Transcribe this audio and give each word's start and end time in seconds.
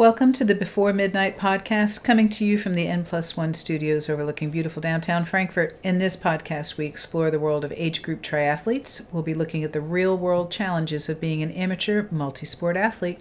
Welcome 0.00 0.32
to 0.32 0.44
the 0.46 0.54
Before 0.54 0.94
Midnight 0.94 1.36
podcast, 1.38 2.02
coming 2.04 2.30
to 2.30 2.42
you 2.42 2.56
from 2.56 2.72
the 2.72 2.86
N 2.88 3.04
Plus 3.04 3.36
One 3.36 3.52
studios 3.52 4.08
overlooking 4.08 4.48
beautiful 4.50 4.80
downtown 4.80 5.26
Frankfort. 5.26 5.78
In 5.82 5.98
this 5.98 6.16
podcast, 6.16 6.78
we 6.78 6.86
explore 6.86 7.30
the 7.30 7.38
world 7.38 7.66
of 7.66 7.72
age 7.76 8.00
group 8.00 8.22
triathletes. 8.22 9.04
We'll 9.12 9.22
be 9.22 9.34
looking 9.34 9.62
at 9.62 9.74
the 9.74 9.82
real 9.82 10.16
world 10.16 10.50
challenges 10.50 11.10
of 11.10 11.20
being 11.20 11.42
an 11.42 11.50
amateur 11.50 12.06
multi 12.10 12.46
sport 12.46 12.78
athlete. 12.78 13.20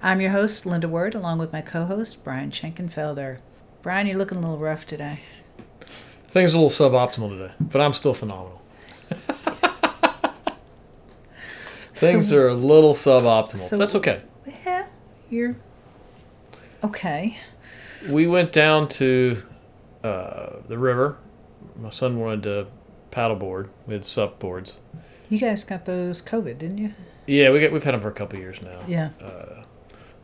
I'm 0.00 0.20
your 0.20 0.30
host, 0.30 0.64
Linda 0.66 0.86
Word, 0.88 1.16
along 1.16 1.38
with 1.40 1.52
my 1.52 1.62
co 1.62 1.84
host, 1.86 2.22
Brian 2.22 2.52
Schenkenfelder. 2.52 3.40
Brian, 3.82 4.06
you're 4.06 4.16
looking 4.16 4.38
a 4.38 4.40
little 4.40 4.58
rough 4.58 4.86
today. 4.86 5.18
Things 6.28 6.54
are 6.54 6.58
a 6.58 6.60
little 6.60 6.90
suboptimal 6.92 7.30
today, 7.30 7.52
but 7.58 7.80
I'm 7.80 7.92
still 7.92 8.14
phenomenal. 8.14 8.62
Things 11.92 12.28
So- 12.28 12.38
are 12.38 12.46
a 12.50 12.54
little 12.54 12.94
suboptimal. 12.94 13.56
so- 13.56 13.76
That's 13.76 13.96
okay. 13.96 14.22
Yeah, 14.64 14.86
you're 15.28 15.56
okay. 16.84 17.36
We 18.08 18.26
went 18.26 18.52
down 18.52 18.88
to 18.88 19.42
uh, 20.02 20.56
the 20.68 20.78
river. 20.78 21.18
My 21.80 21.90
son 21.90 22.18
wanted 22.18 22.42
to 22.44 22.66
paddleboard. 23.10 23.68
We 23.86 23.94
had 23.94 24.04
sup 24.04 24.38
boards. 24.38 24.80
You 25.28 25.38
guys 25.38 25.64
got 25.64 25.84
those 25.84 26.22
COVID, 26.22 26.58
didn't 26.58 26.78
you? 26.78 26.94
Yeah, 27.26 27.50
we 27.50 27.60
get, 27.60 27.72
we've 27.72 27.84
had 27.84 27.94
them 27.94 28.00
for 28.00 28.08
a 28.08 28.12
couple 28.12 28.38
of 28.38 28.42
years 28.42 28.60
now. 28.62 28.80
Yeah. 28.88 29.10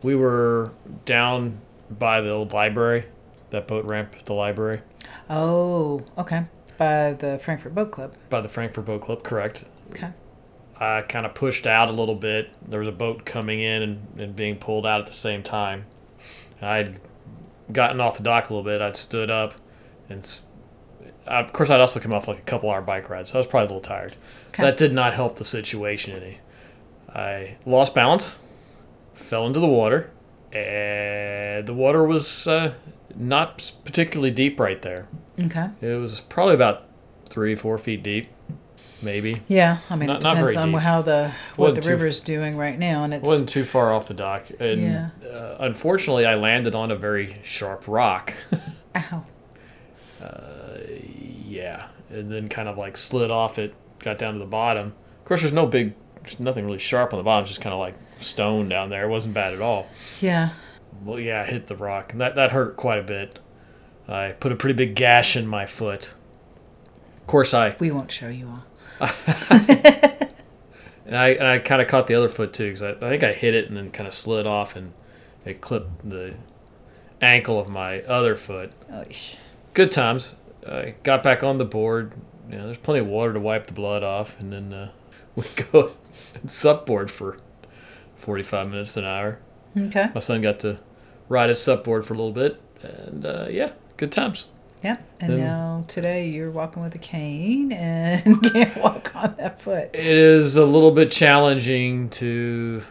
We 0.03 0.15
were 0.17 0.73
down 1.05 1.61
by 1.91 2.21
the 2.21 2.31
old 2.31 2.53
library, 2.53 3.05
that 3.51 3.67
boat 3.69 3.85
ramp 3.85 4.15
at 4.19 4.25
the 4.25 4.35
library, 4.35 4.81
Oh, 5.31 6.03
okay. 6.19 6.45
By 6.79 7.13
the 7.13 7.39
Frankfort 7.39 7.75
Boat 7.75 7.91
Club. 7.93 8.15
by 8.29 8.41
the 8.41 8.49
Frankfort 8.49 8.85
Boat 8.85 9.01
Club, 9.03 9.23
correct. 9.23 9.65
Okay. 9.91 10.11
I 10.79 11.03
kind 11.03 11.25
of 11.25 11.35
pushed 11.35 11.67
out 11.67 11.89
a 11.89 11.93
little 11.93 12.15
bit. 12.17 12.51
There 12.69 12.79
was 12.81 12.89
a 12.89 12.93
boat 12.93 13.25
coming 13.25 13.61
in 13.61 13.83
and, 13.83 14.07
and 14.19 14.37
being 14.37 14.57
pulled 14.57 14.85
out 14.85 15.01
at 15.01 15.07
the 15.07 15.13
same 15.13 15.43
time. 15.43 15.87
I'd 16.63 17.01
gotten 17.73 18.01
off 18.01 18.17
the 18.17 18.23
dock 18.23 18.49
a 18.51 18.55
little 18.55 18.65
bit. 18.65 18.81
I'd 18.81 18.97
stood 18.97 19.31
up, 19.31 19.55
and 20.09 20.25
I- 21.27 21.41
of 21.41 21.53
course, 21.53 21.71
I'd 21.71 21.81
also 21.81 22.01
come 22.01 22.13
off 22.13 22.29
like 22.29 22.39
a 22.39 22.43
couple 22.43 22.71
hour 22.71 22.81
bike 22.83 23.09
ride, 23.11 23.27
so 23.27 23.39
I 23.39 23.41
was 23.41 23.47
probably 23.47 23.65
a 23.67 23.69
little 23.69 23.81
tired. 23.81 24.15
Okay. 24.51 24.63
That 24.63 24.77
did 24.77 24.93
not 24.93 25.15
help 25.15 25.37
the 25.37 25.45
situation 25.45 26.15
any. 26.15 26.39
I 27.15 27.57
lost 27.67 27.95
balance, 27.95 28.41
fell 29.15 29.47
into 29.47 29.61
the 29.61 29.67
water, 29.67 30.11
and 30.53 31.67
the 31.67 31.75
water 31.75 32.05
was 32.05 32.47
uh, 32.47 32.75
not 33.15 33.71
particularly 33.85 34.31
deep 34.31 34.59
right 34.61 34.81
there. 34.83 35.07
Okay. 35.43 35.69
It 35.81 35.95
was 36.01 36.21
probably 36.21 36.55
about 36.55 36.85
three, 37.29 37.55
four 37.55 37.77
feet 37.79 38.03
deep, 38.03 38.29
maybe. 39.03 39.43
Yeah, 39.49 39.79
I 39.91 39.97
mean, 39.97 40.09
Not- 40.09 40.19
it 40.19 40.29
depends 40.29 40.57
on 40.57 40.73
deep. 40.73 40.81
how 40.81 41.03
the 41.03 41.31
what 41.57 41.69
Wasn't 41.71 41.77
the 41.77 41.83
too- 41.83 41.91
river's 41.91 42.21
doing 42.21 42.57
right 42.57 42.79
now, 42.79 43.05
and 43.05 43.13
it 43.15 43.23
wasn't 43.23 43.49
too 43.49 43.65
far 43.65 43.93
off 43.93 44.07
the 44.07 44.15
dock, 44.15 44.45
and 44.61 44.83
Yeah. 44.83 45.09
uh, 45.31 45.57
unfortunately, 45.61 46.27
I 46.27 46.35
landed 46.37 46.75
on 46.75 46.91
a 46.91 46.97
very 46.97 47.39
sharp 47.43 47.85
rock. 47.87 48.35
ow. 48.97 49.25
yeah, 51.45 51.87
and 52.11 52.31
then 52.31 52.49
kind 52.49 52.69
of 52.69 52.79
like 52.79 52.97
slid 52.97 53.31
off 53.31 53.59
it, 53.59 53.75
got 53.99 54.19
down 54.19 54.35
to 54.35 54.39
the 54.39 54.45
bottom. 54.47 54.89
Of 55.19 55.25
course, 55.25 55.41
there's 55.41 55.53
no 55.53 55.67
big, 55.67 55.95
there's 56.23 56.41
nothing 56.41 56.65
really 56.65 56.79
sharp 56.79 57.13
on 57.13 57.19
the 57.19 57.25
bottom, 57.25 57.43
it's 57.43 57.51
just 57.51 57.61
kind 57.61 57.73
of 57.73 57.81
like 57.81 57.95
stone 58.19 58.69
down 58.69 58.91
there. 58.91 59.05
It 59.05 59.09
wasn't 59.09 59.35
bad 59.35 59.53
at 59.55 59.61
all. 59.61 59.87
Yeah. 60.21 60.51
Well, 61.05 61.21
yeah, 61.21 61.43
I 61.43 61.45
hit 61.45 61.67
the 61.67 61.77
rock, 61.77 62.13
and 62.13 62.21
that 62.21 62.35
that 62.37 62.51
hurt 62.53 62.77
quite 62.77 62.99
a 62.99 63.03
bit. 63.03 63.39
I 64.09 64.33
put 64.39 64.53
a 64.53 64.57
pretty 64.57 64.75
big 64.75 64.95
gash 64.95 65.37
in 65.37 65.47
my 65.47 65.67
foot. 65.67 66.15
Of 67.21 67.27
course, 67.27 67.53
I 67.53 67.75
We 67.81 67.91
won't 67.91 68.11
show 68.13 68.29
you 68.29 68.49
all. 68.49 68.65
and 71.07 71.17
I 71.17 71.29
and 71.31 71.47
I 71.47 71.59
kind 71.59 71.83
of 71.83 71.89
caught 71.89 72.07
the 72.07 72.15
other 72.15 72.29
foot 72.29 72.53
too 72.53 72.67
because 72.67 72.83
I, 72.83 72.91
I 72.91 73.11
think 73.11 73.23
I 73.23 73.33
hit 73.33 73.55
it 73.55 73.69
and 73.69 73.77
then 73.77 73.91
kind 73.91 74.07
of 74.07 74.15
slid 74.15 74.47
off 74.47 74.77
and 74.77 74.93
it 75.45 75.61
clipped 75.61 76.09
the 76.09 76.35
ankle 77.21 77.59
of 77.59 77.69
my 77.69 78.03
other 78.03 78.37
foot. 78.37 78.73
Oish. 78.91 79.37
good 79.75 79.91
times. 79.91 80.37
I 80.69 80.95
got 81.03 81.23
back 81.23 81.45
on 81.45 81.59
the 81.59 81.65
board. 81.65 82.15
You 82.51 82.59
know, 82.59 82.67
there's 82.67 82.79
plenty 82.79 83.01
of 83.01 83.07
water 83.07 83.33
to 83.33 83.41
wipe 83.41 83.67
the 83.67 83.73
blood 83.73 84.03
off, 84.03 84.39
and 84.41 84.53
then 84.53 84.73
uh, 84.73 84.91
we 85.37 85.45
go 85.71 85.93
and 86.35 86.45
supboard 86.45 87.11
for 87.11 87.39
45 88.17 88.71
minutes 88.71 88.95
to 88.95 89.01
an 89.01 89.07
hour. 89.07 89.39
Okay. 89.77 90.11
My 90.15 90.21
son 90.21 90.41
got 90.41 90.59
to 90.61 90.79
ride 91.29 91.49
his 91.49 91.59
supboard 91.59 92.05
for 92.05 92.15
a 92.15 92.17
little 92.17 92.33
bit, 92.33 92.61
and 92.83 93.25
uh, 93.27 93.47
yeah, 93.51 93.73
good 93.97 94.13
times. 94.13 94.47
Yep. 94.85 95.03
And 95.21 95.33
Then- 95.33 95.41
now 95.41 95.85
today 95.89 96.29
you're 96.29 96.51
walking 96.51 96.83
with 96.83 96.95
a 96.95 96.99
cane 96.99 97.73
and 97.73 98.43
can't 98.53 98.77
walk 98.77 99.15
on 99.17 99.35
that 99.39 99.61
foot. 99.61 99.91
It 99.95 100.05
is 100.05 100.57
a 100.57 100.65
little 100.65 100.91
bit 100.91 101.11
challenging 101.11 102.09
to 102.11 102.83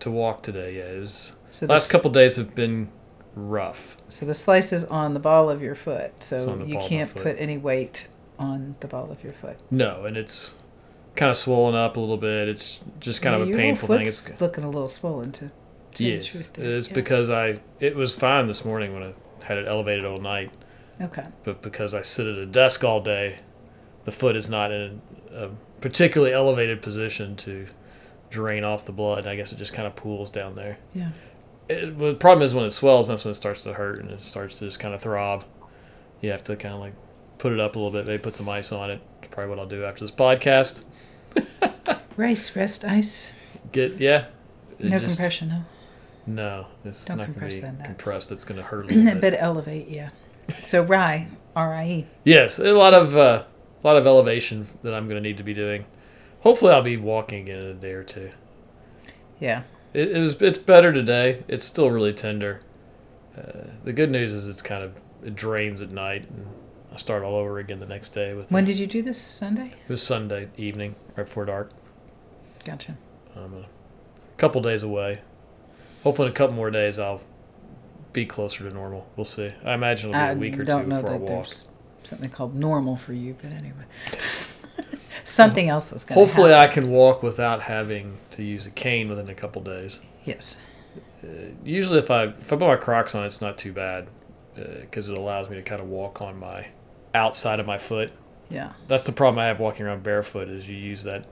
to 0.00 0.10
walk 0.10 0.42
today. 0.42 0.76
Yeah, 0.78 0.84
it 0.96 1.00
was, 1.00 1.34
So 1.50 1.66
the, 1.66 1.72
last 1.72 1.90
couple 1.90 2.10
days 2.10 2.36
have 2.36 2.54
been 2.54 2.88
rough. 3.34 3.96
so 4.08 4.24
the 4.26 4.34
slice 4.34 4.72
is 4.72 4.84
on 4.86 5.14
the 5.14 5.20
ball 5.20 5.50
of 5.50 5.62
your 5.62 5.74
foot, 5.74 6.22
so 6.22 6.36
you 6.36 6.46
ball 6.46 6.54
of 6.62 6.68
my 6.68 6.80
can't 6.88 7.14
put 7.14 7.36
any 7.38 7.58
weight 7.58 8.08
on 8.38 8.76
the 8.80 8.86
ball 8.88 9.10
of 9.10 9.22
your 9.22 9.32
foot. 9.34 9.58
No, 9.70 10.04
and 10.06 10.16
it's 10.16 10.54
kind 11.16 11.30
of 11.30 11.36
swollen 11.36 11.74
up 11.74 11.96
a 11.96 12.00
little 12.00 12.16
bit. 12.16 12.48
It's 12.48 12.80
just 12.98 13.20
kind 13.20 13.36
Yeah, 13.36 13.42
of 13.42 13.50
a 13.50 13.52
painful 13.56 13.88
thing. 13.88 14.06
It's 14.06 14.40
looking 14.40 14.64
a 14.64 14.68
little 14.70 14.88
swollen 14.88 15.32
to 15.32 15.50
tell 15.94 16.06
you 16.06 16.18
the 16.18 16.24
Yes, 16.24 16.50
it's 16.56 16.88
Yeah. 16.88 16.94
because 16.94 17.28
I 17.30 17.60
it 17.78 17.94
was 17.94 18.14
fine 18.14 18.46
this 18.46 18.64
morning 18.64 18.94
when 18.94 19.02
I 19.02 19.12
had 19.44 19.58
it 19.58 19.68
elevated 19.68 20.06
all 20.06 20.18
night, 20.18 20.50
Okay. 21.00 21.24
but 21.44 21.62
because 21.62 21.94
I 21.94 22.02
sit 22.02 22.26
at 22.26 22.36
a 22.36 22.46
desk 22.46 22.84
all 22.84 23.00
day, 23.00 23.38
the 24.04 24.10
foot 24.10 24.36
is 24.36 24.48
not 24.50 24.70
in 24.72 25.00
a, 25.32 25.48
particularly 25.80 26.32
elevated 26.34 26.82
position 26.82 27.36
to 27.36 27.66
drain 28.28 28.64
off 28.64 28.84
the 28.84 28.92
blood. 28.92 29.26
I 29.26 29.34
guess 29.36 29.52
it 29.52 29.56
just 29.56 29.72
kind 29.72 29.86
of 29.86 29.96
pools 29.96 30.30
down 30.30 30.54
there. 30.54 30.78
Yeah. 30.94 31.10
It, 31.68 31.96
well, 31.96 32.10
the 32.12 32.18
problem 32.18 32.44
is 32.44 32.54
when 32.54 32.64
it 32.66 32.70
swells, 32.70 33.08
that's 33.08 33.24
when 33.24 33.30
it 33.30 33.34
starts 33.36 33.62
to 33.64 33.72
hurt 33.72 33.98
and 34.00 34.10
it 34.10 34.20
starts 34.20 34.58
to 34.58 34.66
just 34.66 34.78
kind 34.80 34.94
of 34.94 35.00
throb. 35.00 35.44
You 36.20 36.30
have 36.32 36.42
to 36.44 36.56
kind 36.56 36.74
of 36.74 36.80
like 36.80 36.92
put 37.38 37.52
it 37.52 37.60
up 37.60 37.76
a 37.76 37.78
little 37.78 37.92
bit, 37.92 38.06
maybe 38.06 38.22
put 38.22 38.36
some 38.36 38.48
ice 38.48 38.72
on 38.72 38.90
it. 38.90 39.00
That's 39.20 39.32
probably 39.32 39.50
what 39.50 39.58
I'll 39.58 39.66
do 39.66 39.84
after 39.84 40.00
this 40.00 40.10
podcast. 40.10 40.82
Rice, 42.16 42.54
rest, 42.56 42.84
ice. 42.84 43.32
Get 43.72 43.98
yeah. 43.98 44.26
No 44.78 44.98
just- 44.98 45.16
compression, 45.16 45.48
though. 45.48 45.62
No, 46.26 46.66
it's 46.84 47.06
Don't 47.06 47.16
not 47.16 47.34
going 47.34 47.50
to 47.50 47.56
be 47.56 47.62
that. 47.62 47.84
compressed. 47.84 48.30
It's 48.30 48.44
going 48.44 48.58
to 48.58 48.62
hurt 48.62 48.84
a 48.84 48.88
little 48.88 49.04
bit. 49.14 49.20
but 49.20 49.34
elevate, 49.40 49.88
yeah. 49.88 50.10
So 50.62 50.82
rye, 50.82 51.28
R 51.56 51.74
I 51.74 51.86
E. 51.88 52.06
Yes, 52.24 52.58
a 52.58 52.72
lot 52.72 52.94
of 52.94 53.16
uh, 53.16 53.44
a 53.82 53.86
lot 53.86 53.96
of 53.96 54.06
elevation 54.06 54.66
that 54.82 54.94
I'm 54.94 55.04
going 55.08 55.22
to 55.22 55.26
need 55.28 55.36
to 55.38 55.42
be 55.42 55.54
doing. 55.54 55.84
Hopefully, 56.40 56.72
I'll 56.72 56.82
be 56.82 56.96
walking 56.96 57.42
again 57.42 57.58
in 57.58 57.66
a 57.66 57.74
day 57.74 57.92
or 57.92 58.04
two. 58.04 58.30
Yeah. 59.38 59.62
It, 59.92 60.12
it 60.16 60.20
was 60.20 60.40
it's 60.40 60.58
better 60.58 60.92
today. 60.92 61.42
It's 61.48 61.64
still 61.64 61.90
really 61.90 62.12
tender. 62.12 62.60
Uh, 63.36 63.68
the 63.84 63.92
good 63.92 64.10
news 64.10 64.32
is 64.32 64.48
it's 64.48 64.62
kind 64.62 64.82
of 64.82 65.00
it 65.24 65.34
drains 65.34 65.82
at 65.82 65.90
night, 65.90 66.28
and 66.30 66.46
I 66.92 66.96
start 66.96 67.22
all 67.24 67.34
over 67.34 67.58
again 67.58 67.80
the 67.80 67.86
next 67.86 68.10
day. 68.10 68.34
With 68.34 68.50
When 68.50 68.64
it. 68.64 68.68
did 68.68 68.78
you 68.78 68.86
do 68.86 69.02
this? 69.02 69.20
Sunday? 69.20 69.66
it 69.68 69.88
was 69.88 70.02
Sunday 70.02 70.48
evening, 70.56 70.94
right 71.16 71.26
before 71.26 71.44
dark. 71.44 71.70
Gotcha. 72.64 72.96
I'm 73.36 73.54
a 73.54 73.64
couple 74.36 74.60
days 74.60 74.82
away. 74.82 75.20
Hopefully, 76.04 76.28
in 76.28 76.32
a 76.32 76.36
couple 76.36 76.56
more 76.56 76.70
days, 76.70 76.98
I'll 76.98 77.20
be 78.12 78.26
closer 78.26 78.68
to 78.68 78.74
normal. 78.74 79.06
We'll 79.16 79.24
see. 79.24 79.52
I 79.64 79.74
imagine 79.74 80.10
it'll 80.10 80.20
be 80.20 80.24
I 80.24 80.32
a 80.32 80.36
week 80.36 80.58
or 80.58 80.64
two 80.64 80.82
before 80.84 81.10
I 81.12 81.16
walk. 81.16 81.46
something 82.02 82.30
called 82.30 82.54
normal 82.54 82.96
for 82.96 83.12
you, 83.12 83.36
but 83.40 83.52
anyway. 83.52 83.84
something 85.24 85.68
else 85.68 85.92
is 85.92 86.04
going 86.04 86.14
to 86.16 86.20
Hopefully, 86.20 86.50
happen. 86.50 86.70
I 86.70 86.72
can 86.72 86.90
walk 86.90 87.22
without 87.22 87.62
having 87.62 88.18
to 88.32 88.42
use 88.42 88.66
a 88.66 88.70
cane 88.70 89.08
within 89.08 89.28
a 89.28 89.34
couple 89.34 89.62
days. 89.62 90.00
Yes. 90.24 90.56
Uh, 91.22 91.28
usually, 91.64 91.98
if 91.98 92.10
I 92.10 92.24
if 92.24 92.52
I 92.52 92.56
put 92.56 92.60
my 92.60 92.76
Crocs 92.76 93.14
on, 93.14 93.24
it's 93.24 93.40
not 93.40 93.58
too 93.58 93.72
bad 93.72 94.08
uh, 94.58 94.80
because 94.80 95.08
it 95.08 95.18
allows 95.18 95.50
me 95.50 95.56
to 95.56 95.62
kind 95.62 95.80
of 95.80 95.88
walk 95.88 96.22
on 96.22 96.38
my 96.38 96.66
outside 97.14 97.60
of 97.60 97.66
my 97.66 97.78
foot. 97.78 98.12
Yeah. 98.48 98.72
That's 98.88 99.04
the 99.04 99.12
problem 99.12 99.38
I 99.38 99.46
have 99.46 99.60
walking 99.60 99.86
around 99.86 100.02
barefoot 100.02 100.48
is 100.48 100.68
you 100.68 100.76
use 100.76 101.04
that. 101.04 101.26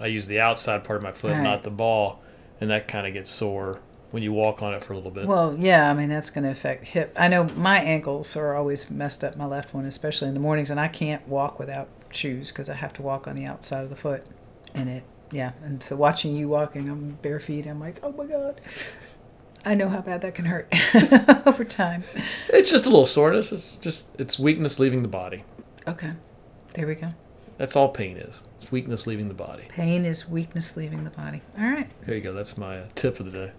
I 0.00 0.06
use 0.06 0.26
the 0.26 0.40
outside 0.40 0.82
part 0.84 0.96
of 0.96 1.02
my 1.02 1.12
foot, 1.12 1.32
Right. 1.32 1.42
not 1.42 1.62
the 1.62 1.70
ball, 1.70 2.22
and 2.60 2.70
that 2.70 2.88
kind 2.88 3.06
of 3.06 3.12
gets 3.12 3.30
sore 3.30 3.80
when 4.14 4.22
you 4.22 4.32
walk 4.32 4.62
on 4.62 4.72
it 4.72 4.80
for 4.80 4.92
a 4.92 4.96
little 4.96 5.10
bit. 5.10 5.26
Well, 5.26 5.56
yeah, 5.58 5.90
I 5.90 5.92
mean, 5.92 6.08
that's 6.08 6.30
going 6.30 6.44
to 6.44 6.50
affect 6.50 6.86
hip. 6.86 7.16
I 7.18 7.26
know 7.26 7.48
my 7.56 7.80
ankles 7.80 8.36
are 8.36 8.54
always 8.54 8.88
messed 8.88 9.24
up, 9.24 9.34
my 9.36 9.44
left 9.44 9.74
one, 9.74 9.86
especially 9.86 10.28
in 10.28 10.34
the 10.34 10.40
mornings, 10.40 10.70
and 10.70 10.78
I 10.78 10.86
can't 10.86 11.26
walk 11.26 11.58
without 11.58 11.88
shoes 12.10 12.52
because 12.52 12.68
I 12.68 12.74
have 12.74 12.92
to 12.92 13.02
walk 13.02 13.26
on 13.26 13.34
the 13.34 13.44
outside 13.44 13.82
of 13.82 13.90
the 13.90 13.96
foot. 13.96 14.24
And 14.72 14.88
it, 14.88 15.02
yeah. 15.32 15.50
And 15.64 15.82
so 15.82 15.96
watching 15.96 16.36
you 16.36 16.46
walking, 16.48 16.88
I'm 16.88 17.18
bare 17.22 17.40
feet, 17.40 17.66
I'm 17.66 17.80
like, 17.80 17.98
oh 18.04 18.12
my 18.12 18.26
God. 18.26 18.60
I 19.64 19.74
know 19.74 19.88
how 19.88 20.00
bad 20.00 20.20
that 20.20 20.36
can 20.36 20.44
hurt 20.44 20.72
over 21.44 21.64
time. 21.64 22.04
it's 22.50 22.70
just 22.70 22.86
a 22.86 22.90
little 22.90 23.06
soreness. 23.06 23.50
It's 23.50 23.74
just 23.74 24.06
it's 24.16 24.38
weakness 24.38 24.78
leaving 24.78 25.02
the 25.02 25.08
body. 25.08 25.42
Okay. 25.88 26.12
There 26.74 26.86
we 26.86 26.94
go. 26.94 27.08
That's 27.58 27.74
all 27.74 27.88
pain 27.88 28.16
is. 28.16 28.42
It's 28.60 28.70
weakness 28.70 29.06
leaving 29.06 29.28
the 29.28 29.34
body. 29.34 29.64
Pain 29.70 30.04
is 30.04 30.28
weakness 30.28 30.76
leaving 30.76 31.02
the 31.02 31.10
body. 31.10 31.42
All 31.58 31.64
right. 31.64 31.90
There 32.06 32.14
you 32.14 32.20
go. 32.20 32.32
That's 32.32 32.56
my 32.56 32.82
tip 32.94 33.18
of 33.18 33.26
the 33.26 33.32
day. 33.32 33.52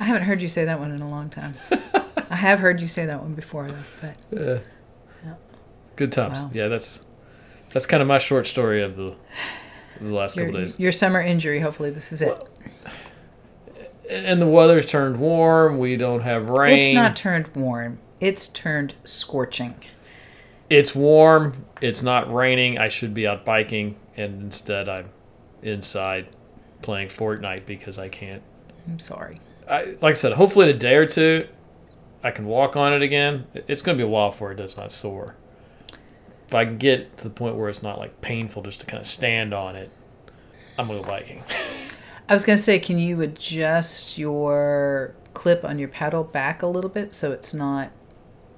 I 0.00 0.04
haven't 0.04 0.22
heard 0.22 0.40
you 0.40 0.48
say 0.48 0.64
that 0.64 0.78
one 0.78 0.90
in 0.92 1.02
a 1.02 1.08
long 1.08 1.30
time. 1.30 1.54
I 2.30 2.36
have 2.36 2.58
heard 2.58 2.80
you 2.80 2.86
say 2.86 3.06
that 3.06 3.22
one 3.22 3.34
before, 3.34 3.70
though. 3.70 3.76
But 4.00 4.16
Yeah. 4.30 4.58
Yeah. 5.24 5.34
Good 5.96 6.12
times. 6.12 6.38
Wow. 6.38 6.50
Yeah, 6.52 6.68
that's 6.68 7.04
that's 7.70 7.86
kind 7.86 8.02
of 8.02 8.08
my 8.08 8.18
short 8.18 8.46
story 8.46 8.82
of 8.82 8.96
the 8.96 9.14
the 10.00 10.14
last 10.14 10.36
your, 10.36 10.46
couple 10.46 10.60
days. 10.60 10.78
your 10.78 10.92
summer 10.92 11.20
injury, 11.20 11.60
hopefully, 11.60 11.90
this 11.90 12.12
is 12.12 12.22
it. 12.22 12.28
Well, 12.28 12.48
and 14.08 14.40
the 14.40 14.46
weather's 14.46 14.86
turned 14.86 15.18
warm. 15.18 15.78
We 15.78 15.96
don't 15.96 16.20
have 16.20 16.48
rain. 16.48 16.78
It's 16.78 16.94
not 16.94 17.16
turned 17.16 17.48
warm. 17.54 17.98
It's 18.20 18.48
turned 18.48 18.94
scorching. 19.04 19.74
It's 20.70 20.94
warm. 20.94 21.64
It's 21.80 22.02
not 22.02 22.32
raining. 22.32 22.78
I 22.78 22.88
should 22.88 23.14
be 23.14 23.26
out 23.26 23.44
biking, 23.44 23.96
and 24.16 24.42
instead 24.42 24.88
I'm 24.88 25.10
inside 25.62 26.28
playing 26.82 27.08
Fortnite 27.08 27.66
because 27.66 27.98
I 27.98 28.08
can't. 28.08 28.42
I'm 28.86 28.98
sorry. 28.98 29.34
I, 29.68 29.84
like 30.00 30.12
I 30.12 30.14
said, 30.14 30.32
hopefully 30.32 30.68
in 30.68 30.74
a 30.74 30.78
day 30.78 30.96
or 30.96 31.06
two, 31.06 31.46
I 32.22 32.30
can 32.30 32.46
walk 32.46 32.76
on 32.76 32.92
it 32.92 33.02
again. 33.02 33.46
It's 33.54 33.82
going 33.82 33.96
to 33.96 34.02
be 34.02 34.06
a 34.06 34.10
while 34.10 34.30
before 34.30 34.52
it 34.52 34.56
does 34.56 34.76
not 34.76 34.90
sore. 34.90 35.36
If 36.46 36.54
I 36.54 36.64
can 36.64 36.76
get 36.76 37.18
to 37.18 37.24
the 37.24 37.34
point 37.34 37.56
where 37.56 37.68
it's 37.68 37.82
not 37.82 37.98
like 37.98 38.20
painful 38.20 38.62
just 38.62 38.80
to 38.80 38.86
kind 38.86 39.00
of 39.00 39.06
stand 39.06 39.52
on 39.52 39.76
it, 39.76 39.90
I'm 40.78 40.86
going 40.86 40.98
to 40.98 41.04
go 41.04 41.10
biking. 41.10 41.42
I 42.28 42.34
was 42.34 42.44
gonna 42.44 42.58
say, 42.58 42.78
can 42.78 42.98
you 42.98 43.22
adjust 43.22 44.18
your 44.18 45.14
clip 45.32 45.64
on 45.64 45.78
your 45.78 45.88
pedal 45.88 46.24
back 46.24 46.62
a 46.62 46.66
little 46.66 46.90
bit 46.90 47.14
so 47.14 47.32
it's 47.32 47.54
not? 47.54 47.90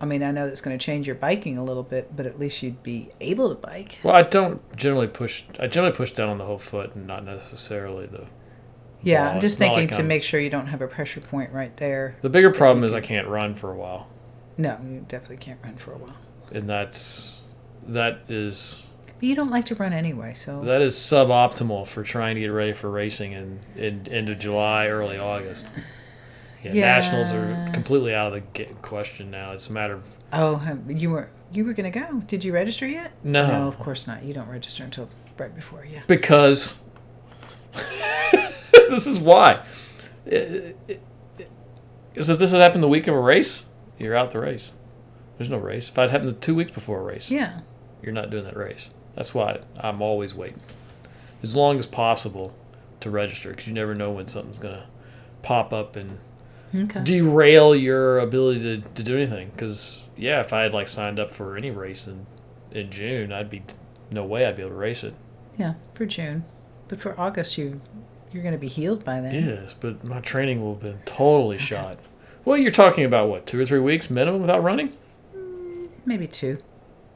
I 0.01 0.07
mean, 0.07 0.23
I 0.23 0.31
know 0.33 0.47
that's 0.47 0.63
going 0.63 0.77
to 0.77 0.83
change 0.83 1.07
your 1.07 1.15
biking 1.15 1.59
a 1.59 1.63
little 1.63 1.83
bit, 1.83 2.17
but 2.17 2.25
at 2.25 2.39
least 2.39 2.63
you'd 2.63 2.83
be 2.83 3.11
able 3.21 3.51
to 3.51 3.55
bike. 3.55 4.01
well, 4.03 4.17
I 4.17 4.23
don't 4.23 4.75
generally 4.75 5.07
push. 5.07 5.45
I 5.61 5.67
generally 5.67 5.95
push 5.95 6.13
down 6.13 6.31
on 6.31 6.39
the 6.39 6.47
whole 6.47 6.59
foot 6.59 6.95
and 6.95 7.07
not 7.07 7.25
necessarily 7.25 8.07
the. 8.07 8.27
Yeah, 9.03 9.25
ball. 9.27 9.35
I'm 9.35 9.41
just 9.41 9.55
It's 9.55 9.59
thinking 9.61 9.81
like 9.81 9.91
to 9.93 9.99
I'm- 9.99 10.09
make 10.09 10.23
sure 10.23 10.41
you 10.41 10.51
don't 10.51 10.67
have 10.67 10.81
a 10.83 10.87
pressure 10.87 11.21
point 11.21 11.53
right 11.53 11.75
there. 11.79 12.17
The 12.23 12.29
bigger 12.31 12.51
problem 12.51 12.85
is 12.85 12.93
I 12.93 13.01
can't 13.01 13.27
run 13.29 13.55
for 13.55 13.71
a 13.73 13.77
while, 13.77 14.09
No, 14.59 14.79
you 14.85 15.05
definitely 15.09 15.39
can't 15.39 15.59
run 15.65 15.77
for 15.77 15.93
a 15.93 15.97
while. 15.99 16.17
and 16.53 16.69
that's 16.69 17.41
that 17.87 18.21
is 18.29 18.83
But 19.07 19.23
you 19.25 19.35
don't 19.35 19.51
like 19.51 19.65
to 19.67 19.75
run 19.75 19.93
anyway, 19.93 20.35
so 20.35 20.63
that 20.65 20.83
is 20.83 20.95
suboptimal 20.95 21.87
for 21.87 22.03
trying 22.03 22.35
to 22.35 22.41
get 22.41 22.49
ready 22.49 22.73
for 22.75 22.91
racing 22.91 23.33
in, 23.33 23.61
in 23.77 24.07
end 24.11 24.29
of 24.29 24.39
July, 24.39 24.87
early 24.89 25.19
August. 25.19 25.69
Yeah, 26.63 26.73
Yeah. 26.73 26.87
nationals 26.89 27.33
are 27.33 27.71
completely 27.73 28.15
out 28.15 28.35
of 28.35 28.43
the 28.53 28.65
question 28.83 29.31
now. 29.31 29.53
It's 29.53 29.69
a 29.69 29.73
matter 29.73 29.95
of 29.95 30.03
oh, 30.33 30.77
you 30.89 31.09
were 31.11 31.31
you 31.53 31.65
were 31.65 31.73
gonna 31.73 31.91
go. 31.91 32.23
Did 32.27 32.45
you 32.45 32.53
register 32.53 32.87
yet? 32.87 33.13
No. 33.25 33.47
no, 33.47 33.67
of 33.69 33.79
course 33.79 34.07
not. 34.07 34.23
You 34.25 34.35
don't 34.35 34.49
register 34.49 34.85
until 34.85 35.09
right 35.39 35.55
before. 35.55 35.85
Yeah, 35.91 36.01
because 36.07 36.79
this 38.95 39.07
is 39.07 39.19
why. 39.19 39.65
Because 40.25 42.29
if 42.29 42.39
this 42.39 42.53
had 42.53 42.61
happened 42.61 42.83
the 42.83 42.89
week 42.89 43.07
of 43.07 43.15
a 43.15 43.21
race, 43.21 43.67
you're 43.99 44.17
out 44.17 44.31
the 44.31 44.41
race. 44.41 44.73
There's 45.39 45.51
no 45.51 45.59
race. 45.59 45.89
If 45.89 45.99
it 45.99 46.11
happened 46.11 46.41
two 46.41 46.55
weeks 46.55 46.73
before 46.73 47.01
a 47.01 47.03
race, 47.03 47.31
yeah. 47.31 47.61
you're 48.03 48.13
not 48.13 48.31
doing 48.31 48.45
that 48.45 48.57
race. 48.57 48.91
That's 49.15 49.35
why 49.35 49.61
I'm 49.79 50.03
always 50.03 50.35
waiting 50.35 50.61
as 51.43 51.57
long 51.57 51.79
as 51.79 51.87
possible 51.87 52.55
to 53.01 53.11
register 53.11 53.51
because 53.51 53.67
you 53.67 53.73
never 53.73 53.95
know 53.95 54.11
when 54.11 54.27
something's 54.27 54.59
gonna 54.59 54.87
pop 55.43 55.73
up 55.73 55.97
and 55.97 56.19
Okay. 56.73 57.03
derail 57.03 57.75
your 57.75 58.21
ability 58.21 58.61
to, 58.61 58.89
to 58.91 59.03
do 59.03 59.17
anything. 59.17 59.51
Because 59.51 60.07
yeah, 60.17 60.41
if 60.41 60.53
I 60.53 60.63
had 60.63 60.75
like 60.75 60.87
signed 60.87 61.19
up 61.19 61.31
for 61.31 61.57
any 61.57 61.71
race 61.71 62.07
in 62.07 62.27
in 62.71 62.91
June, 62.91 63.33
I'd 63.33 63.51
be 63.51 63.63
no 64.13 64.25
way 64.25 64.47
I'd 64.47 64.57
be 64.57 64.63
able 64.63 64.73
to 64.73 64.77
race 64.77 65.03
it. 65.03 65.15
Yeah, 65.59 65.75
for 65.95 66.07
June, 66.07 66.45
but 66.89 67.01
for 67.01 67.19
August, 67.19 67.59
you 67.59 67.81
you're 68.33 68.43
gonna 68.43 68.59
be 68.59 68.69
healed 68.69 69.05
by 69.05 69.21
then. 69.21 69.35
Yes, 69.35 69.75
but 69.75 70.03
my 70.05 70.21
training 70.21 70.61
will 70.63 70.75
have 70.75 70.83
been 70.83 71.01
totally 71.05 71.59
shot. 71.59 71.99
Well, 72.45 72.57
you're 72.57 72.71
talking 72.71 73.05
about 73.05 73.29
what 73.29 73.47
two 73.47 73.61
or 73.61 73.65
three 73.65 73.81
weeks 73.81 74.09
minimum 74.11 74.41
without 74.41 74.63
running. 74.63 74.93
Mm, 75.37 75.89
maybe 76.07 76.27
two. 76.27 76.59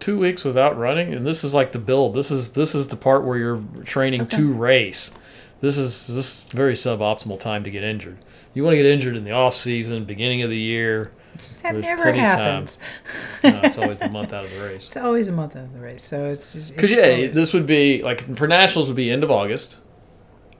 Two 0.00 0.18
weeks 0.18 0.44
without 0.44 0.76
running, 0.76 1.14
and 1.14 1.26
this 1.26 1.44
is 1.44 1.54
like 1.54 1.72
the 1.72 1.78
build. 1.78 2.14
This 2.14 2.30
is 2.30 2.50
this 2.52 2.74
is 2.74 2.88
the 2.88 2.96
part 2.96 3.24
where 3.24 3.38
you're 3.38 3.62
training 3.84 4.22
Okay. 4.22 4.36
to 4.36 4.52
race. 4.52 5.12
This 5.60 5.78
is 5.78 6.06
this 6.08 6.44
is 6.44 6.52
very 6.52 6.74
suboptimal 6.74 7.40
time 7.40 7.64
to 7.64 7.70
get 7.70 7.82
injured. 7.84 8.18
You 8.52 8.64
want 8.64 8.74
to 8.74 8.76
get 8.76 8.86
injured 8.86 9.16
in 9.16 9.24
the 9.24 9.30
off 9.32 9.54
season, 9.54 10.04
beginning 10.04 10.42
of 10.42 10.50
the 10.50 10.58
year. 10.58 11.12
That 11.62 11.72
There's 11.72 11.86
never 11.86 12.02
plenty 12.02 12.20
of 12.20 12.30
time. 12.32 12.38
happens. 12.40 12.78
No, 13.42 13.60
it's 13.64 13.78
always 13.78 13.98
the 13.98 14.08
month 14.08 14.32
out 14.32 14.44
of 14.44 14.50
the 14.52 14.60
race. 14.60 14.86
It's 14.88 14.96
always 14.96 15.26
a 15.26 15.32
month 15.32 15.56
out 15.56 15.64
of 15.64 15.72
the 15.72 15.80
race, 15.80 16.04
so 16.04 16.26
it's 16.26 16.54
it's 16.54 16.70
Because 16.70 16.92
yeah, 16.92 17.08
always- 17.08 17.34
this 17.34 17.52
would 17.54 17.66
be 17.66 18.02
like 18.02 18.36
for 18.36 18.46
nationals 18.46 18.88
would 18.88 18.96
be 18.96 19.10
end 19.10 19.24
of 19.24 19.30
August. 19.30 19.78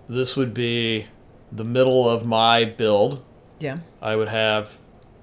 This 0.09 0.37
would 0.37 0.53
be 0.55 1.07
the 1.53 1.65
middle 1.65 2.09
of 2.09 2.27
my 2.27 2.65
build. 2.65 3.23
yeah. 3.61 3.79
I 4.03 4.17
would 4.17 4.29
have, 4.29 4.77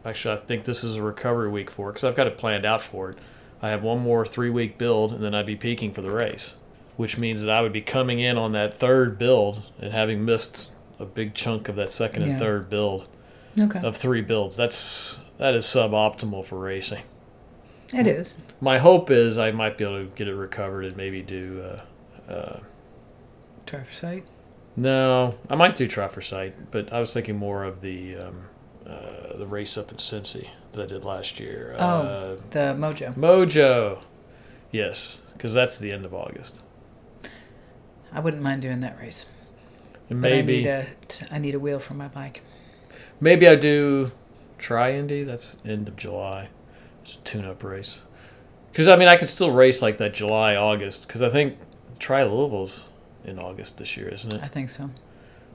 actually, 0.05 0.33
I 0.35 0.37
think 0.37 0.63
this 0.63 0.83
is 0.83 0.95
a 0.95 1.03
recovery 1.03 1.49
week 1.49 1.69
for 1.69 1.89
it 1.89 1.93
because 1.93 2.03
I've 2.05 2.15
got 2.15 2.27
it 2.27 2.37
planned 2.37 2.65
out 2.65 2.81
for 2.81 3.11
it. 3.11 3.17
I 3.61 3.69
have 3.69 3.83
one 3.83 3.99
more 3.99 4.25
three 4.25 4.49
week 4.49 4.77
build 4.77 5.13
and 5.13 5.23
then 5.23 5.35
I'd 5.35 5.45
be 5.45 5.55
peaking 5.55 5.91
for 5.91 6.01
the 6.01 6.09
race, 6.11 6.55
which 6.97 7.17
means 7.17 7.41
that 7.43 7.51
I 7.51 7.61
would 7.61 7.73
be 7.73 7.81
coming 7.81 8.19
in 8.19 8.37
on 8.37 8.53
that 8.53 8.73
third 8.73 9.17
build 9.19 9.61
and 9.79 9.91
having 9.93 10.25
missed 10.25 10.71
a 10.99 11.05
big 11.05 11.33
chunk 11.35 11.69
of 11.69 11.75
that 11.75 11.91
second 11.91 12.23
and 12.23 12.31
Yeah. 12.33 12.37
third 12.39 12.69
build 12.69 13.07
Okay. 13.59 13.79
of 13.83 13.95
three 13.97 14.21
builds. 14.21 14.55
That's 14.57 15.19
that 15.37 15.53
is 15.53 15.65
suboptimal 15.65 16.43
for 16.45 16.57
racing. 16.57 17.03
It 17.93 18.07
is. 18.07 18.39
My 18.61 18.77
hope 18.77 19.11
is 19.11 19.37
I 19.37 19.51
might 19.51 19.77
be 19.77 19.83
able 19.83 19.99
to 19.99 20.05
get 20.15 20.27
it 20.27 20.33
recovered 20.35 20.85
and 20.85 20.95
maybe 20.95 21.21
do. 21.21 21.61
Uh, 22.27 22.31
uh, 22.31 22.59
Try 23.65 23.83
for 23.83 23.93
sight. 23.93 24.23
No, 24.75 25.35
I 25.49 25.55
might 25.55 25.75
do 25.75 25.87
try 25.87 26.07
for 26.07 26.21
sight, 26.21 26.71
but 26.71 26.91
I 26.93 26.99
was 26.99 27.13
thinking 27.13 27.35
more 27.37 27.63
of 27.63 27.81
the 27.81 28.17
um, 28.17 28.43
uh, 28.87 29.37
the 29.37 29.45
race 29.47 29.77
up 29.77 29.91
in 29.91 29.97
Cincy 29.97 30.47
that 30.71 30.81
I 30.81 30.85
did 30.85 31.03
last 31.05 31.39
year. 31.39 31.75
Oh. 31.77 31.83
Uh, 31.83 32.35
The 32.51 32.59
Mojo. 32.77 33.15
Mojo. 33.15 34.01
Yes, 34.71 35.19
because 35.33 35.53
that's 35.53 35.77
the 35.79 35.91
end 35.91 36.05
of 36.05 36.13
August. 36.13 36.61
I 38.11 38.19
wouldn't 38.19 38.43
mind 38.43 38.61
doing 38.61 38.79
that 38.81 38.97
race. 38.99 39.29
And 40.09 40.21
But 40.21 40.33
I 40.33 40.41
need 40.41 40.65
a 40.65 40.87
I 41.31 41.37
need 41.39 41.55
a 41.55 41.59
wheel 41.59 41.79
for 41.79 41.93
my 41.93 42.07
bike. 42.07 42.41
maybe 43.19 43.47
I 43.47 43.55
do 43.55 44.11
try 44.57 44.93
Indy. 44.93 45.23
That's 45.23 45.57
end 45.65 45.87
of 45.87 45.95
July. 45.95 46.49
It's 47.01 47.15
a 47.15 47.21
tune-up 47.23 47.63
race. 47.63 47.99
Because 48.71 48.87
I 48.87 48.95
mean, 48.95 49.07
I 49.07 49.17
could 49.17 49.29
still 49.29 49.51
race 49.51 49.81
like 49.81 49.97
that 49.97 50.13
July 50.13 50.55
August. 50.55 51.07
Because 51.07 51.21
I 51.21 51.29
think 51.29 51.57
try 51.99 52.23
Louisville's 52.23 52.87
in 53.25 53.39
August 53.39 53.77
this 53.77 53.95
year, 53.97 54.07
isn't 54.09 54.33
it? 54.33 54.41
I 54.43 54.47
think 54.47 54.69
so. 54.69 54.89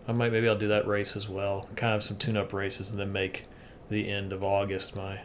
I 0.09 0.13
might 0.13 0.31
maybe 0.33 0.49
I'll 0.49 0.57
do 0.59 0.69
that 0.69 0.87
race 0.87 1.17
as 1.17 1.29
well. 1.29 1.69
Kind 1.77 1.95
of 1.95 2.03
some 2.03 2.17
tune-up 2.17 2.53
races, 2.53 2.91
and 2.91 2.99
then 2.99 3.13
make 3.13 3.47
the 3.89 4.09
end 4.09 4.33
of 4.33 4.43
August 4.45 4.95
my 4.97 5.21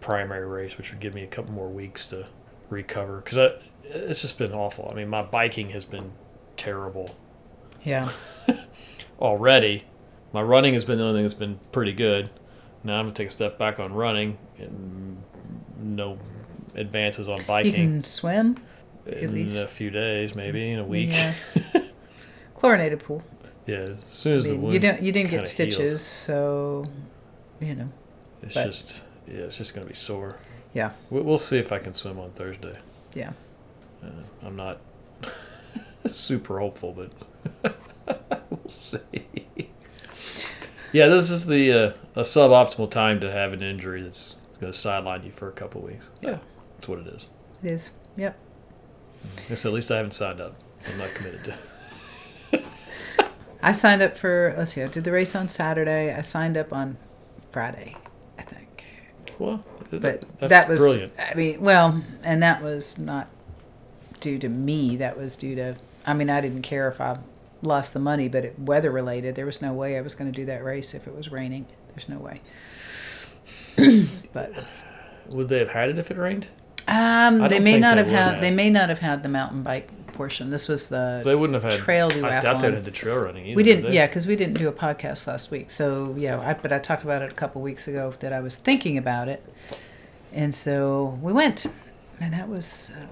primary 0.00 0.46
race, 0.46 0.76
which 0.78 0.90
would 0.90 1.00
give 1.00 1.14
me 1.14 1.22
a 1.22 1.26
couple 1.26 1.52
more 1.52 1.68
weeks 1.68 2.06
to 2.08 2.26
recover. 2.68 3.18
Because 3.20 3.54
it's 3.84 4.20
just 4.20 4.38
been 4.38 4.52
awful. 4.52 4.88
I 4.90 4.94
mean, 4.94 5.08
my 5.08 5.22
biking 5.22 5.70
has 5.70 5.84
been 5.84 6.12
terrible 6.56 7.14
Yeah. 7.82 8.10
already. 9.20 9.84
My 10.32 10.42
running 10.42 10.74
has 10.74 10.84
been 10.84 10.98
the 10.98 11.04
only 11.04 11.18
thing 11.18 11.24
that's 11.24 11.34
been 11.34 11.58
pretty 11.72 11.92
good. 11.92 12.30
Now 12.84 12.98
I'm 12.98 13.06
gonna 13.06 13.14
take 13.14 13.28
a 13.28 13.32
step 13.32 13.58
back 13.58 13.80
on 13.80 13.92
running, 13.92 14.38
and 14.58 15.22
no 15.82 16.18
advances 16.74 17.28
on 17.28 17.42
biking. 17.46 17.72
You 17.72 17.76
can 17.78 18.04
swim. 18.04 18.56
In 19.06 19.34
least. 19.34 19.62
a 19.62 19.66
few 19.66 19.90
days, 19.90 20.34
maybe 20.34 20.70
in 20.70 20.78
a 20.78 20.84
week. 20.84 21.10
Yeah. 21.12 21.34
Chlorinated 22.54 23.00
pool. 23.00 23.22
Yeah, 23.66 23.76
as 23.78 24.04
soon 24.04 24.36
as 24.36 24.46
I 24.46 24.48
the 24.48 24.54
mean, 24.54 24.62
wound 24.62 24.74
you 24.74 24.80
don't 24.80 25.02
you 25.02 25.12
didn't 25.12 25.30
get 25.30 25.46
stitches, 25.48 25.76
heals. 25.78 26.02
so 26.02 26.84
you 27.60 27.74
know. 27.74 27.88
It's 28.42 28.54
But- 28.54 28.66
just 28.66 29.04
yeah, 29.26 29.40
it's 29.44 29.56
just 29.58 29.74
gonna 29.74 29.86
be 29.86 29.94
sore. 29.94 30.36
Yeah. 30.74 30.92
We- 31.10 31.20
We'll 31.20 31.38
see 31.38 31.58
if 31.58 31.72
I 31.72 31.78
can 31.78 31.94
swim 31.94 32.18
on 32.18 32.30
Thursday. 32.30 32.78
Yeah. 33.14 33.32
Uh, 34.02 34.06
I'm 34.42 34.56
not 34.56 34.80
super 36.06 36.58
hopeful, 36.58 36.92
but 37.62 37.76
we'll 38.50 38.68
see. 38.68 38.98
Yeah, 40.92 41.06
this 41.08 41.30
is 41.30 41.46
the 41.46 41.72
uh, 41.72 41.92
a 42.16 42.22
suboptimal 42.22 42.90
time 42.90 43.20
to 43.20 43.30
have 43.30 43.52
an 43.52 43.62
injury 43.62 44.02
that's 44.02 44.36
going 44.60 44.72
to 44.72 44.78
sideline 44.78 45.22
you 45.22 45.30
for 45.30 45.48
a 45.48 45.52
couple 45.52 45.80
weeks. 45.82 46.08
Yeah, 46.20 46.38
that's 46.76 46.88
what 46.88 46.98
it 46.98 47.06
is. 47.06 47.28
It 47.62 47.70
is. 47.72 47.90
Yep. 48.16 48.36
Guess 49.48 49.66
at 49.66 49.72
least 49.72 49.90
I 49.90 49.96
haven't 49.96 50.12
signed 50.12 50.40
up. 50.40 50.54
I'm 50.88 50.98
not 50.98 51.14
committed 51.14 51.44
to. 51.44 52.62
I 53.62 53.72
signed 53.72 54.00
up 54.00 54.16
for 54.16 54.54
let's 54.56 54.72
see, 54.72 54.82
I 54.82 54.88
did 54.88 55.04
the 55.04 55.12
race 55.12 55.34
on 55.34 55.48
Saturday. 55.48 56.14
I 56.14 56.22
signed 56.22 56.56
up 56.56 56.72
on 56.72 56.96
Friday, 57.52 57.96
I 58.38 58.42
think. 58.42 58.84
Well, 59.38 59.62
But 59.90 60.00
that's 60.38 60.50
that 60.50 60.68
was 60.68 60.80
brilliant. 60.80 61.12
I 61.18 61.34
mean, 61.34 61.60
well, 61.60 62.02
and 62.22 62.42
that 62.42 62.62
was 62.62 62.98
not 62.98 63.28
due 64.20 64.38
to 64.38 64.48
me. 64.48 64.96
That 64.96 65.18
was 65.18 65.36
due 65.36 65.54
to 65.56 65.76
I 66.06 66.14
mean, 66.14 66.30
I 66.30 66.40
didn't 66.40 66.62
care 66.62 66.88
if 66.88 67.00
I 67.00 67.18
lost 67.62 67.92
the 67.92 68.00
money, 68.00 68.28
but 68.28 68.44
it 68.44 68.58
weather 68.58 68.90
related. 68.90 69.34
There 69.34 69.46
was 69.46 69.60
no 69.60 69.72
way 69.72 69.98
I 69.98 70.00
was 70.00 70.14
going 70.14 70.32
to 70.32 70.36
do 70.36 70.46
that 70.46 70.64
race 70.64 70.94
if 70.94 71.06
it 71.06 71.14
was 71.14 71.30
raining. 71.30 71.66
There's 71.88 72.08
no 72.08 72.18
way. 72.18 72.40
but 74.32 74.52
Would 75.28 75.48
they 75.48 75.58
have 75.58 75.70
had 75.70 75.90
it 75.90 75.98
if 75.98 76.10
it 76.10 76.16
rained? 76.16 76.48
Um, 76.88 77.48
they 77.48 77.60
may 77.60 77.78
not 77.78 77.96
they 77.96 78.02
have 78.02 78.08
had. 78.12 78.32
have. 78.34 78.40
They 78.40 78.50
may 78.50 78.70
not 78.70 78.88
have 78.88 78.98
had 78.98 79.22
the 79.22 79.28
mountain 79.28 79.62
bike 79.62 79.88
portion. 80.12 80.50
This 80.50 80.68
was 80.68 80.88
the 80.88 81.22
They 81.24 81.34
wouldn't 81.34 81.62
have 81.62 81.72
had 81.72 81.80
trail 81.80 82.06
I 82.24 82.40
doubt 82.40 82.60
they'd 82.60 82.74
had 82.74 82.84
the 82.84 82.90
trail 82.90 83.16
running 83.18 83.46
either. 83.46 83.56
We 83.56 83.62
didn't, 83.62 83.84
they? 83.84 83.94
yeah, 83.94 84.06
because 84.06 84.26
we 84.26 84.36
didn't 84.36 84.58
do 84.58 84.68
a 84.68 84.72
podcast 84.72 85.26
last 85.26 85.50
week. 85.50 85.70
So 85.70 86.14
yeah, 86.18 86.38
I, 86.40 86.54
but 86.54 86.72
I 86.72 86.78
talked 86.78 87.04
about 87.04 87.22
it 87.22 87.30
a 87.30 87.34
couple 87.34 87.62
weeks 87.62 87.88
ago 87.88 88.12
that 88.20 88.32
I 88.32 88.40
was 88.40 88.56
thinking 88.56 88.98
about 88.98 89.28
it, 89.28 89.44
and 90.32 90.54
so 90.54 91.18
we 91.22 91.32
went, 91.32 91.64
and 92.20 92.32
that 92.34 92.48
was 92.48 92.92
um, 93.00 93.08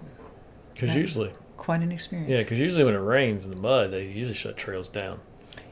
Because 0.75 0.94
usually, 0.94 1.30
quite 1.56 1.80
an 1.82 1.92
experience. 1.92 2.30
yeah, 2.30 2.38
because 2.38 2.60
usually 2.60 2.84
when 2.84 2.94
it 2.94 2.98
rains 2.98 3.44
in 3.44 3.50
the 3.50 3.56
mud, 3.56 3.90
they 3.90 4.04
usually 4.06 4.34
shut 4.34 4.56
trails 4.56 4.88
down. 4.88 5.20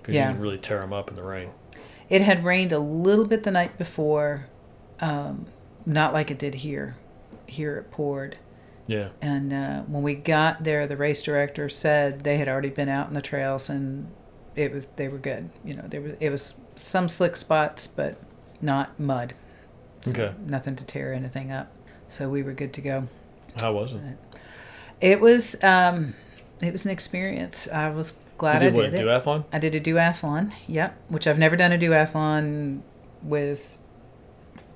Because 0.01 0.15
Yeah. 0.15 0.29
you 0.29 0.35
can 0.35 0.43
really 0.43 0.59
tear 0.59 0.79
them 0.81 0.93
up 0.93 1.11
in 1.11 1.17
the 1.17 1.23
rain. 1.23 1.51
It 2.09 2.21
had 2.23 2.45
rained 2.45 2.71
a 2.73 2.79
little 2.79 3.25
bit 3.25 3.43
the 3.43 3.51
night 3.51 3.77
before, 3.77 4.47
um, 5.01 5.47
not 5.85 6.13
like 6.13 6.31
it 6.31 6.39
did 6.39 6.55
here. 6.55 6.95
Here 7.47 7.77
it 7.77 7.91
poured. 7.91 8.39
Yeah. 8.87 9.09
And 9.21 9.53
uh, 9.53 9.83
when 9.83 10.03
we 10.03 10.15
got 10.15 10.65
there, 10.65 10.87
the 10.87 10.97
race 10.97 11.23
director 11.23 11.69
said 11.69 12.23
they 12.25 12.37
had 12.37 12.49
already 12.49 12.71
been 12.71 12.89
out 12.89 13.09
in 13.09 13.15
the 13.15 13.23
trails 13.23 13.69
and 13.69 14.09
it 14.55 14.73
was 14.73 14.87
they 14.97 15.09
were 15.09 15.19
good. 15.19 15.51
You 15.65 15.75
know, 15.75 15.85
there 15.87 16.01
was 16.01 16.13
it 16.21 16.31
was 16.31 16.61
some 16.77 17.09
slick 17.09 17.37
spots, 17.37 17.87
but 17.87 18.17
not 18.63 18.99
mud. 18.99 19.35
So 20.03 20.11
Okay. 20.13 20.33
Nothing 20.47 20.77
to 20.77 20.85
tear 20.85 21.13
anything 21.13 21.51
up. 21.51 21.71
So 22.09 22.29
we 22.29 22.43
were 22.43 22.53
good 22.53 22.73
to 22.75 22.81
go. 22.81 23.09
How 23.61 23.73
was 23.73 23.93
it? 23.93 24.01
It 25.01 25.21
was 25.21 25.63
um, 25.63 26.15
it 26.61 26.73
was 26.73 26.85
an 26.87 26.93
experience. 26.93 27.69
I 27.69 27.91
was 27.91 28.15
glad 28.39 28.63
you 28.63 28.69
I 28.69 28.71
did 28.71 28.77
what? 28.77 28.91
did 28.93 29.01
it. 29.01 29.03
Duathlon? 29.03 29.45
I 29.53 29.59
did 29.59 29.75
a 29.75 29.81
duathlon. 29.81 30.53
Yep, 30.69 30.97
which 31.09 31.27
I've 31.27 31.39
never 31.39 31.57
done 31.57 31.73
a 31.73 31.79
duathlon 31.79 32.81
with 33.23 33.79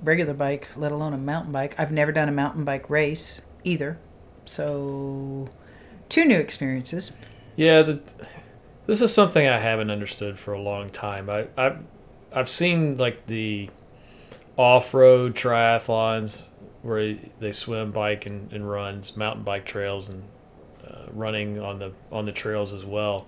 regular 0.02 0.34
bike, 0.34 0.68
let 0.76 0.92
alone 0.92 1.12
a 1.12 1.18
mountain 1.18 1.52
bike. 1.52 1.74
I've 1.78 1.92
never 1.92 2.12
done 2.12 2.28
a 2.28 2.32
mountain 2.32 2.64
bike 2.64 2.88
race 2.90 3.46
either. 3.64 3.98
So, 4.44 5.48
two 6.08 6.24
new 6.24 6.38
experiences. 6.38 7.12
Yeah, 7.56 7.82
the, 7.82 8.00
this 8.86 9.00
is 9.00 9.12
something 9.12 9.46
I 9.46 9.58
haven't 9.58 9.90
understood 9.90 10.38
for 10.38 10.52
a 10.54 10.60
long 10.60 10.90
time. 10.90 11.28
I, 11.30 11.46
I've 11.56 11.78
I've 12.32 12.48
seen 12.48 12.96
like 12.96 13.26
the 13.26 13.68
off-road 14.56 15.34
triathlons 15.34 16.48
where 16.82 17.16
they 17.38 17.52
swim, 17.52 17.90
bike, 17.92 18.26
and, 18.26 18.52
and 18.52 18.68
runs, 18.68 19.16
mountain 19.16 19.42
bike 19.42 19.66
trails, 19.66 20.08
and 20.08 20.22
uh, 20.86 21.06
running 21.12 21.60
on 21.60 21.78
the 21.78 21.92
on 22.10 22.24
the 22.24 22.32
trails 22.32 22.72
as 22.72 22.84
well. 22.84 23.26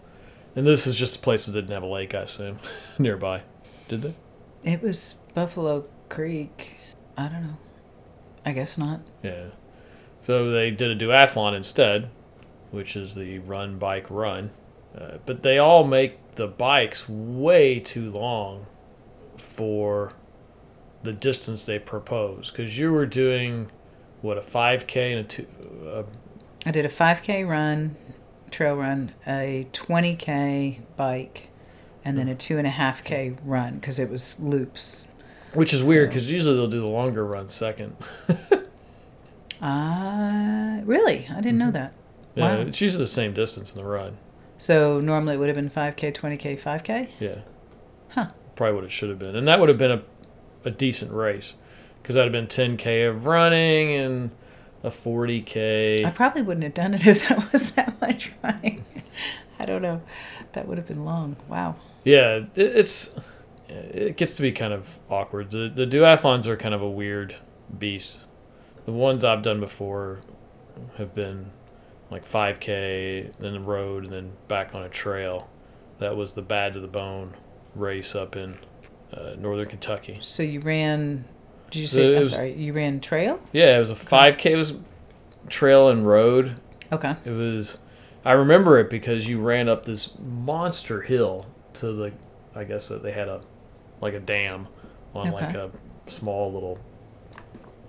And 0.54 0.66
this 0.66 0.86
is 0.86 0.94
just 0.94 1.16
a 1.16 1.18
place 1.20 1.46
that 1.46 1.52
didn't 1.52 1.70
have 1.70 1.82
a 1.82 1.86
lake, 1.86 2.14
I 2.14 2.22
assume, 2.22 2.58
nearby. 2.98 3.42
Did 3.88 4.02
they? 4.02 4.14
It 4.64 4.82
was 4.82 5.20
Buffalo 5.34 5.86
Creek. 6.12 6.74
I 7.16 7.28
don't 7.28 7.42
know. 7.42 7.56
I 8.44 8.52
guess 8.52 8.76
not. 8.76 9.00
Yeah. 9.22 9.46
So 10.20 10.50
they 10.50 10.70
did 10.70 10.90
a 10.90 11.04
duathlon 11.06 11.54
instead, 11.56 12.10
which 12.70 12.96
is 12.96 13.14
the 13.14 13.38
run, 13.38 13.78
bike, 13.78 14.10
run. 14.10 14.50
Uh, 14.94 15.18
but 15.24 15.42
they 15.42 15.58
all 15.58 15.84
make 15.84 16.32
the 16.32 16.46
bikes 16.46 17.08
way 17.08 17.80
too 17.80 18.10
long 18.10 18.66
for 19.38 20.12
the 21.02 21.14
distance 21.14 21.64
they 21.64 21.78
propose. 21.78 22.50
Because 22.50 22.78
you 22.78 22.92
were 22.92 23.06
doing, 23.06 23.70
what, 24.20 24.36
a 24.36 24.42
5K 24.42 25.12
and 25.12 25.20
a 25.20 25.24
two. 25.24 25.46
Uh, 25.86 26.02
I 26.66 26.72
did 26.72 26.84
a 26.84 26.90
5K 26.90 27.48
run, 27.48 27.96
trail 28.50 28.76
run, 28.76 29.12
a 29.26 29.66
20K 29.72 30.80
bike, 30.94 31.48
and 32.04 32.18
then 32.18 32.28
a 32.28 32.34
two 32.34 32.58
and 32.58 32.66
a 32.66 32.70
half 32.70 33.02
K 33.02 33.34
run 33.44 33.76
because 33.76 33.98
it 33.98 34.10
was 34.10 34.38
loops. 34.40 35.08
Which 35.54 35.72
is 35.74 35.82
weird 35.82 36.08
So- 36.08 36.14
because 36.14 36.30
usually 36.30 36.56
they'll 36.56 36.68
do 36.68 36.80
the 36.80 36.86
longer 36.86 37.24
run 37.26 37.48
second. 37.48 37.96
Uh, 39.60 40.80
really? 40.84 41.28
I 41.30 41.36
didn't 41.36 41.58
know 41.58 41.70
that. 41.70 41.92
Yeah, 42.34 42.56
Wow. 42.56 42.60
it's 42.62 42.80
usually 42.80 43.04
the 43.04 43.08
same 43.08 43.32
distance 43.32 43.72
in 43.74 43.80
the 43.80 43.86
run. 43.88 44.16
So 44.58 45.00
normally 45.00 45.34
it 45.34 45.38
would 45.38 45.48
have 45.48 45.56
been 45.56 45.70
5K, 45.70 46.12
20K, 46.12 46.58
5K? 46.60 47.08
Yeah. 47.20 47.36
Huh. 48.10 48.28
Probably 48.56 48.74
what 48.74 48.84
it 48.84 48.90
should 48.90 49.08
have 49.08 49.18
been. 49.18 49.36
And 49.36 49.46
that 49.48 49.60
would 49.60 49.68
have 49.68 49.78
been 49.78 49.90
a, 49.92 50.02
a 50.64 50.70
decent 50.70 51.12
race 51.12 51.54
because 52.02 52.14
that 52.16 52.24
would 52.24 52.34
have 52.34 52.48
been 52.48 52.76
10K 52.76 53.08
of 53.08 53.26
running 53.26 53.92
and 53.92 54.30
a 54.82 54.90
40K. 54.90 56.04
I 56.04 56.10
probably 56.10 56.42
wouldn't 56.42 56.64
have 56.64 56.74
done 56.74 56.94
it 56.94 57.06
if 57.06 57.28
that 57.28 57.52
was 57.52 57.70
that 57.72 58.00
much 58.00 58.32
running. 58.42 58.84
I 59.60 59.64
don't 59.64 59.82
know. 59.82 60.02
That 60.54 60.66
would 60.66 60.76
have 60.78 60.88
been 60.88 61.04
long. 61.04 61.36
Wow. 61.48 61.76
Yeah, 62.04 62.36
it, 62.36 62.50
it's 62.56 63.16
it 63.72 64.16
gets 64.16 64.36
to 64.36 64.42
be 64.42 64.52
kind 64.52 64.72
of 64.72 64.98
awkward. 65.10 65.50
The 65.50 65.70
the 65.74 65.86
duathlons 65.86 66.46
are 66.46 66.56
kind 66.56 66.74
of 66.74 66.82
a 66.82 66.90
weird 66.90 67.36
beast. 67.78 68.26
The 68.84 68.92
ones 68.92 69.24
I've 69.24 69.42
done 69.42 69.60
before 69.60 70.20
have 70.98 71.14
been 71.14 71.50
like 72.10 72.26
5K, 72.26 73.32
then 73.38 73.52
the 73.54 73.60
road, 73.60 74.04
and 74.04 74.12
then 74.12 74.32
back 74.48 74.74
on 74.74 74.82
a 74.82 74.88
trail. 74.88 75.48
That 75.98 76.16
was 76.16 76.32
the 76.32 76.42
bad 76.42 76.74
to 76.74 76.80
the 76.80 76.88
bone 76.88 77.34
race 77.74 78.14
up 78.16 78.36
in 78.36 78.58
uh, 79.12 79.34
northern 79.38 79.68
Kentucky. 79.68 80.18
So 80.20 80.42
you 80.42 80.60
ran, 80.60 81.24
did 81.70 81.80
you 81.80 81.86
So 81.86 81.98
say, 81.98 82.14
I'm 82.16 82.20
was- 82.20 82.32
sorry, 82.32 82.52
you 82.54 82.72
ran 82.72 83.00
trail? 83.00 83.40
Yeah, 83.52 83.76
it 83.76 83.78
was 83.78 83.90
a 83.90 83.94
5K. 83.94 84.50
It 84.50 84.56
was 84.56 84.78
trail 85.48 85.88
and 85.88 86.06
road. 86.06 86.60
Okay. 86.90 87.14
It 87.24 87.30
was. 87.30 87.78
I 88.24 88.32
remember 88.32 88.78
it 88.78 88.90
because 88.90 89.28
you 89.28 89.40
ran 89.40 89.68
up 89.68 89.84
this 89.86 90.10
monster 90.18 91.02
hill 91.02 91.46
to 91.74 91.92
the. 91.92 92.12
I 92.54 92.64
guess 92.64 92.88
that 92.88 93.02
they 93.02 93.12
had 93.12 93.28
a, 93.28 93.40
like 94.02 94.12
a 94.12 94.20
dam, 94.20 94.68
on 95.14 95.30
like 95.30 95.54
a 95.54 95.70
small 96.06 96.52
little 96.52 96.78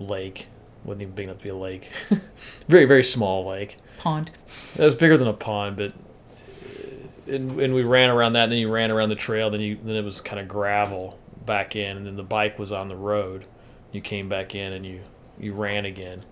lake. 0.00 0.46
Wouldn't 0.84 1.02
even 1.02 1.14
big 1.14 1.24
enough 1.24 1.38
to 1.38 1.44
be 1.44 1.50
a 1.50 1.56
lake. 1.56 1.90
very 2.68 2.86
very 2.86 3.04
small 3.04 3.46
lake. 3.46 3.76
Pond. 3.98 4.30
It 4.76 4.82
was 4.82 4.94
bigger 4.94 5.18
than 5.18 5.28
a 5.28 5.32
pond, 5.34 5.76
but. 5.76 5.92
And, 7.26 7.58
and 7.58 7.74
we 7.74 7.84
ran 7.84 8.10
around 8.10 8.34
that, 8.34 8.44
and 8.44 8.52
then 8.52 8.58
you 8.58 8.70
ran 8.70 8.90
around 8.90 9.08
the 9.08 9.14
trail. 9.14 9.48
Then 9.50 9.60
you 9.62 9.78
then 9.82 9.96
it 9.96 10.04
was 10.04 10.20
kind 10.20 10.40
of 10.40 10.46
gravel 10.48 11.18
back 11.46 11.74
in, 11.76 11.96
and 11.96 12.06
then 12.06 12.16
the 12.16 12.22
bike 12.22 12.58
was 12.58 12.70
on 12.72 12.88
the 12.88 12.96
road. 12.96 13.46
You 13.92 14.00
came 14.00 14.28
back 14.28 14.54
in, 14.54 14.72
and 14.72 14.84
you 14.86 15.00
you 15.38 15.52
ran 15.52 15.84
again 15.84 16.24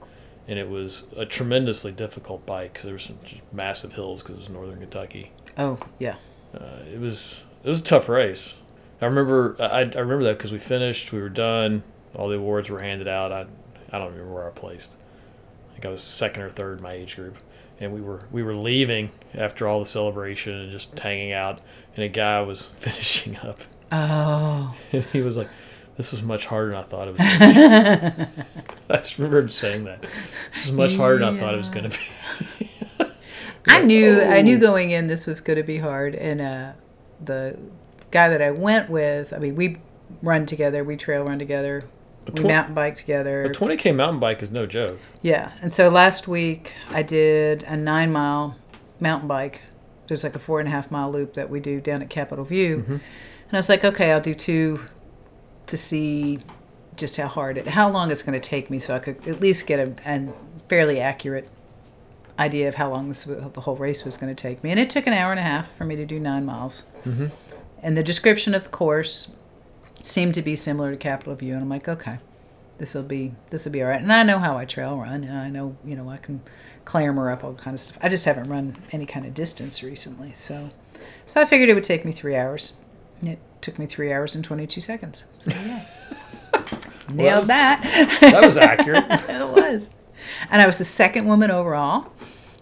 and 0.48 0.58
it 0.58 0.68
was 0.68 1.04
a 1.16 1.24
tremendously 1.24 1.92
difficult 1.92 2.44
bike. 2.44 2.74
'cause 2.74 2.82
There 2.84 2.92
were 2.92 2.98
some 2.98 3.18
just 3.24 3.42
massive 3.52 3.92
hills 3.92 4.22
because 4.22 4.36
it 4.36 4.40
was 4.40 4.48
northern 4.50 4.78
Kentucky. 4.80 5.30
Oh, 5.56 5.78
yeah. 5.98 6.16
Uh, 6.54 6.80
it 6.92 7.00
was 7.00 7.44
it 7.62 7.68
was 7.68 7.80
a 7.80 7.84
tough 7.84 8.08
race. 8.08 8.56
I 9.02 9.06
remember 9.06 9.56
I, 9.58 9.80
I 9.80 9.82
remember 9.82 10.24
that 10.24 10.38
because 10.38 10.52
we 10.52 10.58
finished, 10.58 11.12
we 11.12 11.20
were 11.20 11.28
done, 11.28 11.82
all 12.14 12.28
the 12.28 12.36
awards 12.36 12.70
were 12.70 12.80
handed 12.80 13.08
out. 13.08 13.32
I 13.32 13.46
I 13.90 13.98
don't 13.98 14.12
remember 14.12 14.32
where 14.32 14.46
I 14.46 14.50
placed. 14.50 14.96
I 15.68 15.72
think 15.72 15.86
I 15.86 15.88
was 15.88 16.02
second 16.02 16.42
or 16.42 16.50
third 16.50 16.78
in 16.78 16.82
my 16.84 16.92
age 16.92 17.16
group, 17.16 17.36
and 17.80 17.92
we 17.92 18.00
were 18.00 18.22
we 18.30 18.42
were 18.42 18.54
leaving 18.54 19.10
after 19.34 19.66
all 19.66 19.78
the 19.80 19.84
celebration 19.86 20.54
and 20.54 20.70
just 20.72 20.98
hanging 20.98 21.32
out, 21.32 21.60
and 21.96 22.04
a 22.04 22.08
guy 22.08 22.40
was 22.42 22.66
finishing 22.76 23.36
up, 23.38 23.60
Oh. 23.90 24.74
and 24.92 25.04
he 25.04 25.20
was 25.20 25.36
like. 25.36 25.48
This 25.94 26.10
was 26.10 26.22
much 26.22 26.46
harder 26.46 26.70
than 26.70 26.78
I 26.78 26.82
thought 26.84 27.08
it 27.08 27.18
was. 27.18 27.20
Gonna 27.38 28.30
be. 28.34 28.64
I 28.94 28.96
just 28.96 29.18
remember 29.18 29.40
him 29.40 29.50
saying 29.50 29.84
that. 29.84 30.02
This 30.54 30.64
is 30.64 30.72
much 30.72 30.96
harder 30.96 31.18
than 31.22 31.36
I 31.36 31.38
thought 31.38 31.52
it 31.52 31.58
was 31.58 31.68
going 31.68 31.90
to 31.90 31.98
be. 31.98 32.70
I 33.66 33.82
knew 33.82 34.22
I 34.22 34.40
knew 34.40 34.56
Oh. 34.56 34.60
going 34.60 34.90
in 34.90 35.06
this 35.06 35.26
was 35.26 35.42
going 35.42 35.58
to 35.58 35.62
be 35.62 35.76
hard, 35.76 36.14
and 36.14 36.40
uh, 36.40 36.72
the 37.22 37.58
guy 38.12 38.28
that 38.28 38.40
I 38.40 38.52
went 38.52 38.88
with, 38.88 39.32
I 39.32 39.38
mean, 39.38 39.56
we 39.56 39.78
run 40.22 40.46
together, 40.46 40.84
we 40.84 40.96
trail 40.96 41.24
run 41.24 41.38
together, 41.40 41.84
we 42.26 42.32
twen- 42.34 42.46
mountain 42.52 42.74
bike 42.74 42.96
together. 42.96 43.44
A 43.44 43.50
20k 43.50 43.94
mountain 43.96 44.20
bike 44.20 44.42
is 44.42 44.50
no 44.52 44.66
joke. 44.66 44.98
Yeah, 45.22 45.50
and 45.60 45.72
so 45.74 45.88
last 45.88 46.28
week 46.28 46.72
I 46.90 47.02
did 47.02 47.64
a 47.64 47.76
nine 47.76 48.12
mile 48.12 48.56
mountain 49.00 49.26
bike. 49.28 49.62
There's 50.06 50.22
like 50.24 50.34
a 50.36 50.38
four 50.38 50.60
and 50.60 50.68
a 50.68 50.70
half 50.72 50.90
mile 50.90 51.10
loop 51.10 51.34
that 51.34 51.50
we 51.50 51.58
do 51.58 51.80
down 51.80 52.02
at 52.02 52.10
Capitol 52.10 52.44
View, 52.44 52.78
Mm-hmm. 52.78 52.92
and 52.92 53.00
I 53.52 53.56
was 53.56 53.68
like, 53.68 53.84
okay, 53.84 54.12
I'll 54.12 54.20
do 54.20 54.34
two 54.34 54.80
to 55.66 55.76
see 55.76 56.38
just 56.96 57.16
how 57.16 57.26
hard 57.28 57.56
it, 57.56 57.66
how 57.66 57.88
long 57.90 58.10
it's 58.10 58.22
going 58.22 58.38
to 58.38 58.48
take 58.48 58.68
me, 58.70 58.78
so 58.78 58.94
I 58.94 58.98
could 58.98 59.26
at 59.26 59.40
least 59.40 59.66
get 59.66 59.80
a, 59.80 59.94
a 60.04 60.28
fairly 60.68 61.00
accurate 61.00 61.48
idea 62.38 62.68
of 62.68 62.74
how 62.74 62.90
long 62.90 63.08
this 63.08 63.24
the 63.24 63.60
whole 63.60 63.76
race 63.76 64.04
was 64.04 64.16
going 64.16 64.34
to 64.34 64.40
take 64.40 64.62
me. 64.62 64.70
And 64.70 64.78
it 64.78 64.90
took 64.90 65.06
an 65.06 65.12
hour 65.12 65.30
and 65.30 65.38
a 65.40 65.42
half 65.42 65.74
for 65.76 65.84
me 65.84 65.96
to 65.96 66.04
do 66.06 66.18
nine 66.20 66.44
miles. 66.44 66.84
Mhm. 67.06 67.30
And 67.82 67.96
the 67.96 68.02
description 68.02 68.54
of 68.54 68.64
the 68.64 68.70
course 68.70 69.32
seemed 70.02 70.34
to 70.34 70.42
be 70.42 70.56
similar 70.56 70.90
to 70.90 70.96
Capitol 70.96 71.34
View, 71.34 71.54
and 71.54 71.62
I'm 71.62 71.68
like, 71.68 71.88
okay, 71.88 72.18
this 72.78 72.94
will 72.94 73.02
be 73.02 73.32
this 73.50 73.64
will 73.64 73.72
be 73.72 73.82
all 73.82 73.88
right. 73.88 74.00
And 74.00 74.12
I 74.12 74.22
know 74.22 74.38
how 74.38 74.56
I 74.56 74.64
trail 74.64 74.96
run, 74.96 75.24
and 75.24 75.36
I 75.36 75.48
know 75.48 75.76
you 75.84 75.96
know 75.96 76.08
I 76.08 76.16
can 76.16 76.42
clamber 76.84 77.30
up 77.30 77.44
all 77.44 77.54
kind 77.54 77.74
of 77.74 77.80
stuff. 77.80 77.98
I 78.02 78.08
just 78.08 78.24
haven't 78.24 78.48
run 78.48 78.76
any 78.92 79.06
kind 79.06 79.26
of 79.26 79.34
distance 79.34 79.82
recently, 79.82 80.32
so 80.34 80.68
so 81.26 81.40
I 81.40 81.44
figured 81.44 81.68
it 81.68 81.74
would 81.74 81.84
take 81.84 82.04
me 82.04 82.12
three 82.12 82.36
hours. 82.36 82.76
It 83.22 83.38
took 83.60 83.78
me 83.78 83.86
three 83.86 84.12
hours 84.12 84.34
and 84.34 84.44
22 84.44 84.80
seconds. 84.80 85.24
So 85.38 85.52
yeah, 85.52 85.86
nailed 87.12 87.46
that. 87.46 88.18
That 88.20 88.44
was 88.44 88.56
accurate. 88.56 89.04
it 89.10 89.48
was. 89.48 89.90
And 90.50 90.60
I 90.60 90.66
was 90.66 90.78
the 90.78 90.84
second 90.84 91.26
woman 91.26 91.50
overall. 91.50 92.12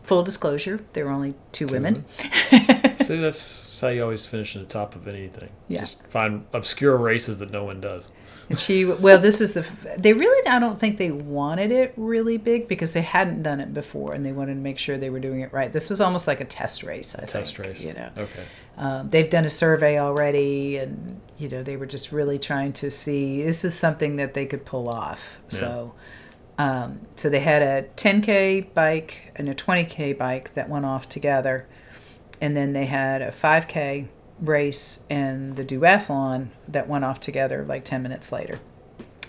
Full 0.02 0.22
disclosure, 0.22 0.80
there 0.92 1.04
were 1.04 1.12
only 1.12 1.34
two, 1.52 1.66
women. 1.66 2.04
See, 3.10 3.20
that's 3.20 3.80
how 3.80 3.88
you 3.88 4.04
always 4.04 4.24
finish 4.24 4.54
in 4.54 4.62
the 4.62 4.68
top 4.68 4.94
of 4.94 5.08
anything. 5.08 5.48
Yeah. 5.66 5.80
Just 5.80 6.00
find 6.06 6.46
obscure 6.52 6.96
races 6.96 7.40
that 7.40 7.50
no 7.50 7.64
one 7.64 7.80
does. 7.80 8.08
And 8.48 8.56
she, 8.56 8.84
well, 8.84 9.18
this 9.18 9.40
is 9.40 9.54
the, 9.54 9.66
they 9.98 10.12
really, 10.12 10.46
I 10.46 10.60
don't 10.60 10.78
think 10.78 10.96
they 10.96 11.10
wanted 11.10 11.72
it 11.72 11.92
really 11.96 12.36
big 12.36 12.68
because 12.68 12.92
they 12.92 13.02
hadn't 13.02 13.42
done 13.42 13.58
it 13.58 13.74
before 13.74 14.12
and 14.12 14.24
they 14.24 14.30
wanted 14.30 14.54
to 14.54 14.60
make 14.60 14.78
sure 14.78 14.96
they 14.96 15.10
were 15.10 15.18
doing 15.18 15.40
it 15.40 15.52
right. 15.52 15.72
This 15.72 15.90
was 15.90 16.00
almost 16.00 16.28
like 16.28 16.40
a 16.40 16.44
test 16.44 16.84
race, 16.84 17.16
I 17.16 17.18
think. 17.22 17.30
Test 17.30 17.56
think, 17.56 17.68
race. 17.68 17.80
You 17.80 17.94
know, 17.94 18.10
Okay. 18.16 18.44
um, 18.76 19.08
they've 19.08 19.28
done 19.28 19.44
a 19.44 19.50
survey 19.50 19.98
already 19.98 20.76
and, 20.76 21.20
you 21.36 21.48
know, 21.48 21.64
they 21.64 21.76
were 21.76 21.86
just 21.86 22.12
really 22.12 22.38
trying 22.38 22.72
to 22.74 22.92
see 22.92 23.42
this 23.42 23.64
is 23.64 23.74
something 23.74 24.16
that 24.16 24.34
they 24.34 24.46
could 24.46 24.64
pull 24.64 24.88
off. 24.88 25.40
Yeah. 25.50 25.58
So, 25.58 25.94
um, 26.58 27.00
so 27.16 27.28
they 27.28 27.40
had 27.40 27.62
a 27.62 27.88
10K 27.96 28.72
bike 28.72 29.32
and 29.34 29.48
a 29.48 29.54
20K 29.54 30.16
bike 30.16 30.54
that 30.54 30.68
went 30.68 30.84
off 30.84 31.08
together. 31.08 31.66
And 32.40 32.56
then 32.56 32.72
they 32.72 32.86
had 32.86 33.22
a 33.22 33.30
5K 33.30 34.08
race 34.40 35.06
and 35.10 35.56
the 35.56 35.64
duathlon 35.64 36.48
that 36.66 36.88
went 36.88 37.04
off 37.04 37.20
together 37.20 37.64
like 37.68 37.84
10 37.84 38.02
minutes 38.02 38.32
later. 38.32 38.58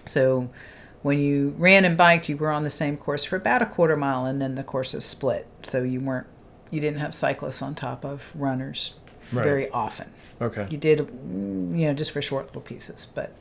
So 0.06 0.50
when 1.02 1.20
you 1.20 1.54
ran 1.58 1.84
and 1.84 1.98
biked, 1.98 2.30
you 2.30 2.38
were 2.38 2.50
on 2.52 2.64
the 2.64 2.70
same 2.70 2.96
course 2.98 3.26
for 3.26 3.36
about 3.36 3.62
a 3.62 3.66
quarter 3.66 3.98
mile 3.98 4.26
and 4.26 4.42
then 4.42 4.56
the 4.56 4.64
courses 4.64 5.04
split. 5.04 5.48
So 5.64 5.84
you 5.84 6.00
weren't, 6.00 6.28
you 6.70 6.80
didn't 6.80 7.00
have 7.00 7.14
cyclists 7.14 7.62
on 7.62 7.76
top 7.76 8.06
of 8.06 8.32
runners 8.36 8.98
Right. 9.32 9.44
very 9.44 9.70
often. 9.70 10.10
Okay. 10.42 10.68
You 10.70 10.78
did, 10.78 11.00
mm, 11.00 11.78
you 11.78 11.88
know, 11.88 11.94
just 11.94 12.12
for 12.12 12.22
short 12.22 12.48
little 12.48 12.62
pieces, 12.62 13.08
but 13.14 13.32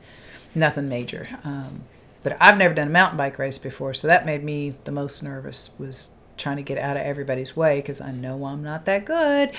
nothing 0.55 0.87
major. 0.87 1.27
Um, 1.43 1.81
but 2.23 2.37
I've 2.39 2.57
never 2.57 2.73
done 2.73 2.87
a 2.87 2.91
mountain 2.91 3.17
bike 3.17 3.37
race 3.37 3.57
before, 3.57 3.93
so 3.93 4.07
that 4.07 4.25
made 4.25 4.41
me 4.43 4.75
the 4.85 4.91
most 4.91 5.21
nervous. 5.21 5.71
Was 5.77 6.11
trying 6.41 6.57
to 6.57 6.63
get 6.63 6.77
out 6.77 6.97
of 6.97 7.03
everybody's 7.03 7.55
way 7.55 7.77
because 7.77 8.01
I 8.01 8.11
know 8.11 8.43
I'm 8.45 8.63
not 8.63 8.85
that 8.85 9.05
good, 9.05 9.51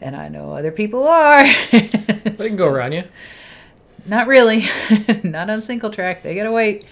and 0.00 0.14
I 0.16 0.28
know 0.28 0.52
other 0.52 0.70
people 0.72 1.06
are. 1.08 1.44
They 1.72 2.48
can 2.48 2.56
go 2.56 2.66
around 2.68 2.92
you. 2.92 3.04
not 4.06 4.26
really, 4.26 4.64
not 5.24 5.48
on 5.48 5.58
a 5.58 5.60
single 5.60 5.90
track. 5.90 6.22
They 6.22 6.34
gotta 6.34 6.52
wait. 6.52 6.84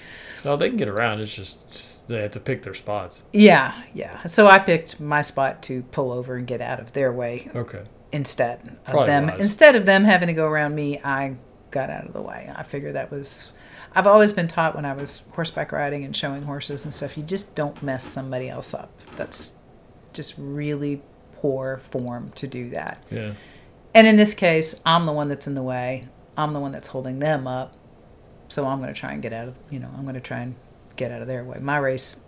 No, 0.44 0.56
they 0.56 0.68
can 0.68 0.76
get 0.78 0.88
around. 0.88 1.20
It's 1.20 1.34
just, 1.34 1.68
just 1.70 2.08
they 2.08 2.22
have 2.22 2.30
to 2.32 2.40
pick 2.40 2.62
their 2.62 2.75
spots. 2.75 3.22
Yeah, 3.32 3.75
yeah. 3.94 4.25
So 4.26 4.46
I 4.46 4.58
picked 4.58 5.00
my 5.00 5.20
spot 5.22 5.62
to 5.64 5.82
pull 5.82 6.12
over 6.12 6.37
and 6.37 6.46
get 6.46 6.61
out 6.61 6.80
of 6.80 6.92
their 6.92 7.12
way 7.12 7.49
Okay. 7.54 7.82
instead 8.12 8.61
of 8.68 8.84
Probably 8.84 9.06
them 9.08 9.26
wise. 9.28 9.40
instead 9.40 9.76
of 9.76 9.84
them 9.87 10.04
having 10.04 10.28
to 10.28 10.32
go 10.34 10.46
around 10.46 10.75
me 10.75 11.00
i 11.04 11.34
got 11.70 11.88
out 11.90 12.04
of 12.06 12.12
the 12.12 12.20
way 12.20 12.52
i 12.54 12.62
figured 12.62 12.94
that 12.94 13.11
was 13.11 13.52
i've 13.94 14.06
always 14.06 14.32
been 14.32 14.49
taught 14.49 14.75
when 14.75 14.84
i 14.84 14.92
was 14.92 15.22
horseback 15.32 15.72
riding 15.72 16.04
and 16.04 16.16
showing 16.16 16.42
horses 16.42 16.84
and 16.84 16.92
stuff 16.94 17.16
you 17.16 17.22
just 17.22 17.54
don't 17.54 17.82
mess 17.82 18.04
somebody 18.04 18.49
else 18.49 18.75
up. 18.75 18.90
That's 19.16 19.58
just 20.12 20.34
really 20.38 21.02
poor 21.32 21.78
form 21.90 22.30
to 22.37 22.46
do 22.46 22.70
that. 22.70 23.02
Yeah. 23.11 23.32
and 23.94 24.06
in 24.06 24.16
this 24.16 24.34
case 24.34 24.80
i'm 24.87 25.06
the 25.06 25.12
one 25.12 25.28
that's 25.28 25.46
in 25.46 25.54
the 25.54 25.62
way. 25.62 26.04
I'm 26.37 26.52
the 26.54 26.61
one 26.61 26.72
that's 26.72 26.87
holding 26.88 27.18
them 27.18 27.46
up. 27.46 27.75
So 28.49 28.66
i'm 28.66 28.80
going 28.80 28.92
to 28.92 28.99
try 28.99 29.12
and 29.12 29.22
get 29.22 29.32
out 29.32 29.49
of 29.49 29.58
you 29.70 29.78
know 29.78 29.90
i'm 29.96 30.02
going 30.02 30.14
to 30.14 30.20
try 30.20 30.40
and 30.40 30.54
get 30.96 31.11
out 31.11 31.22
of 31.22 31.28
their 31.28 31.44
way. 31.44 31.58
My 31.61 31.78
race 31.78 32.25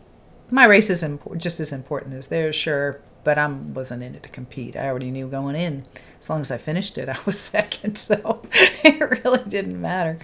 my 0.51 0.65
race 0.67 0.91
is 0.91 1.05
just 1.39 1.61
as 1.61 1.73
important 1.73 2.15
as 2.15 2.27
theirs 2.29 2.55
sure 2.55 3.01
but 3.25 3.39
i 3.39 3.47
wasn't 3.47 4.03
in 4.03 4.15
it 4.15 4.23
to 4.23 4.29
compete. 4.29 4.77
I 4.77 4.87
already 4.89 5.11
knew 5.11 5.27
going 5.29 5.57
in. 5.57 5.85
As 6.21 6.29
long 6.29 6.41
as 6.43 6.51
i 6.51 6.59
finished 6.59 6.99
it 6.99 7.09
i 7.09 7.17
was 7.25 7.39
second. 7.57 7.97
So 7.97 8.43
it 8.53 9.25
really 9.25 9.45
didn't 9.49 9.81
matter 9.81 10.19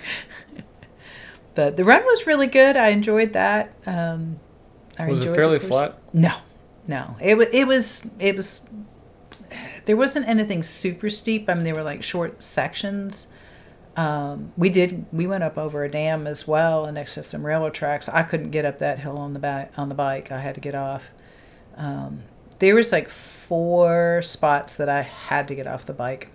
but 1.60 1.76
the 1.76 1.84
run 1.84 2.02
was 2.06 2.26
really 2.26 2.46
good. 2.46 2.78
I 2.78 2.88
enjoyed 2.88 3.34
that. 3.34 3.74
Um, 3.84 4.40
I 4.98 5.10
Was 5.10 5.20
it 5.20 5.22
enjoyed 5.24 5.32
the 5.32 5.36
fairly 5.36 5.58
flat? 5.58 5.98
no 6.14 6.32
no. 6.86 7.16
It, 7.20 7.36
wa 7.36 7.44
it 7.52 7.66
was 7.66 8.10
it 8.18 8.34
was 8.34 8.66
there 9.84 9.96
wasn't 9.96 10.26
anything 10.26 10.62
super 10.62 11.10
steep. 11.10 11.50
I 11.50 11.54
mean 11.54 11.64
they 11.64 11.74
were 11.74 11.82
like 11.82 12.02
short 12.02 12.42
sections. 12.42 13.30
Um, 13.94 14.54
we 14.56 14.70
did 14.70 15.04
we 15.12 15.26
went 15.26 15.44
up 15.44 15.58
over 15.58 15.84
a 15.84 15.90
dam 15.90 16.26
as 16.26 16.48
well 16.48 16.86
and 16.86 16.94
next 16.94 17.12
to 17.16 17.22
some 17.22 17.44
railroad 17.44 17.74
tracks. 17.74 18.08
I 18.08 18.22
couldn't 18.22 18.52
get 18.52 18.64
up 18.64 18.78
that 18.78 19.00
hill 19.00 19.18
on 19.18 19.34
the 19.34 19.38
back 19.38 19.70
on 19.76 19.90
the 19.90 19.94
bike. 19.94 20.32
I 20.32 20.40
had 20.40 20.54
to 20.54 20.62
get 20.62 20.74
off. 20.74 21.12
Um, 21.76 22.22
there 22.58 22.74
was 22.74 22.90
like 22.90 23.10
four 23.10 24.22
spots 24.22 24.76
that 24.76 24.88
i 24.88 25.02
had 25.02 25.46
to 25.48 25.54
get 25.54 25.66
off 25.66 25.84
the 25.84 25.92
bike. 25.92 26.30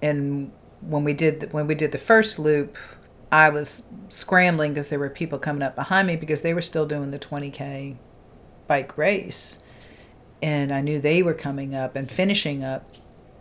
And 0.00 0.52
when 0.80 1.04
we 1.04 1.12
did 1.12 1.40
the, 1.40 1.48
when 1.48 1.66
we 1.66 1.74
did 1.74 1.92
the 1.92 1.98
first 1.98 2.38
loop 2.38 2.78
i 3.32 3.48
was 3.48 3.84
scrambling 4.08 4.72
because 4.72 4.88
there 4.90 4.98
were 4.98 5.10
people 5.10 5.38
coming 5.38 5.62
up 5.62 5.74
behind 5.74 6.06
me 6.06 6.16
because 6.16 6.40
they 6.42 6.54
were 6.54 6.62
still 6.62 6.86
doing 6.86 7.10
the 7.10 7.18
20k 7.18 7.96
bike 8.66 8.96
race 8.96 9.62
and 10.42 10.72
i 10.72 10.80
knew 10.80 11.00
they 11.00 11.22
were 11.22 11.34
coming 11.34 11.74
up 11.74 11.96
and 11.96 12.10
finishing 12.10 12.64
up 12.64 12.88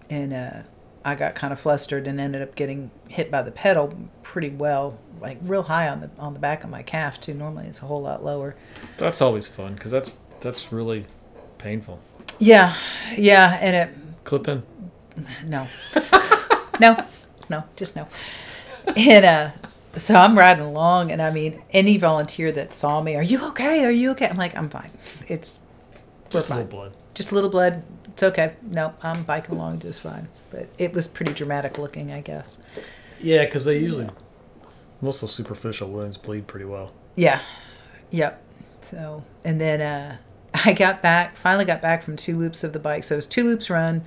and 0.09 0.33
uh, 0.33 0.61
I 1.03 1.15
got 1.15 1.35
kind 1.35 1.53
of 1.53 1.59
flustered 1.59 2.07
and 2.07 2.19
ended 2.19 2.41
up 2.41 2.55
getting 2.55 2.91
hit 3.07 3.31
by 3.31 3.41
the 3.41 3.51
pedal 3.51 3.93
pretty 4.23 4.49
well, 4.49 4.99
like 5.21 5.37
real 5.41 5.63
high 5.63 5.87
on 5.87 6.01
the 6.01 6.09
on 6.19 6.33
the 6.33 6.39
back 6.39 6.63
of 6.63 6.69
my 6.69 6.83
calf 6.83 7.19
too. 7.19 7.33
Normally 7.33 7.67
it's 7.67 7.81
a 7.81 7.85
whole 7.85 8.01
lot 8.01 8.23
lower. 8.23 8.55
That's 8.97 9.21
always 9.21 9.47
fun 9.47 9.75
because 9.75 9.91
that's 9.91 10.17
that's 10.41 10.71
really 10.71 11.05
painful. 11.57 11.99
Yeah, 12.37 12.75
yeah, 13.17 13.57
and 13.61 13.75
it 13.75 14.23
Clip 14.23 14.47
in. 14.47 14.63
no, 15.45 15.67
no, 16.79 17.03
no, 17.49 17.63
just 17.75 17.95
no. 17.95 18.07
And 18.95 19.25
uh, 19.25 19.51
so 19.95 20.15
I'm 20.15 20.37
riding 20.37 20.65
along, 20.65 21.11
and 21.11 21.21
I 21.21 21.31
mean, 21.31 21.61
any 21.71 21.97
volunteer 21.97 22.51
that 22.51 22.73
saw 22.73 23.01
me, 23.01 23.15
"Are 23.15 23.23
you 23.23 23.45
okay? 23.49 23.83
Are 23.85 23.91
you 23.91 24.11
okay?" 24.11 24.27
I'm 24.27 24.37
like, 24.37 24.55
"I'm 24.55 24.69
fine. 24.69 24.91
It's 25.27 25.59
Just 26.29 26.49
a 26.49 26.55
little 26.55 26.67
blood. 26.67 26.93
Just 27.13 27.31
a 27.31 27.35
little 27.35 27.49
blood. 27.49 27.83
It's 28.07 28.23
okay. 28.23 28.53
No, 28.61 28.93
I'm 29.01 29.23
biking 29.23 29.55
along 29.55 29.79
just 29.79 30.01
fine." 30.01 30.27
But 30.51 30.67
it 30.77 30.93
was 30.93 31.07
pretty 31.07 31.33
dramatic 31.33 31.77
looking, 31.77 32.11
I 32.11 32.21
guess. 32.21 32.57
Yeah, 33.21 33.45
because 33.45 33.65
they 33.65 33.79
usually 33.79 34.07
most 35.01 35.21
of 35.21 35.29
the 35.29 35.33
superficial 35.33 35.89
wounds 35.89 36.17
bleed 36.17 36.47
pretty 36.47 36.65
well. 36.65 36.91
Yeah. 37.15 37.41
Yep. 38.11 38.43
So, 38.81 39.23
and 39.43 39.59
then 39.59 39.81
uh, 39.81 40.17
I 40.65 40.73
got 40.73 41.01
back, 41.01 41.35
finally 41.35 41.65
got 41.65 41.81
back 41.81 42.03
from 42.03 42.15
two 42.15 42.37
loops 42.37 42.63
of 42.63 42.73
the 42.73 42.79
bike. 42.79 43.03
So 43.03 43.15
it 43.15 43.17
was 43.17 43.25
two 43.25 43.43
loops 43.43 43.69
run, 43.69 44.03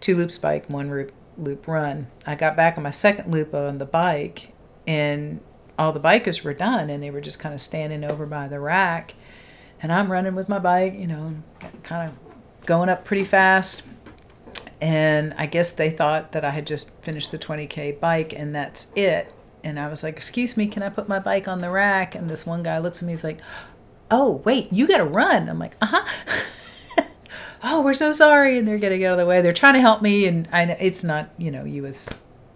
two 0.00 0.16
loops 0.16 0.38
bike, 0.38 0.68
one 0.68 0.90
loop, 0.90 1.12
loop 1.36 1.66
run. 1.68 2.08
I 2.26 2.34
got 2.34 2.56
back 2.56 2.76
on 2.76 2.84
my 2.84 2.90
second 2.90 3.32
loop 3.32 3.54
on 3.54 3.78
the 3.78 3.86
bike, 3.86 4.52
and 4.86 5.40
all 5.78 5.92
the 5.92 6.00
bikers 6.00 6.42
were 6.42 6.54
done, 6.54 6.90
and 6.90 7.02
they 7.02 7.10
were 7.10 7.20
just 7.20 7.38
kind 7.38 7.54
of 7.54 7.60
standing 7.60 8.04
over 8.04 8.26
by 8.26 8.48
the 8.48 8.60
rack. 8.60 9.14
And 9.82 9.92
I'm 9.92 10.12
running 10.12 10.34
with 10.34 10.48
my 10.48 10.58
bike, 10.58 10.98
you 10.98 11.06
know, 11.06 11.34
kind 11.82 12.08
of 12.08 12.66
going 12.66 12.88
up 12.88 13.04
pretty 13.04 13.24
fast. 13.24 13.84
And 14.80 15.34
I 15.38 15.46
guess 15.46 15.72
they 15.72 15.90
thought 15.90 16.32
that 16.32 16.44
I 16.44 16.50
had 16.50 16.66
just 16.66 17.00
finished 17.02 17.30
the 17.30 17.38
20K 17.38 18.00
bike 18.00 18.32
and 18.32 18.54
that's 18.54 18.92
it. 18.96 19.32
And 19.64 19.78
I 19.78 19.88
was 19.88 20.02
like, 20.02 20.16
Excuse 20.16 20.56
me, 20.56 20.66
can 20.66 20.82
I 20.82 20.88
put 20.88 21.08
my 21.08 21.18
bike 21.18 21.46
on 21.46 21.60
the 21.60 21.70
rack? 21.70 22.14
And 22.14 22.28
this 22.28 22.44
one 22.44 22.62
guy 22.62 22.78
looks 22.78 22.98
at 22.98 23.06
me, 23.06 23.12
he's 23.12 23.24
like, 23.24 23.40
Oh, 24.10 24.42
wait, 24.44 24.72
you 24.72 24.86
got 24.86 24.98
to 24.98 25.04
run. 25.04 25.48
I'm 25.48 25.58
like, 25.58 25.76
Uh 25.80 25.86
huh. 25.86 27.04
oh, 27.62 27.82
we're 27.82 27.94
so 27.94 28.12
sorry. 28.12 28.58
And 28.58 28.66
they're 28.66 28.78
getting 28.78 29.04
out 29.04 29.12
of 29.12 29.18
the 29.18 29.26
way. 29.26 29.40
They're 29.40 29.52
trying 29.52 29.74
to 29.74 29.80
help 29.80 30.02
me. 30.02 30.26
And 30.26 30.48
I 30.52 30.62
it's 30.62 31.04
not, 31.04 31.30
you 31.38 31.50
know, 31.50 31.64
US 31.64 32.08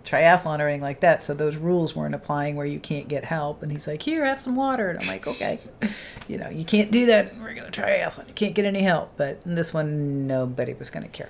triathlon 0.06 0.60
or 0.60 0.68
anything 0.68 0.82
like 0.82 1.00
that. 1.00 1.22
So 1.22 1.34
those 1.34 1.56
rules 1.56 1.94
weren't 1.94 2.14
applying 2.14 2.56
where 2.56 2.66
you 2.66 2.78
can't 2.80 3.08
get 3.08 3.24
help. 3.24 3.62
And 3.62 3.70
he's 3.70 3.86
like, 3.86 4.02
Here, 4.02 4.24
have 4.24 4.40
some 4.40 4.56
water. 4.56 4.88
And 4.88 4.98
I'm 5.00 5.08
like, 5.08 5.26
Okay. 5.26 5.60
You 6.28 6.38
know, 6.38 6.48
you 6.48 6.64
can't 6.64 6.90
do 6.90 7.06
that 7.06 7.26
We're 7.26 7.38
in 7.38 7.44
regular 7.44 7.70
triathlon. 7.70 8.26
You 8.26 8.34
can't 8.34 8.52
get 8.52 8.64
any 8.64 8.82
help. 8.82 9.12
But 9.16 9.42
in 9.44 9.54
this 9.54 9.72
one, 9.72 10.26
nobody 10.26 10.74
was 10.74 10.90
going 10.90 11.08
to 11.08 11.08
care. 11.08 11.28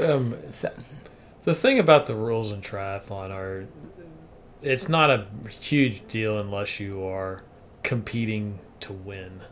Um, 0.00 0.36
So, 0.48 0.72
the 1.44 1.54
thing 1.54 1.78
about 1.78 2.06
the 2.06 2.14
rules 2.14 2.50
in 2.50 2.62
triathlon 2.62 3.30
are, 3.30 3.66
it's 4.62 4.88
not 4.88 5.10
a 5.10 5.26
huge 5.50 6.06
deal 6.08 6.38
unless 6.38 6.80
you 6.80 7.04
are 7.04 7.42
competing 7.82 8.58
to 8.80 8.94
win. 8.94 9.42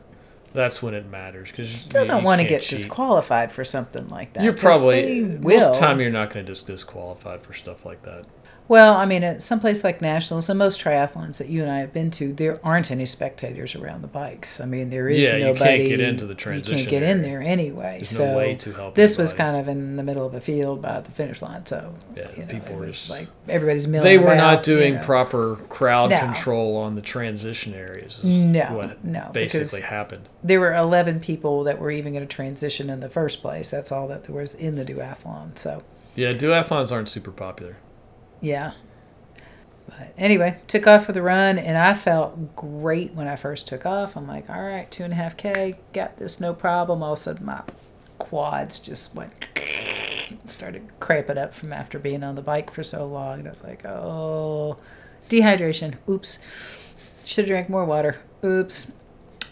That's 0.55 0.83
when 0.83 0.95
it 0.95 1.07
matters 1.11 1.51
because 1.51 1.69
you 1.69 1.75
still 1.75 2.07
don't 2.07 2.25
want 2.25 2.41
to 2.41 2.47
get 2.47 2.63
cheat. 2.63 2.79
disqualified 2.79 3.53
for 3.53 3.65
something 3.65 4.09
like 4.09 4.33
that. 4.33 4.43
You're 4.45 4.55
probably 4.55 5.21
most 5.21 5.43
will. 5.45 5.69
of 5.69 5.75
the 5.75 5.79
time 5.79 6.01
you're 6.01 6.11
not 6.11 6.33
going 6.33 6.47
to 6.47 6.51
just 6.53 6.67
disqualified 6.67 7.43
for 7.43 7.53
stuff 7.53 7.85
like 7.85 8.03
that. 8.05 8.25
Well, 8.69 8.95
I 8.97 9.07
mean, 9.07 9.23
at 9.23 9.43
someplace 9.43 9.85
like 9.85 10.03
nationals 10.03 10.51
and 10.51 10.59
most 10.59 10.81
triathlons 10.81 11.39
that 11.39 11.49
you 11.49 11.63
and 11.63 11.71
I 11.71 11.79
have 11.79 11.93
been 11.93 12.11
to, 12.13 12.33
there 12.33 12.59
aren't 12.65 12.91
any 12.91 13.07
spectators 13.07 13.77
around 13.77 14.03
the 14.03 14.09
bikes. 14.09 14.61
I 14.61 14.67
mean, 14.67 14.91
there 14.91 15.09
is 15.09 15.19
Yeah, 15.19 15.37
you 15.37 15.45
nobody. 15.45 15.65
can't 15.65 15.89
get 15.89 16.01
into 16.01 16.27
the 16.27 16.35
transition. 16.35 16.79
You 16.79 16.85
can't 16.85 16.91
get 16.91 17.03
in 17.05 17.23
there 17.23 17.41
anyway. 17.41 17.99
There's 17.99 18.11
so 18.11 18.27
no 18.33 18.37
way 18.37 18.57
to 18.57 18.73
help. 18.73 18.95
this 18.97 19.17
was 19.17 19.33
kind 19.33 19.57
of 19.57 19.69
in 19.69 19.95
the 19.95 20.03
middle 20.03 20.27
of 20.27 20.35
a 20.35 20.41
field 20.41 20.83
by 20.83 21.01
the 21.01 21.13
finish 21.13 21.43
line. 21.43 21.65
So 21.67 21.95
Yeah, 22.17 22.27
you 22.37 22.43
know, 22.43 22.49
people 22.49 22.75
were 22.75 22.87
just- 22.87 23.09
like 23.09 23.29
everybody's 23.49 23.87
milling. 23.87 24.03
They 24.05 24.19
were 24.19 24.33
about, 24.33 24.37
not 24.57 24.63
doing 24.65 24.95
you 24.95 24.99
know. 24.99 25.05
proper 25.05 25.57
crowd 25.69 26.11
No. 26.11 26.19
control 26.19 26.77
on 26.77 26.97
the 26.97 27.03
transition 27.03 27.73
areas. 27.73 28.23
No, 28.25 28.65
what 28.75 29.05
no, 29.05 29.31
basically 29.33 29.83
happened. 29.83 30.29
There 30.43 30.59
were 30.59 30.75
eleven 30.75 31.21
people 31.21 31.63
that 31.65 31.79
were 31.79 31.93
even 31.93 32.15
going 32.15 32.27
to 32.27 32.35
transition 32.35 32.91
in 32.91 32.99
the 32.99 33.09
first 33.09 33.43
place. 33.43 33.71
That's 33.71 33.93
all 33.93 34.09
that 34.09 34.25
there 34.25 34.35
was 34.35 34.55
in 34.55 34.75
the 34.75 34.85
duathlon. 34.85 35.57
So 35.57 35.83
Yeah, 36.17 36.33
duathlons 36.33 36.91
aren't 36.91 37.09
super 37.09 37.31
popular. 37.31 37.77
Yeah. 38.41 38.73
But 39.89 40.13
anyway, 40.19 40.61
took 40.67 40.87
off 40.87 41.07
for 41.07 41.13
the 41.13 41.23
run, 41.23 41.59
and 41.59 41.79
I 41.79 41.95
felt 41.95 42.57
great 42.57 43.15
when 43.15 43.29
I 43.29 43.37
first 43.37 43.69
took 43.69 43.87
off. 43.87 44.17
I'm 44.17 44.27
like, 44.27 44.51
all 44.51 44.63
right, 44.63 44.91
two 44.91 45.05
and 45.05 45.13
a 45.13 45.17
half 45.17 45.37
K, 45.37 45.77
got 45.93 46.17
this, 46.17 46.41
no 46.41 46.53
problem. 46.53 47.03
All 47.03 47.13
of 47.13 47.19
a 47.19 47.23
sudden, 47.23 47.47
my 47.47 47.63
quads 48.19 48.79
just 48.79 49.15
went, 49.15 49.33
started 50.47 50.89
cramping 51.01 51.39
up 51.39 51.55
from 51.55 51.73
after 51.73 51.99
being 51.99 52.25
on 52.25 52.35
the 52.35 52.43
bike 52.43 52.71
for 52.71 52.83
so 52.83 53.07
long. 53.07 53.41
And 53.41 53.49
I 53.49 53.51
was 53.51 53.65
like, 53.65 53.85
oh, 53.87 54.77
dehydration. 55.29 55.95
Oops. 56.09 56.39
Should 57.25 57.45
have 57.45 57.49
drank 57.49 57.69
more 57.69 57.85
water. 57.85 58.17
Oops. 58.45 58.91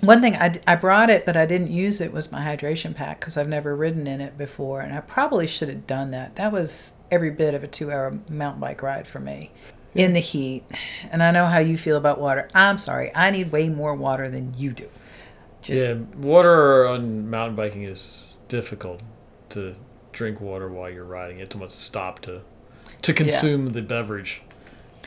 One 0.05 0.21
thing 0.21 0.37
I, 0.37 0.55
I 0.67 0.77
brought 0.77 1.11
it, 1.11 1.25
but 1.25 1.37
I 1.37 1.47
didn't 1.47 1.71
use 1.71 2.01
it 2.01 2.13
was 2.13 2.33
my 2.33 2.45
hydration 2.45 2.95
pack 2.95 3.21
because 3.21 3.37
I've 3.37 3.49
never 3.49 3.75
ridden 3.75 4.07
in 4.07 4.21
it 4.21 4.37
before, 4.37 4.81
and 4.81 4.93
I 4.93 5.01
probably 5.01 5.47
should 5.47 5.69
have 5.69 5.87
done 5.87 6.11
that. 6.13 6.37
That 6.37 6.53
was 6.53 6.95
every 7.11 7.31
bit 7.31 7.55
of 7.55 7.65
a 7.65 7.69
two-hour 7.69 8.19
mountain 8.29 8.61
bike 8.61 8.83
ride 8.83 9.07
for 9.07 9.21
me 9.21 9.51
in 9.95 10.13
the 10.13 10.21
heat. 10.21 10.65
And 11.11 11.23
I 11.23 11.31
know 11.31 11.47
how 11.47 11.59
you 11.59 11.79
feel 11.79 11.97
about 11.97 12.21
water. 12.21 12.49
I'm 12.55 12.79
sorry, 12.79 13.15
I 13.15 13.31
need 13.31 13.53
way 13.53 13.69
more 13.69 13.95
water 13.95 14.29
than 14.29 14.55
you 14.57 14.73
do. 14.73 14.89
Just, 15.63 15.87
yeah, 15.87 15.95
water 16.17 16.87
on 16.87 17.31
mountain 17.31 17.57
biking 17.57 17.85
is 17.85 18.35
difficult 18.49 19.01
to 19.51 19.77
drink 20.13 20.41
water 20.41 20.69
while 20.69 20.91
you're 20.91 21.05
riding. 21.05 21.39
Have 21.39 21.49
to 21.49 21.69
stop 21.69 22.21
to 22.21 22.43
to 23.03 23.13
consume 23.13 23.71
the 23.71 23.83
beverage 23.83 24.43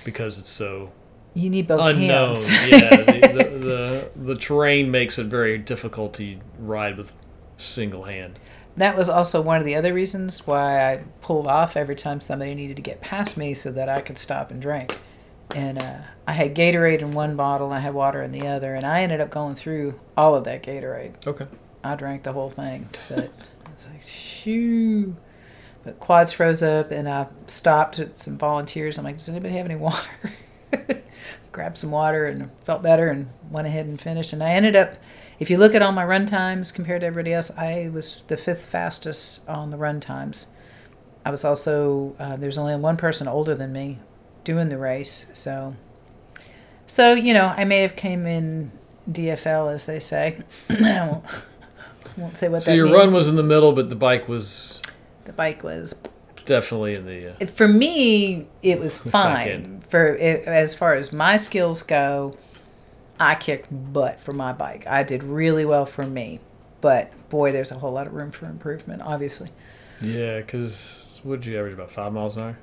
because 0.04 0.40
it's 0.40 0.50
so 0.50 0.92
You 1.38 1.52
need 1.52 1.67
both 1.67 1.82
unknown. 1.86 2.36
hands. 2.36 2.50
yeah, 2.67 2.89
the, 2.97 3.28
the, 3.28 3.58
the 3.60 4.10
the 4.15 4.36
terrain 4.36 4.89
makes 4.89 5.19
it 5.19 5.28
very 5.28 5.58
difficult 5.60 6.15
to 6.15 6.38
ride 6.58 6.97
with 6.97 7.12
single 7.58 8.04
hand. 8.06 8.39
that 8.76 8.97
was 8.97 9.08
also 9.08 9.41
one 9.41 9.58
of 9.60 9.65
the 9.65 9.76
other 9.76 9.93
reasons 9.93 10.47
why 10.47 10.93
I 10.93 11.04
pulled 11.21 11.47
off 11.47 11.78
every 11.78 11.95
time 11.95 12.21
somebody 12.21 12.56
needed 12.56 12.76
to 12.78 12.82
get 12.82 13.02
past 13.02 13.38
me 13.38 13.54
so 13.54 13.71
that 13.71 13.88
I 13.88 14.02
could 14.02 14.17
stop 14.17 14.50
and 14.50 14.60
drink. 14.62 14.97
And 15.56 15.82
uh, 15.82 15.97
I 16.28 16.34
had 16.34 16.56
Gatorade 16.56 17.00
in 17.00 17.12
one 17.13 17.36
bottle, 17.36 17.71
I 17.71 17.80
had 17.80 17.93
water 17.93 18.21
in 18.23 18.32
the 18.32 18.47
other, 18.47 18.73
and 18.76 18.86
I 18.86 19.02
ended 19.04 19.21
up 19.21 19.30
going 19.30 19.56
through 19.56 20.00
all 20.17 20.34
of 20.36 20.43
that 20.45 20.63
Gatorade. 20.63 21.26
Okay. 21.26 21.45
I 21.84 21.95
drank 21.95 22.23
the 22.23 22.34
whole 22.34 22.50
thing, 22.50 22.89
but 23.10 23.32
I 23.65 23.71
was 23.71 23.86
like, 23.91 24.02
shoo. 24.04 25.15
But 25.84 26.00
quads 26.00 26.34
froze 26.34 26.62
up, 26.63 26.91
and 26.91 27.08
I 27.08 27.28
stopped 27.45 28.00
at 28.00 28.17
some 28.17 28.38
volunteers. 28.38 28.97
I'm 28.97 29.06
like, 29.06 29.17
does 29.17 29.30
anybody 29.30 29.56
have 29.56 29.65
any 29.65 29.76
water? 29.76 30.10
Grabbed 31.51 31.77
some 31.77 31.91
water 31.91 32.25
and 32.25 32.49
felt 32.65 32.82
better, 32.84 33.10
and 33.10 33.30
went 33.49 33.67
ahead 33.67 33.86
and 33.88 33.99
finished. 33.99 34.34
And 34.34 34.43
I 34.43 34.51
ended 34.51 34.75
up, 34.75 34.95
if 35.39 35.49
you 35.49 35.58
look 35.58 35.73
at 35.73 35.82
all 35.82 35.91
my 35.91 36.06
run 36.06 36.25
times 36.25 36.71
compared 36.71 37.01
to 37.01 37.08
everybody 37.08 37.34
else, 37.34 37.51
I 37.58 37.89
was 37.91 38.23
the 38.27 38.38
fifth 38.38 38.65
fastest 38.65 39.47
on 39.49 39.71
the 39.71 39.77
run 39.77 39.99
times. 39.99 40.47
I 41.25 41.32
was 41.32 41.43
also 41.43 42.15
uh, 42.19 42.36
there's 42.38 42.58
only 42.58 42.75
one 42.75 42.95
person 42.97 43.27
older 43.27 43.56
than 43.56 43.73
me 43.73 43.99
doing 44.43 44.69
the 44.69 44.77
race, 44.77 45.25
so 45.34 45.75
so 46.86 47.13
you 47.13 47.34
know 47.34 47.53
I 47.58 47.65
may 47.65 47.82
have 47.82 47.95
came 47.95 48.25
in 48.25 48.71
DFL 49.10 49.73
as 49.73 49.86
they 49.86 49.99
say. 49.99 50.38
I 50.69 51.08
won't, 51.08 51.25
won't 52.17 52.38
say 52.38 52.47
what 52.49 52.63
So 52.63 52.71
your 52.71 52.86
means. 52.86 52.97
run 52.97 53.13
was 53.13 53.27
in 53.27 53.36
the 53.36 53.43
middle, 53.43 53.73
but 53.73 53.89
the 53.89 53.95
bike 53.95 54.27
was 54.30 54.82
the 55.25 55.34
bike 55.34 55.63
was 55.63 55.95
definitely 56.45 56.93
in 56.93 57.06
the. 57.06 57.43
Uh, 57.43 57.45
for 57.47 57.67
me 57.67 58.47
it 58.62 58.80
was 58.80 58.97
fine. 59.15 59.77
For 59.89 60.15
as 60.17 60.73
far 60.76 60.95
as 60.95 61.12
my 61.13 61.38
skills 61.38 61.82
go 61.84 62.36
i 63.19 63.34
kicked 63.36 63.67
butt 63.93 64.19
for 64.19 64.34
my 64.34 64.52
bike 64.54 64.86
i 64.88 65.04
did 65.04 65.23
really 65.23 65.65
well 65.65 65.86
for 65.86 66.04
me 66.04 66.39
but 66.82 67.12
boy 67.30 67.52
there's 67.52 67.71
a 67.71 67.76
whole 67.80 67.91
lot 67.91 68.06
of 68.08 68.13
room 68.13 68.32
for 68.32 68.45
improvement 68.45 69.02
obviously 69.02 69.50
yeah, 70.00 70.38
because 70.38 71.19
what 71.23 71.41
did 71.41 71.47
you 71.52 71.58
average 71.58 71.73
about 71.73 71.89
five 71.89 72.13
miles 72.13 72.38
an 72.38 72.43
hour? 72.43 72.58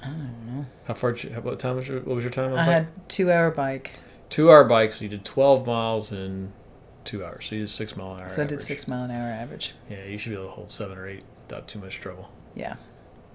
i 0.00 0.06
don't 0.06 0.46
know 0.46 0.66
How 0.86 0.94
far? 0.94 1.12
Did 1.12 1.24
you, 1.24 1.30
what 1.40 1.58
time 1.60 1.76
was 1.76 1.86
your? 1.86 2.00
What 2.00 2.16
was 2.16 2.24
your 2.24 2.32
time 2.32 2.52
on 2.52 2.58
i 2.58 2.66
bike? 2.66 2.74
had 2.74 3.08
two 3.08 3.30
hour 3.30 3.50
bike 3.52 3.92
Two 4.28 4.50
hour 4.50 4.64
bike, 4.64 4.92
so 4.92 5.04
you 5.04 5.08
did 5.08 5.24
twelve 5.24 5.66
miles 5.66 6.12
in 6.12 6.52
two 7.04 7.24
hours. 7.24 7.46
So 7.46 7.54
you 7.54 7.62
did 7.62 7.70
six 7.70 7.96
mile 7.96 8.14
an 8.16 8.20
hour. 8.22 8.28
so 8.28 8.42
i 8.42 8.46
did 8.46 8.60
six 8.60 8.86
mile 8.88 9.04
an 9.04 9.10
hour 9.12 9.28
average 9.30 9.74
Yeah, 9.88 10.04
you 10.04 10.18
should 10.18 10.30
be 10.30 10.34
able 10.36 10.46
to 10.46 10.50
hold 10.52 10.68
seven 10.70 10.98
or 10.98 11.06
eight 11.08 11.22
without 11.46 11.68
too 11.68 11.78
much 11.78 12.00
trouble. 12.00 12.28
yeah 12.56 12.74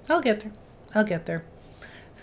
i'll 0.09 0.21
get 0.21 0.41
there 0.41 0.51
i'll 0.93 1.03
get 1.05 1.25
there 1.25 1.45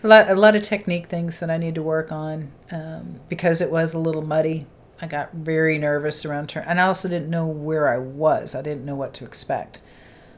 a 0.02 0.06
lot, 0.08 0.30
a 0.30 0.34
lot 0.34 0.56
of 0.56 0.62
technique 0.62 1.06
things 1.06 1.40
that 1.40 1.50
i 1.50 1.56
need 1.56 1.74
to 1.74 1.82
work 1.82 2.10
on 2.12 2.50
um, 2.70 3.20
because 3.28 3.60
it 3.60 3.70
was 3.70 3.94
a 3.94 3.98
little 3.98 4.22
muddy. 4.22 4.66
I 5.02 5.06
got 5.06 5.32
very 5.32 5.78
nervous 5.78 6.24
around 6.26 6.48
turn 6.50 6.64
and 6.66 6.80
i 6.80 6.84
also 6.86 7.08
didn't 7.08 7.30
know 7.30 7.46
where 7.46 7.88
i 7.88 7.98
was. 7.98 8.54
I 8.54 8.62
didn't 8.62 8.84
know 8.84 8.94
what 8.94 9.14
to 9.14 9.24
expect. 9.24 9.80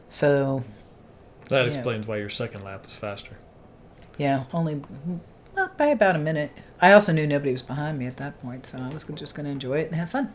So 0.09 0.63
That 1.49 1.67
explains 1.67 2.07
why 2.07 2.19
your 2.19 2.29
second 2.31 2.65
lap 2.65 2.85
was 2.87 2.97
faster. 2.97 3.37
yeah 4.19 4.45
only 4.53 4.83
well, 5.55 5.71
by 5.77 5.87
about 5.87 6.17
a 6.17 6.19
minute. 6.19 6.51
I 6.81 6.93
also 6.93 7.13
knew 7.13 7.27
nobody 7.27 7.53
was 7.53 7.63
behind 7.63 7.99
me 7.99 8.07
at 8.07 8.17
that 8.19 8.41
point 8.43 8.67
so 8.67 8.79
i 8.79 8.89
was 8.93 9.05
just 9.05 9.35
going 9.35 9.47
to 9.47 9.53
enjoy 9.53 9.79
it 9.79 9.87
and 9.89 9.97
have 9.97 10.11
fun. 10.11 10.33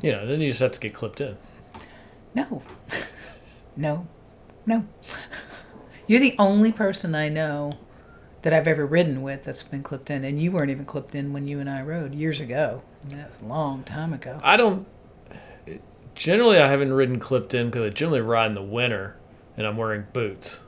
Yeah, 0.00 0.24
then 0.24 0.40
you 0.40 0.48
just 0.48 0.60
have 0.60 0.72
to 0.72 0.80
get 0.80 0.94
clipped 0.94 1.20
in. 1.20 1.36
no. 2.34 2.62
No. 3.74 4.06
No. 4.66 4.84
You're 6.06 6.20
the 6.20 6.34
only 6.38 6.72
person 6.72 7.14
i 7.14 7.28
know 7.30 7.72
that 8.42 8.52
i've 8.52 8.68
ever 8.68 8.84
ridden 8.86 9.22
with 9.22 9.44
that's 9.44 9.62
been 9.62 9.82
clipped 9.82 10.10
in 10.10 10.24
and 10.24 10.40
you 10.40 10.52
weren't 10.52 10.70
even 10.70 10.84
clipped 10.84 11.14
in 11.14 11.32
when 11.32 11.46
you 11.48 11.60
and 11.60 11.70
i 11.70 11.80
rode 11.82 12.14
years 12.14 12.40
ago 12.40 12.82
that 13.08 13.30
was 13.32 13.40
a 13.40 13.44
long 13.44 13.82
time 13.82 14.12
ago 14.12 14.40
I 14.42 14.56
don't. 14.56 14.86
Generally, 16.14 16.58
I 16.58 16.68
haven't 16.68 16.92
ridden 16.92 17.18
clipped 17.18 17.54
in 17.54 17.66
because 17.66 17.82
I 17.82 17.88
generally 17.90 18.20
ride 18.20 18.46
in 18.46 18.54
the 18.54 18.62
winter, 18.62 19.16
and 19.56 19.66
I'm 19.66 19.76
wearing 19.76 20.06
boots, 20.12 20.60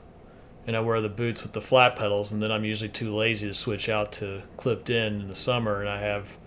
and 0.65 0.75
I 0.75 0.79
wear 0.79 1.01
the 1.01 1.09
boots 1.09 1.43
with 1.43 1.53
the 1.53 1.61
flat 1.61 1.95
pedals, 1.95 2.31
and 2.31 2.41
then 2.41 2.51
I'm 2.51 2.65
usually 2.65 2.89
too 2.89 3.15
lazy 3.15 3.47
to 3.47 3.53
switch 3.53 3.87
out 3.87 4.11
to 4.13 4.41
clipped 4.57 4.89
in 4.89 5.21
in 5.21 5.27
the 5.27 5.35
summer, 5.35 5.81
and 5.81 5.89
I 5.89 5.99
have 5.99 6.37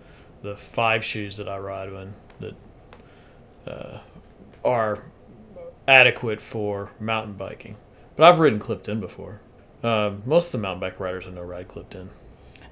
the 0.42 0.56
five 0.56 1.04
shoes 1.04 1.36
that 1.36 1.48
I 1.48 1.58
ride 1.58 1.88
in 1.90 2.14
that 2.40 3.72
uh, 3.72 3.98
are 4.64 5.04
adequate 5.86 6.40
for 6.40 6.90
mountain 6.98 7.34
biking. 7.34 7.76
But 8.16 8.24
I've 8.28 8.40
ridden 8.40 8.58
clipped 8.58 8.88
in 8.88 8.98
before. 8.98 9.40
Um, 9.82 10.22
most 10.26 10.52
of 10.52 10.60
the 10.60 10.66
mountain 10.66 10.80
bike 10.80 10.98
riders 10.98 11.26
I 11.26 11.30
know 11.30 11.42
ride 11.42 11.68
clipped 11.68 11.94
in. 11.94 12.10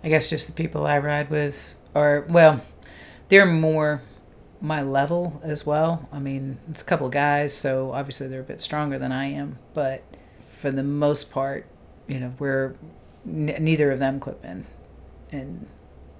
I 0.02 0.08
guess 0.08 0.28
just 0.28 0.46
the 0.46 0.52
people 0.52 0.86
I 0.86 0.98
ride 0.98 1.30
with 1.30 1.76
are 1.94 2.26
well, 2.28 2.60
they're 3.28 3.46
more 3.46 4.02
my 4.60 4.82
level 4.82 5.40
as 5.44 5.66
well. 5.66 6.08
I 6.12 6.18
mean, 6.18 6.58
it's 6.70 6.82
a 6.82 6.84
couple 6.84 7.06
of 7.06 7.12
guys, 7.12 7.56
so 7.56 7.92
obviously 7.92 8.28
they're 8.28 8.40
a 8.40 8.44
bit 8.44 8.60
stronger 8.60 8.98
than 8.98 9.12
I 9.12 9.26
am, 9.26 9.58
but 9.74 10.02
for 10.58 10.70
the 10.70 10.82
most 10.82 11.30
part, 11.30 11.66
you 12.08 12.18
know, 12.20 12.32
we're 12.38 12.74
n- 13.26 13.56
neither 13.60 13.92
of 13.92 13.98
them 13.98 14.18
clip 14.18 14.44
in, 14.44 14.66
and 15.30 15.66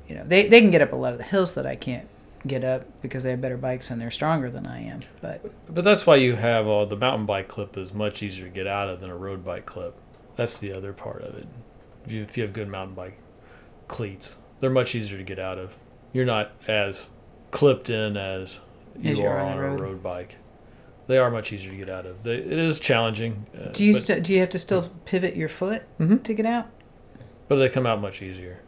you 0.09 0.15
know, 0.15 0.25
they 0.25 0.49
they 0.49 0.61
can 0.61 0.71
get 0.71 0.83
up 0.83 0.93
a 0.93 0.97
lot 0.97 1.13
of 1.13 1.19
the 1.19 1.25
hills 1.25 1.55
that 1.55 1.67
I 1.67 1.77
can't 1.77 2.09
get 2.47 2.63
up 2.63 2.85
because 3.03 3.25
they 3.25 3.31
have 3.31 3.41
better 3.41 3.57
bikes 3.57 3.91
and 3.91 4.01
they're 4.01 4.11
stronger 4.11 4.51
than 4.51 4.67
I 4.67 4.85
am. 4.85 5.01
But 5.21 5.75
But 5.75 5.85
that's 5.85 6.07
why 6.07 6.17
you 6.17 6.37
have 6.37 6.69
uh, 6.69 6.85
the 6.85 6.97
mountain 6.97 7.27
bike 7.27 7.49
clip 7.49 7.77
is 7.77 7.93
much 7.93 8.23
easier 8.23 8.45
to 8.45 8.51
get 8.51 8.67
out 8.67 8.89
of 8.89 9.03
than 9.03 9.11
a 9.11 9.17
road 9.17 9.45
bike 9.45 9.67
clip. 9.67 9.97
That's 10.37 10.59
the 10.59 10.73
other 10.73 10.93
part 10.93 11.23
of 11.23 11.35
it. 11.37 11.47
If 12.05 12.13
you, 12.13 12.23
if 12.23 12.37
you 12.37 12.43
have 12.45 12.53
good 12.53 12.69
mountain 12.69 12.95
bike 12.95 13.19
cleats, 13.89 14.37
they're 14.61 14.71
much 14.71 14.95
easier 14.95 15.19
to 15.19 15.25
get 15.25 15.39
out 15.39 15.59
of. 15.59 15.77
You're 16.13 16.25
not 16.27 16.53
as 16.69 17.09
clipped 17.51 17.91
in 17.91 18.17
as 18.17 18.61
you 19.01 19.13
As 19.13 19.21
are 19.21 19.39
on 19.39 19.53
on 19.53 19.59
a 19.59 19.77
road. 19.77 20.03
bike. 20.03 20.37
They 21.09 21.19
are 21.19 21.31
much 21.31 21.53
easier 21.53 21.71
to 21.71 21.77
get 21.77 21.89
out 21.89 22.05
of. 22.07 22.23
They, 22.23 22.35
it 22.37 22.53
is 22.53 22.81
challenging. 22.81 23.47
Uh, 23.57 23.69
do 23.73 23.85
you 23.85 23.93
but, 23.93 24.03
st- 24.03 24.25
do 24.25 24.33
you 24.35 24.41
have 24.41 24.49
to 24.51 24.59
still 24.59 24.91
pivot 25.05 25.37
your 25.37 25.49
foot 25.49 25.83
Mhm. 26.01 26.23
to 26.25 26.35
get 26.35 26.47
out? 26.47 26.67
but 27.49 27.57
they 27.57 27.69
come 27.69 27.87
out 27.87 28.01
much 28.01 28.23
easier. 28.23 28.59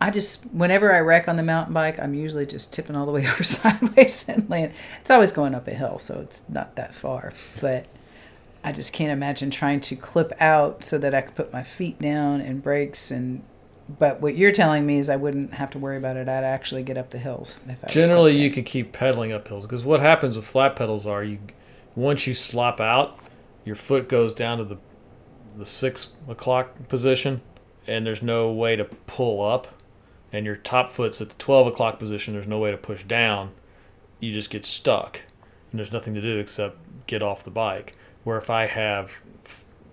I 0.00 0.10
just 0.10 0.46
whenever 0.46 0.92
I 0.92 0.98
wreck 0.98 1.28
on 1.28 1.36
the 1.36 1.44
mountain 1.44 1.72
bike, 1.72 2.00
I'm 2.00 2.12
usually 2.12 2.44
just 2.44 2.72
tipping 2.74 2.96
all 2.96 3.06
the 3.06 3.12
way 3.12 3.20
over 3.30 3.44
sideways 3.44 4.28
and 4.28 4.50
land. 4.50 4.72
It's 5.00 5.10
always 5.12 5.30
going 5.30 5.54
up 5.54 5.68
a 5.68 5.74
hill, 5.74 5.98
so 5.98 6.20
it's 6.20 6.48
not 6.48 6.74
that 6.76 6.92
far. 6.94 7.32
But 7.60 7.86
I 8.64 8.72
just 8.72 8.94
can't 8.94 9.12
imagine 9.12 9.50
trying 9.50 9.80
to 9.80 9.94
clip 9.94 10.32
out 10.40 10.82
so 10.82 10.96
that 10.98 11.14
I 11.14 11.20
could 11.20 11.34
put 11.34 11.52
my 11.52 11.62
feet 11.62 11.98
down 12.00 12.40
and 12.40 12.62
brakes 12.62 13.10
and. 13.10 13.44
But 13.98 14.22
what 14.22 14.34
you're 14.34 14.50
telling 14.50 14.86
me 14.86 14.98
is 14.98 15.10
I 15.10 15.16
wouldn't 15.16 15.52
have 15.52 15.68
to 15.72 15.78
worry 15.78 15.98
about 15.98 16.16
it. 16.16 16.26
I'd 16.26 16.42
actually 16.42 16.82
get 16.82 16.96
up 16.96 17.10
the 17.10 17.18
hills 17.18 17.60
if 17.68 17.84
I 17.84 17.88
Generally, 17.88 18.38
you 18.38 18.50
could 18.50 18.64
keep 18.64 18.92
pedaling 18.92 19.30
up 19.30 19.46
hills 19.46 19.66
because 19.66 19.84
what 19.84 20.00
happens 20.00 20.36
with 20.36 20.46
flat 20.46 20.74
pedals 20.74 21.06
are 21.06 21.22
you 21.22 21.38
once 21.94 22.26
you 22.26 22.32
slop 22.32 22.80
out, 22.80 23.18
your 23.66 23.76
foot 23.76 24.08
goes 24.08 24.32
down 24.32 24.56
to 24.58 24.64
the 24.64 24.78
the 25.56 25.66
six 25.66 26.14
o'clock 26.28 26.88
position, 26.88 27.42
and 27.86 28.06
there's 28.06 28.22
no 28.22 28.50
way 28.50 28.74
to 28.74 28.84
pull 28.84 29.42
up, 29.44 29.68
and 30.32 30.46
your 30.46 30.56
top 30.56 30.88
foot's 30.88 31.20
at 31.20 31.28
the 31.28 31.36
twelve 31.36 31.66
o'clock 31.66 31.98
position. 31.98 32.34
There's 32.34 32.48
no 32.48 32.58
way 32.58 32.70
to 32.70 32.76
push 32.78 33.04
down. 33.04 33.52
You 34.18 34.32
just 34.32 34.50
get 34.50 34.64
stuck, 34.64 35.20
and 35.70 35.78
there's 35.78 35.92
nothing 35.92 36.14
to 36.14 36.22
do 36.22 36.38
except 36.38 36.78
get 37.06 37.22
off 37.22 37.44
the 37.44 37.50
bike. 37.50 37.94
Where 38.24 38.38
if 38.38 38.50
I 38.50 38.66
have 38.66 39.22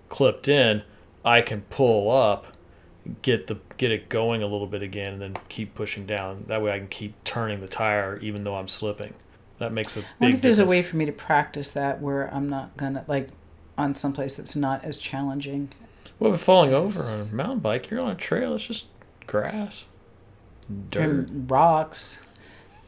clipped 0.08 0.48
in, 0.48 0.82
I 1.24 1.42
can 1.42 1.62
pull 1.62 2.10
up 2.10 2.46
get 3.22 3.46
the 3.46 3.58
get 3.76 3.90
it 3.90 4.08
going 4.08 4.42
a 4.42 4.46
little 4.46 4.66
bit 4.66 4.82
again 4.82 5.14
and 5.14 5.22
then 5.22 5.36
keep 5.48 5.74
pushing 5.74 6.06
down. 6.06 6.44
That 6.48 6.62
way 6.62 6.72
I 6.72 6.78
can 6.78 6.88
keep 6.88 7.22
turning 7.24 7.60
the 7.60 7.68
tire 7.68 8.18
even 8.18 8.44
though 8.44 8.54
I'm 8.54 8.68
slipping. 8.68 9.14
That 9.58 9.72
makes 9.72 9.96
a 9.96 10.00
big 10.00 10.08
wonder 10.20 10.36
if 10.36 10.42
there's 10.42 10.58
a 10.58 10.64
way 10.64 10.82
for 10.82 10.96
me 10.96 11.06
to 11.06 11.12
practice 11.12 11.70
that 11.70 12.00
where 12.00 12.32
I'm 12.32 12.48
not 12.48 12.76
gonna 12.76 13.04
like 13.06 13.28
on 13.76 13.94
someplace 13.94 14.36
that's 14.36 14.56
not 14.56 14.84
as 14.84 14.96
challenging. 14.96 15.70
well, 16.18 16.32
with 16.32 16.42
falling 16.42 16.74
over 16.74 17.02
on 17.04 17.20
a 17.20 17.24
mountain 17.26 17.58
bike, 17.60 17.90
you're 17.90 18.00
on 18.00 18.10
a 18.10 18.16
trail. 18.16 18.54
It's 18.54 18.66
just 18.66 18.86
grass, 19.26 19.84
dirt. 20.90 21.02
and 21.02 21.50
rocks, 21.50 22.20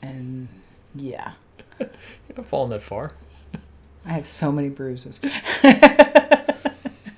and 0.02 0.48
yeah. 0.94 1.33
You're 1.80 1.88
not 2.37 2.46
falling 2.46 2.70
that 2.70 2.83
far. 2.83 3.12
I 4.06 4.12
have 4.12 4.26
so 4.26 4.52
many 4.52 4.68
bruises. 4.68 5.18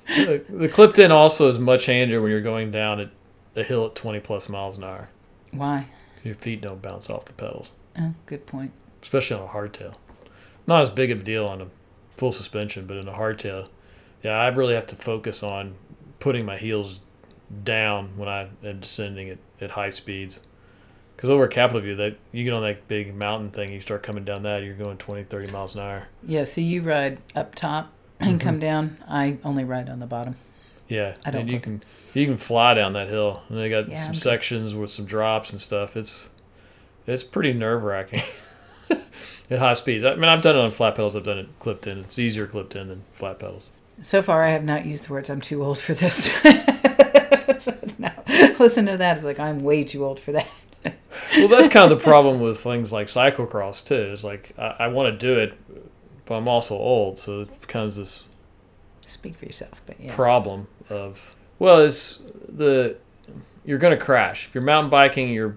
the, 0.07 0.45
the 0.49 0.69
clipped 0.69 0.99
in 0.99 1.11
also 1.11 1.49
is 1.49 1.59
much 1.59 1.87
handier 1.87 2.21
when 2.23 2.31
you're 2.31 2.41
going 2.41 2.71
down 2.71 3.01
at 3.01 3.11
a 3.55 3.63
hill 3.63 3.87
at 3.87 3.95
20 3.95 4.21
plus 4.21 4.49
miles 4.49 4.77
an 4.77 4.85
hour. 4.85 5.09
Why? 5.51 5.87
Your 6.23 6.35
feet 6.35 6.61
don't 6.61 6.83
bounce 6.83 7.09
off 7.11 7.25
the 7.25 7.33
pedals, 7.33 7.73
Oh, 7.99 8.15
good 8.27 8.47
point. 8.47 8.73
especially 9.03 9.41
on 9.41 9.49
a 9.49 9.51
hardtail. 9.51 9.95
Not 10.67 10.83
as 10.83 10.91
big 10.91 11.11
of 11.11 11.21
a 11.21 11.23
deal 11.23 11.47
on 11.47 11.61
a 11.63 11.67
full 12.17 12.33
suspension, 12.33 12.87
but 12.87 12.97
in 12.97 13.07
a 13.09 13.13
hardtail, 13.13 13.69
yeah, 14.23 14.33
I 14.33 14.49
really 14.49 14.75
have 14.75 14.87
to 14.87 14.97
focus 14.97 15.43
on 15.43 15.75
putting 16.19 16.45
my 16.45 16.57
heels 16.57 17.01
down 17.63 18.11
when 18.17 18.29
I 18.29 18.49
am 18.65 18.81
descending 18.81 19.29
at, 19.31 19.39
at 19.61 19.71
high 19.73 19.91
speeds. 19.91 20.41
Because 21.17 21.31
over 21.31 21.45
at 21.45 21.51
Capitol 21.51 21.81
View, 21.81 21.97
that 21.97 22.17
you 22.31 22.45
get 22.45 22.53
on 22.53 22.63
that 22.63 22.87
big 22.89 23.15
mountain 23.15 23.51
thing, 23.51 23.73
you 23.73 23.81
start 23.81 24.03
coming 24.03 24.25
down 24.25 24.43
that, 24.43 24.63
you're 24.63 24.75
going 24.75 24.99
20, 24.99 25.25
30 25.25 25.51
miles 25.51 25.75
an 25.75 25.81
hour. 25.81 26.09
Yeah, 26.23 26.45
so 26.45 26.61
you 26.61 26.83
ride 26.83 27.19
up 27.35 27.55
top 27.55 27.91
and 28.21 28.39
mm-hmm. 28.39 28.39
come 28.39 28.61
down. 28.61 28.99
I 29.09 29.39
only 29.43 29.65
ride 29.65 29.89
on 29.89 29.99
the 29.99 30.07
bottom. 30.07 30.37
Yeah, 30.89 31.15
I 31.25 31.31
don't 31.31 31.43
and 31.43 31.51
you 31.51 31.59
can 31.59 31.83
you 32.15 32.27
can 32.27 32.37
fly 32.37 32.75
down 32.75 32.93
that 32.93 33.09
hill, 33.09 33.43
and 33.49 33.59
they 33.59 33.69
got 33.69 33.89
Yeah, 33.89 33.97
some 33.97 34.09
I'm 34.09 34.13
good. 34.13 34.21
sections 34.21 34.75
with 34.75 34.91
some 34.91 35.05
drops 35.05 35.51
and 35.51 35.61
stuff. 35.61 35.97
It's 35.97 36.31
it's 37.07 37.25
pretty 37.25 37.53
nerve 37.53 37.83
wracking 37.83 38.23
at 39.51 39.59
high 39.59 39.75
speeds. 39.75 40.05
I 40.05 40.15
mean, 40.15 40.27
I've 40.27 40.43
done 40.43 40.55
it 40.55 40.61
on 40.61 40.71
flat 40.71 40.95
pedals. 40.95 41.17
I've 41.17 41.25
done 41.25 41.39
it 41.39 41.49
clipped 41.59 41.89
in. 41.89 41.99
It's 41.99 42.19
easier 42.19 42.47
clipped 42.47 42.77
in 42.77 42.89
than 42.89 43.03
flat 43.13 43.41
pedals. 43.41 43.71
So 44.03 44.23
far, 44.23 44.43
I 44.43 44.51
have 44.51 44.63
not 44.63 44.87
used 44.87 45.09
the 45.09 45.13
words 45.13 45.29
"I'm 45.29 45.41
too 45.41 45.65
old 45.65 45.79
for 45.79 45.95
this." 45.95 46.31
no, 47.99 48.11
listen 48.61 48.87
to 48.87 48.97
that. 48.97 49.17
It's 49.17 49.25
like 49.25 49.41
I'm 49.41 49.59
way 49.59 49.83
too 49.83 50.05
old 50.05 50.21
for 50.21 50.31
that. 50.33 50.47
Well, 51.37 51.49
that's 51.49 51.69
kind 51.69 51.91
of 51.91 51.99
the 51.99 52.03
problem 52.03 52.41
with 52.41 52.59
things 52.59 52.93
like 52.93 53.07
cyclocross 53.07 53.87
too. 53.87 53.95
Is 53.95 54.25
like 54.25 54.53
I, 54.59 54.77
I 54.81 54.87
want 54.89 55.13
to 55.13 55.27
do 55.27 55.39
it, 55.39 55.55
but 56.25 56.37
I'm 56.37 56.49
also 56.49 56.77
old, 56.77 57.19
so 57.19 57.41
it 57.43 57.61
becomes 57.61 57.97
this 57.97 58.29
Speak 59.07 59.37
for 59.37 59.47
yourself, 59.47 59.83
but 59.87 60.01
yeah. 60.01 60.15
problem 60.15 60.67
of 60.91 61.37
well, 61.61 61.79
it's 61.81 62.23
the 62.49 62.97
you're 63.65 63.79
going 63.79 63.97
to 63.97 64.05
crash 64.05 64.47
if 64.47 64.55
you're 64.55 64.65
mountain 64.65 64.91
biking. 64.91 65.29
You're 65.33 65.57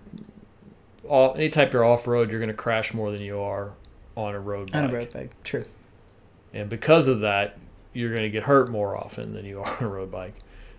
all, 1.07 1.33
any 1.35 1.49
type 1.49 1.73
you're 1.73 1.83
off 1.83 2.05
road, 2.05 2.29
you're 2.29 2.39
going 2.39 2.49
to 2.49 2.53
crash 2.53 2.93
more 2.93 3.11
than 3.11 3.21
you 3.21 3.39
are 3.39 3.71
on 4.15 4.35
a 4.35 4.39
road 4.39 4.71
bike. 4.71 4.83
on 4.83 4.89
a 4.91 4.93
road 4.93 5.11
bike. 5.11 5.43
True. 5.43 5.65
And 6.53 6.69
because 6.69 7.07
of 7.07 7.21
that, 7.21 7.57
you're 7.93 8.11
going 8.11 8.21
to 8.23 8.29
get 8.29 8.43
hurt 8.43 8.69
more 8.69 8.95
often 8.95 9.33
than 9.33 9.45
you 9.45 9.59
are 9.65 9.77
on 9.77 9.83
a 9.83 9.89
road 9.89 10.11
bike. 10.11 10.35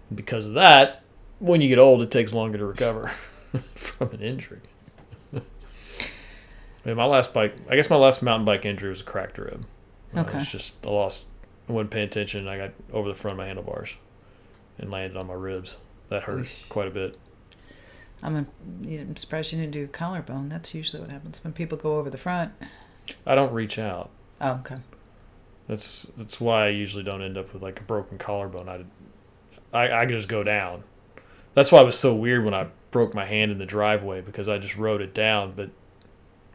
And 0.08 0.16
because 0.16 0.46
of 0.46 0.54
that, 0.54 1.02
when 1.40 1.60
you 1.60 1.68
get 1.68 1.78
old, 1.78 2.02
it 2.02 2.12
takes 2.12 2.32
longer 2.32 2.58
to 2.58 2.66
recover 2.66 3.10
from 3.74 4.10
an 4.12 4.20
injury. 4.20 4.60
I 5.34 6.88
mean, 6.88 6.96
my 6.96 7.04
last 7.04 7.34
bike, 7.34 7.54
I 7.68 7.76
guess 7.76 7.90
my 7.90 7.96
last 7.96 8.22
mountain 8.22 8.44
bike 8.46 8.64
injury 8.64 8.88
was 8.88 9.02
a 9.02 9.04
cracked 9.04 9.38
rib. 9.38 9.66
Uh, 10.14 10.20
Okay. 10.20 10.38
It's 10.38 10.50
just, 10.50 10.74
I 10.84 10.88
lost, 10.90 11.26
I 11.68 11.72
wasn't 11.72 11.90
paying 11.90 12.06
attention. 12.06 12.48
I 12.48 12.56
got 12.56 12.70
over 12.92 13.08
the 13.08 13.14
front 13.14 13.32
of 13.34 13.38
my 13.38 13.46
handlebars 13.46 13.96
and 14.78 14.90
landed 14.90 15.16
on 15.16 15.26
my 15.26 15.34
ribs. 15.34 15.76
That 16.08 16.22
hurt 16.22 16.40
Oof. 16.40 16.68
quite 16.68 16.88
a 16.88 16.90
bit. 16.90 17.16
I'm, 18.22 18.36
a, 18.36 18.46
I'm 18.98 19.16
surprised 19.16 19.52
you 19.52 19.58
didn't 19.58 19.72
do 19.72 19.86
collarbone. 19.88 20.48
That's 20.48 20.74
usually 20.74 21.00
what 21.02 21.10
happens 21.10 21.42
when 21.44 21.52
people 21.52 21.78
go 21.78 21.96
over 21.98 22.10
the 22.10 22.18
front. 22.18 22.52
I 23.26 23.34
don't 23.34 23.52
reach 23.52 23.78
out. 23.78 24.10
Oh, 24.40 24.52
okay. 24.54 24.76
That's 25.68 26.10
that's 26.16 26.40
why 26.40 26.64
I 26.66 26.68
usually 26.70 27.04
don't 27.04 27.22
end 27.22 27.38
up 27.38 27.52
with 27.52 27.62
like 27.62 27.78
a 27.80 27.84
broken 27.84 28.18
collarbone. 28.18 28.68
I, 28.68 28.84
I, 29.72 30.00
I 30.00 30.06
just 30.06 30.28
go 30.28 30.42
down. 30.42 30.82
That's 31.54 31.70
why 31.70 31.80
it 31.80 31.84
was 31.84 31.98
so 31.98 32.14
weird 32.14 32.44
when 32.44 32.54
I 32.54 32.66
broke 32.90 33.14
my 33.14 33.24
hand 33.24 33.50
in 33.52 33.58
the 33.58 33.66
driveway 33.66 34.20
because 34.20 34.48
I 34.48 34.58
just 34.58 34.76
rode 34.76 35.00
it 35.00 35.14
down, 35.14 35.52
but 35.56 35.70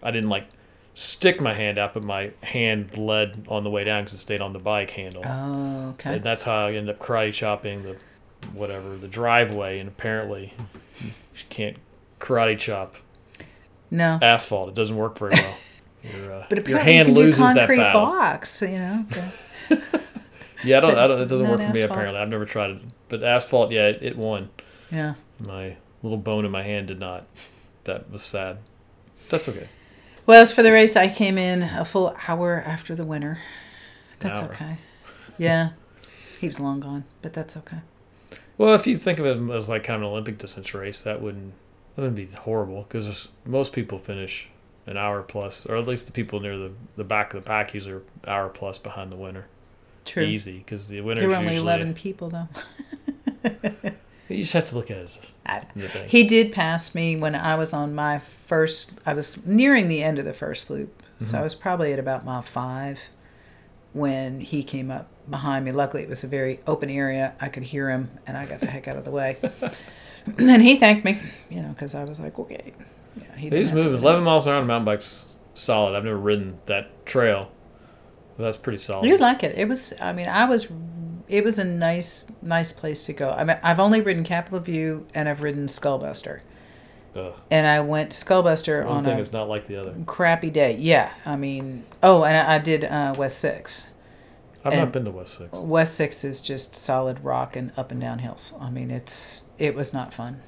I 0.04 0.12
didn't 0.12 0.30
like 0.30 0.48
stick 0.94 1.42
my 1.42 1.54
hand 1.54 1.78
out, 1.78 1.94
but 1.94 2.04
my 2.04 2.32
hand 2.44 2.92
bled 2.92 3.46
on 3.50 3.64
the 3.64 3.70
way 3.70 3.84
down 3.84 4.04
because 4.04 4.14
it 4.14 4.20
stayed 4.20 4.42
on 4.42 4.54
the 4.54 4.60
bike 4.60 4.92
handle. 4.92 5.24
Oh, 5.26 5.90
okay. 5.92 6.16
And 6.16 6.24
that's 6.24 6.44
how 6.44 6.68
I 6.68 6.74
ended 6.74 6.96
up 6.96 7.00
karate 7.02 7.34
chopping 7.34 7.84
the 7.84 7.98
whatever 8.54 8.96
the 8.96 9.08
driveway, 9.08 9.80
and 9.80 9.88
apparently 9.90 10.54
you 11.02 11.12
can't 11.50 11.78
karate 12.20 12.58
chop 12.60 12.96
No. 13.92 14.20
asphalt. 14.22 14.70
It 14.70 14.76
doesn't 14.76 14.96
work 14.96 15.18
very 15.18 15.32
well. 15.34 15.56
Your, 16.04 16.34
uh, 16.34 16.46
But 16.50 16.68
your 16.68 16.78
hand 16.78 17.08
you 17.08 17.14
can 17.16 17.24
loses 17.24 17.40
do 17.40 17.46
that 17.46 17.56
concrete 17.58 17.78
battle. 17.78 18.02
blocks, 18.06 18.62
you 18.62 18.68
know. 18.78 19.06
Yeah, 20.64 20.78
I 20.78 20.82
don't. 20.82 20.98
I 20.98 21.08
don't 21.08 21.22
it 21.22 21.28
doesn't 21.28 21.48
work 21.48 21.62
for 21.62 21.70
me 21.70 21.82
apparently. 21.82 22.20
I've 22.20 22.30
never 22.30 22.46
tried 22.46 22.72
it, 22.72 22.78
but 23.10 23.22
asphalt, 23.24 23.72
yeah, 23.72 23.88
it, 23.88 24.02
it 24.02 24.18
won. 24.18 24.50
yeah. 24.92 25.14
My 25.40 25.76
little 26.06 26.18
bone 26.18 26.46
in 26.46 26.52
my 26.52 26.64
hand 26.64 26.88
did 26.88 27.00
not. 27.00 27.26
That 27.86 28.12
was 28.12 28.24
sad. 28.24 28.58
That's 29.30 29.48
okay. 29.50 29.68
Well, 30.26 30.42
as 30.42 30.52
for 30.52 30.64
the 30.64 30.72
race, 30.72 30.96
I 30.96 31.08
came 31.08 31.38
in 31.38 31.64
a 31.64 31.86
full 31.86 32.16
hour 32.28 32.64
after 32.66 32.96
the 32.96 33.06
winner. 33.06 33.40
That's 34.20 34.40
okay. 34.40 34.78
Yeah. 35.38 35.72
He 36.40 36.48
was 36.48 36.60
long 36.60 36.80
gone, 36.80 37.04
but 37.22 37.34
that's 37.34 37.56
okay. 37.58 37.78
Well, 38.58 38.74
if 38.74 38.88
you 38.88 38.98
think 38.98 39.20
of 39.20 39.26
it 39.26 39.56
as 39.56 39.70
like 39.70 39.84
kind 39.84 39.98
of 39.98 40.02
an 40.04 40.08
Olympic 40.08 40.38
distance 40.38 40.74
race, 40.74 41.04
that 41.04 41.22
wouldn't 41.22 41.54
that 41.96 42.02
wouldn't 42.02 42.16
be 42.16 42.28
horrible 42.42 42.84
because 42.84 43.30
most 43.46 43.74
people 43.74 44.00
finish 44.00 44.50
an 44.88 44.98
hour 44.98 45.22
plus, 45.22 45.66
or 45.66 45.76
at 45.76 45.88
least 45.88 46.08
the 46.08 46.14
people 46.14 46.40
near 46.40 46.58
the, 46.58 46.72
the 46.96 47.04
back 47.04 47.34
of 47.34 47.44
the 47.44 47.48
pack 47.48 47.74
usually 47.74 47.96
are 47.96 48.04
hour 48.28 48.50
plus 48.50 48.78
behind 48.78 49.12
the 49.12 49.18
winner. 49.18 49.46
True. 50.06 50.24
Easy 50.24 50.60
because 50.60 50.88
the 50.88 51.02
winner's 51.02 51.22
There 51.22 51.30
were 51.30 51.36
only 51.36 51.54
usually 51.54 51.74
11 51.74 51.94
people, 51.96 52.30
though. 52.30 52.48
You 54.30 54.38
just 54.38 54.54
have 54.54 54.66
to 54.66 54.76
look 54.76 54.90
at 54.90 54.98
it 54.98 55.04
as 55.04 55.36
I- 55.46 55.62
He 56.08 56.24
did 56.24 56.52
pass 56.52 56.96
me 56.96 57.16
when 57.16 57.36
I 57.36 57.56
was 57.56 57.74
on 57.74 57.94
my 57.94 58.20
first, 58.20 59.00
I 59.06 59.14
was 59.14 59.44
nearing 59.46 59.88
the 59.88 60.04
end 60.04 60.20
of 60.20 60.26
the 60.26 60.34
first 60.34 60.70
loop. 60.70 61.04
So 61.20 61.28
mm-hmm. 61.28 61.38
I 61.38 61.44
was 61.44 61.56
probably 61.56 61.94
at 61.94 62.00
about 62.00 62.26
mile 62.26 62.42
five 62.42 63.10
when 63.94 64.42
he 64.42 64.64
came 64.64 64.92
up 64.92 65.08
behind 65.30 65.64
me. 65.64 65.72
Luckily, 65.72 66.04
it 66.04 66.10
was 66.10 66.24
a 66.24 66.28
very 66.28 66.60
open 66.68 66.90
area. 66.90 67.34
I 67.40 67.48
could 67.50 67.64
hear 67.64 67.90
him, 67.90 68.10
and 68.28 68.38
I 68.38 68.46
got 68.46 68.60
the 68.60 68.66
heck 68.66 68.88
out 68.88 68.98
of 68.98 69.06
the 69.06 69.12
way. 69.12 69.38
and 70.38 70.62
he 70.62 70.78
thanked 70.78 71.06
me, 71.06 71.18
you 71.50 71.62
know, 71.62 71.70
because 71.70 71.96
I 71.96 72.04
was 72.04 72.20
like, 72.20 72.38
okay. 72.40 72.74
Yeah, 73.16 73.36
he 73.38 73.50
He 73.50 73.60
was 73.60 73.72
moving. 73.72 73.92
do 73.94 73.98
that. 73.98 74.04
11 74.04 74.24
miles 74.24 74.46
an 74.46 74.52
hour 74.52 74.58
on 74.58 74.64
a 74.64 74.68
mountain 74.68 74.86
bike's 74.86 75.28
solid. 75.54 75.96
I've 75.96 76.04
never 76.04 76.18
ridden 76.18 76.60
that 76.66 77.06
trail. 77.06 77.50
That's 78.38 78.58
pretty 78.58 78.80
solid. 78.80 79.08
You'd 79.08 79.22
like 79.22 79.44
it. 79.44 79.58
It 79.58 79.70
was. 79.70 79.94
I 80.02 80.12
mean, 80.12 80.28
I 80.28 80.46
was. 80.46 80.70
It 81.28 81.44
was 81.44 81.58
a 81.60 81.64
nice, 81.64 82.28
nice 82.42 82.72
place 82.72 83.06
to 83.08 83.14
go. 83.14 83.32
I 83.32 83.44
mean, 83.44 83.58
I've 83.64 83.80
only 83.80 84.02
ridden 84.02 84.24
Capitol 84.24 84.60
View 84.60 85.08
and 85.14 85.28
I've 85.28 85.42
ridden 85.42 85.66
Skullbuster, 85.66 86.42
Ugh. 87.16 87.34
and 87.50 87.66
I 87.66 87.80
went 87.82 88.12
to 88.12 88.26
Skullbuster 88.26 88.86
One 88.86 88.98
on 88.98 89.04
thing 89.06 89.18
a 89.18 89.22
is 89.22 89.34
not 89.34 89.50
like 89.50 89.68
the 89.68 89.78
other. 89.78 89.96
crappy 90.06 90.50
day. 90.52 90.76
Yeah, 90.78 91.14
I 91.26 91.36
mean, 91.36 91.86
oh, 92.04 92.24
and 92.24 92.36
I, 92.38 92.56
I 92.56 92.60
did 92.60 92.84
uh, 92.86 93.16
West 93.18 93.40
Six. 93.40 93.88
I've 94.64 94.74
And- 94.74 94.82
not 94.82 94.92
been 94.94 95.06
to 95.06 95.12
West 95.12 95.36
Six. 95.38 95.58
West 95.58 95.96
Six 95.96 96.24
is 96.24 96.42
just 96.42 96.76
solid 96.76 97.24
rock 97.24 97.56
and 97.56 97.72
up 97.78 97.92
and 97.92 98.00
down 98.02 98.20
hills. 98.20 98.54
I 98.60 98.70
mean, 98.70 98.92
it's 98.92 99.44
it 99.58 99.74
was 99.76 99.94
not 99.94 100.14
fun. 100.14 100.42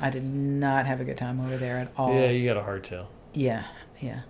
I 0.00 0.10
did 0.10 0.24
not 0.24 0.86
have 0.86 1.00
a 1.00 1.04
good 1.04 1.18
time 1.18 1.40
over 1.40 1.56
there 1.56 1.78
at 1.78 1.88
all. 1.96 2.14
Yeah, 2.14 2.30
you 2.30 2.46
got 2.52 2.56
a 2.56 2.62
hardtail. 2.62 3.06
yeah, 3.34 3.64
yeah. 4.00 4.20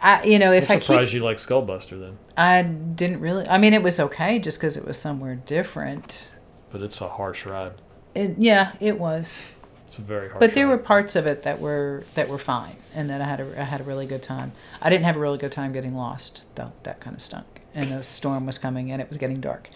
I 0.00 0.22
you 0.24 0.38
know 0.38 0.52
if 0.52 0.70
I'm 0.70 0.76
I 0.76 0.80
keep 0.80 0.84
surprised 0.84 1.12
you 1.12 1.20
like 1.24 1.38
Skullbuster 1.38 2.00
then, 2.00 2.18
I 2.36 2.62
didn't 2.62 3.20
really. 3.20 3.46
I 3.48 3.58
mean, 3.58 3.74
it 3.74 3.82
was 3.82 3.98
okay 4.00 4.38
just 4.38 4.58
because 4.58 4.76
it 4.76 4.84
was 4.84 4.96
somewhere 4.98 5.34
different. 5.36 6.36
but 6.70 6.82
it's 6.82 7.00
a 7.00 7.08
harsh 7.08 7.46
ride. 7.46 7.72
It, 8.14 8.36
yeah, 8.38 8.72
it 8.80 8.98
was. 8.98 9.54
It's 9.86 9.98
a 9.98 10.02
very 10.02 10.28
harsh. 10.28 10.40
But 10.40 10.54
there 10.54 10.66
ride. 10.66 10.72
were 10.72 10.78
parts 10.78 11.16
of 11.16 11.26
it 11.26 11.42
that 11.44 11.60
were 11.60 12.04
that 12.14 12.28
were 12.28 12.38
fine, 12.38 12.76
and 12.94 13.08
that 13.10 13.20
I 13.20 13.24
had 13.24 13.40
a 13.40 13.60
I 13.60 13.64
had 13.64 13.80
a 13.80 13.84
really 13.84 14.06
good 14.06 14.22
time. 14.22 14.52
I 14.82 14.90
didn't 14.90 15.04
have 15.04 15.16
a 15.16 15.20
really 15.20 15.38
good 15.38 15.52
time 15.52 15.72
getting 15.72 15.94
lost 15.96 16.46
though. 16.56 16.72
That 16.84 17.00
kind 17.00 17.14
of 17.16 17.22
stunk, 17.22 17.62
and 17.74 17.90
the 17.90 18.02
storm 18.02 18.46
was 18.46 18.58
coming, 18.58 18.92
and 18.92 19.00
it 19.02 19.08
was 19.08 19.18
getting 19.18 19.40
dark. 19.40 19.70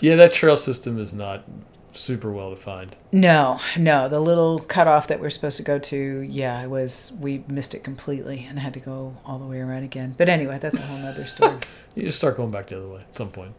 Yeah, 0.00 0.16
that 0.16 0.32
trail 0.32 0.56
system 0.56 0.98
is 0.98 1.12
not 1.12 1.44
super 1.92 2.30
well 2.30 2.50
defined. 2.50 2.96
No, 3.12 3.60
no, 3.76 4.08
the 4.08 4.20
little 4.20 4.58
cutoff 4.58 5.08
that 5.08 5.20
we're 5.20 5.30
supposed 5.30 5.56
to 5.58 5.62
go 5.62 5.78
to, 5.78 6.20
yeah, 6.20 6.62
it 6.62 6.68
was 6.68 7.12
we 7.20 7.44
missed 7.48 7.74
it 7.74 7.84
completely 7.84 8.46
and 8.48 8.58
had 8.58 8.74
to 8.74 8.80
go 8.80 9.16
all 9.24 9.38
the 9.38 9.46
way 9.46 9.60
around 9.60 9.84
again. 9.84 10.14
But 10.16 10.28
anyway, 10.28 10.58
that's 10.58 10.78
a 10.78 10.82
whole 10.82 10.98
nother 10.98 11.24
story. 11.26 11.58
You 11.94 12.04
just 12.04 12.18
start 12.18 12.36
going 12.36 12.52
back 12.52 12.68
the 12.68 12.76
other 12.76 12.86
way 12.86 13.00
at 13.00 13.14
some 13.14 13.30
point. 13.30 13.54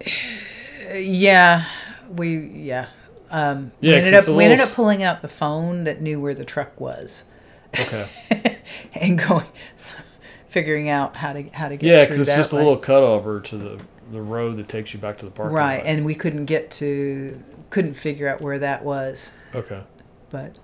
Yeah, 0.92 1.64
we 2.10 2.36
yeah. 2.36 2.88
Um, 3.30 3.72
Yeah, 3.80 3.92
we 3.92 3.98
ended 3.98 4.14
up 4.14 4.28
we 4.28 4.44
ended 4.44 4.60
up 4.60 4.68
pulling 4.74 5.02
out 5.02 5.22
the 5.22 5.28
phone 5.28 5.84
that 5.84 6.02
knew 6.02 6.20
where 6.20 6.34
the 6.34 6.44
truck 6.44 6.78
was. 6.78 7.24
Okay. 7.78 8.08
and 8.94 9.18
going 9.18 9.46
figuring 10.48 10.88
out 10.88 11.16
how 11.16 11.32
to 11.32 11.42
how 11.50 11.68
to 11.68 11.76
get 11.76 11.88
yeah, 11.88 12.04
because 12.04 12.18
it's 12.18 12.36
just 12.36 12.52
a 12.52 12.56
little 12.56 12.78
cutover 12.78 13.42
to 13.44 13.56
the 13.56 13.80
the 14.12 14.20
road 14.20 14.56
that 14.56 14.68
takes 14.68 14.92
you 14.94 15.00
back 15.00 15.18
to 15.18 15.24
the 15.24 15.30
parking 15.30 15.54
right 15.56 15.78
lot. 15.78 15.86
and 15.86 16.04
we 16.04 16.14
couldn't 16.14 16.44
get 16.46 16.70
to 16.70 17.40
couldn't 17.70 17.94
figure 17.94 18.28
out 18.28 18.40
where 18.40 18.58
that 18.58 18.84
was 18.84 19.32
okay. 19.54 19.82
but 20.30 20.58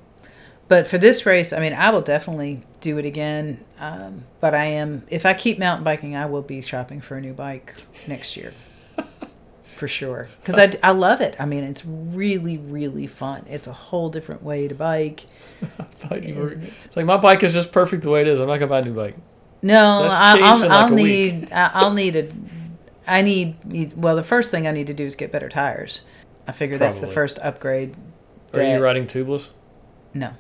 but 0.69 0.87
for 0.87 0.99
this 0.99 1.27
race 1.27 1.53
i 1.53 1.59
mean 1.61 1.73
i 1.73 1.91
will 1.91 2.03
definitely 2.03 2.61
do 2.81 2.99
it 2.99 3.05
again 3.05 3.63
um, 3.79 4.25
but 4.41 4.55
i 4.55 4.65
am 4.65 5.03
if 5.09 5.25
i 5.27 5.33
keep 5.35 5.59
mountain 5.59 5.85
biking 5.85 6.15
i 6.15 6.27
will 6.27 6.43
be 6.43 6.61
shopping 6.63 7.01
for 7.01 7.17
a 7.17 7.21
new 7.21 7.33
bike 7.33 7.75
next 8.07 8.37
year 8.37 8.53
for 9.63 9.89
sure 9.89 10.29
because 10.41 10.59
I, 10.59 10.73
I 10.83 10.93
love 10.93 11.21
it 11.21 11.35
i 11.39 11.47
mean 11.47 11.65
it's 11.65 11.85
really 11.85 12.59
really 12.59 13.07
fun 13.07 13.47
it's 13.49 13.67
a 13.67 13.73
whole 13.73 14.11
different 14.11 14.43
way 14.43 14.69
to 14.69 14.75
bike 14.75 15.27
I 15.79 15.83
thought 15.85 16.23
you 16.23 16.35
were. 16.37 16.53
It's- 16.53 16.89
like 16.97 17.05
my 17.07 17.19
bike 17.19 17.43
is 17.43 17.53
just 17.53 17.71
perfect 17.73 18.03
the 18.03 18.11
way 18.11 18.23
it 18.23 18.29
is. 18.29 18.41
I'm 18.41 18.47
not 18.49 18.57
gonna 18.57 18.69
buy 18.69 18.79
a 18.79 18.83
new 18.83 18.95
bike. 18.95 19.17
No, 19.61 20.09
I, 20.11 20.39
changed 20.39 20.65
in 20.65 20.71
I'll, 20.73 20.81
like 20.89 20.93
week. 20.93 21.35
need. 21.35 21.53
I'll 21.53 21.93
need 21.93 22.17
a. 22.17 22.33
I 23.11 23.23
need. 23.23 23.93
Well, 23.97 24.17
the 24.17 24.23
first 24.23 24.51
thing 24.51 24.67
I 24.67 24.71
need 24.71 24.87
to 24.87 24.95
do 24.95 25.05
is 25.05 25.15
get 25.17 25.33
better 25.33 25.49
tires. 25.49 26.03
I 26.47 26.53
figure 26.53 26.79
that's 26.79 26.99
the 26.99 27.07
first 27.07 27.39
upgrade. 27.43 27.95
Are 28.55 28.63
you 28.63 28.83
riding 28.83 29.07
tubeless? 29.07 29.51
No. 30.15 30.33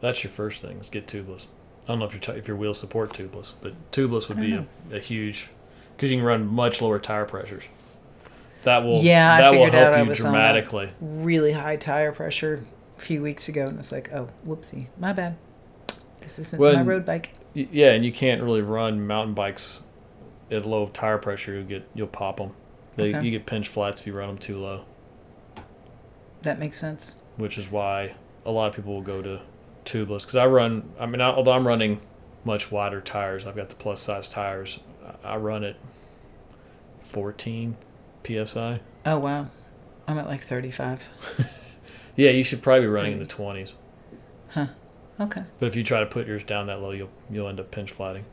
That's 0.00 0.24
your 0.24 0.30
first 0.32 0.62
thing. 0.62 0.78
Is 0.78 0.88
get 0.88 1.06
tubeless. 1.06 1.46
I 1.84 1.86
don't 1.88 1.98
know 1.98 2.04
if 2.04 2.12
your 2.12 2.20
ti- 2.20 2.32
if 2.38 2.46
your 2.48 2.56
wheels 2.56 2.78
support 2.78 3.12
tubeless, 3.12 3.54
but 3.60 3.72
tubeless 3.92 4.28
would 4.28 4.40
be 4.40 4.52
a, 4.54 4.66
a 4.92 4.98
huge 4.98 5.50
because 5.96 6.10
you 6.10 6.16
can 6.18 6.24
run 6.26 6.46
much 6.46 6.80
lower 6.80 6.98
tire 6.98 7.24
pressures. 7.24 7.64
That 8.62 8.84
will 8.84 9.02
Yeah, 9.02 9.32
I 9.34 9.40
that 9.40 9.50
will 9.52 9.64
figured 9.66 9.74
out 9.74 9.82
help 9.82 9.94
I 9.96 10.02
you 10.02 10.08
was 10.08 10.20
on 10.24 10.26
a- 10.28 10.30
dramatically. 10.32 10.90
Really 11.00 11.52
high 11.52 11.76
tire 11.76 12.12
pressure 12.12 12.62
a 12.96 13.00
few 13.00 13.20
weeks 13.22 13.48
ago, 13.48 13.66
and 13.66 13.78
it's 13.78 13.90
like, 13.92 14.12
oh, 14.12 14.28
whoopsie, 14.46 14.86
my 14.98 15.12
bad. 15.12 15.36
This 16.20 16.38
isn't 16.38 16.60
my 16.60 16.82
road 16.82 17.04
bike. 17.04 17.32
Yeah, 17.54 17.90
and 17.92 18.04
you 18.04 18.12
can't 18.12 18.40
really 18.42 18.62
run 18.62 19.06
mountain 19.06 19.34
bikes 19.34 19.82
at 20.52 20.64
low 20.66 20.86
tire 20.88 21.18
pressure. 21.18 21.54
You'll 21.54 21.64
get 21.64 21.88
you'll 21.94 22.06
pop 22.06 22.36
them. 22.36 22.52
They, 22.96 23.14
Okay. 23.14 23.24
You 23.24 23.30
get 23.30 23.46
pinch 23.46 23.68
flats 23.68 24.00
if 24.02 24.06
you 24.06 24.12
run 24.12 24.28
them 24.28 24.38
too 24.38 24.58
low. 24.58 24.84
That 26.42 26.58
makes 26.58 26.78
sense. 26.78 27.16
which 27.36 27.56
is 27.56 27.70
why 27.70 28.14
a 28.44 28.50
lot 28.50 28.68
of 28.68 28.74
people 28.76 28.92
will 28.94 29.00
go 29.02 29.22
to 29.22 29.40
tubeless. 29.84 30.22
Because 30.22 30.36
I 30.36 30.46
run, 30.46 30.90
I 31.00 31.06
mean, 31.06 31.20
although 31.20 31.52
I'm 31.52 31.66
running 31.66 32.00
much 32.44 32.70
wider 32.70 33.00
tires, 33.00 33.46
I've 33.46 33.56
got 33.56 33.68
the 33.70 33.76
plus 33.76 34.00
size 34.02 34.28
tires. 34.28 34.78
I 35.24 35.34
I 35.34 35.36
run 35.36 35.64
at 35.64 35.76
14 37.02 37.76
psi. 38.24 38.80
Oh 39.06 39.18
wow, 39.18 39.46
I'm 40.06 40.18
at 40.18 40.26
like 40.26 40.42
35. 40.42 41.08
Yeah, 42.14 42.28
you 42.28 42.42
should 42.44 42.60
probably 42.60 42.82
be 42.82 42.88
running 42.88 43.12
in 43.14 43.18
the 43.20 43.24
20s. 43.24 43.72
Huh. 44.50 44.66
Okay. 45.18 45.44
But 45.58 45.64
if 45.64 45.76
you 45.76 45.82
try 45.82 46.00
to 46.00 46.04
put 46.06 46.26
yours 46.26 46.44
down 46.44 46.66
that 46.66 46.82
low, 46.82 46.90
you'll 46.90 47.08
you'll 47.30 47.48
end 47.48 47.58
up 47.58 47.70
pinch 47.70 47.90
flatting. 47.90 48.26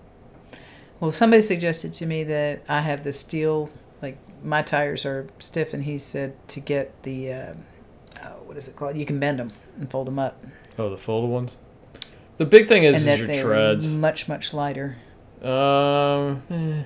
Well, 1.00 1.12
somebody 1.12 1.42
suggested 1.42 1.94
to 1.94 2.06
me 2.06 2.24
that 2.26 2.62
I 2.68 2.82
have 2.82 3.04
the 3.04 3.14
steel, 3.14 3.70
like 4.02 4.18
my 4.44 4.62
tires 4.62 5.06
are 5.06 5.28
stiff, 5.40 5.74
and 5.74 5.84
he 5.84 5.98
said 5.98 6.34
to 6.50 6.60
get 6.60 7.04
the, 7.04 7.34
uh, 7.34 7.54
oh, 8.24 8.28
what 8.46 8.58
is 8.58 8.68
it 8.68 8.76
called? 8.76 8.98
You 8.98 9.06
can 9.06 9.20
bend 9.20 9.40
them 9.40 9.52
and 9.78 9.90
fold 9.90 10.08
them 10.08 10.20
up, 10.20 10.44
Oh, 10.78 10.90
the 10.90 10.98
folded 10.98 11.30
ones. 11.30 11.58
The 12.38 12.46
big 12.46 12.68
thing 12.68 12.84
is, 12.84 12.96
and 13.06 13.14
is 13.14 13.20
that 13.20 13.20
your 13.20 13.28
they're 13.28 13.44
treads. 13.72 13.94
much 13.96 14.30
much 14.30 14.54
lighter. 14.54 14.96
Um, 15.42 16.42
eh, 16.50 16.84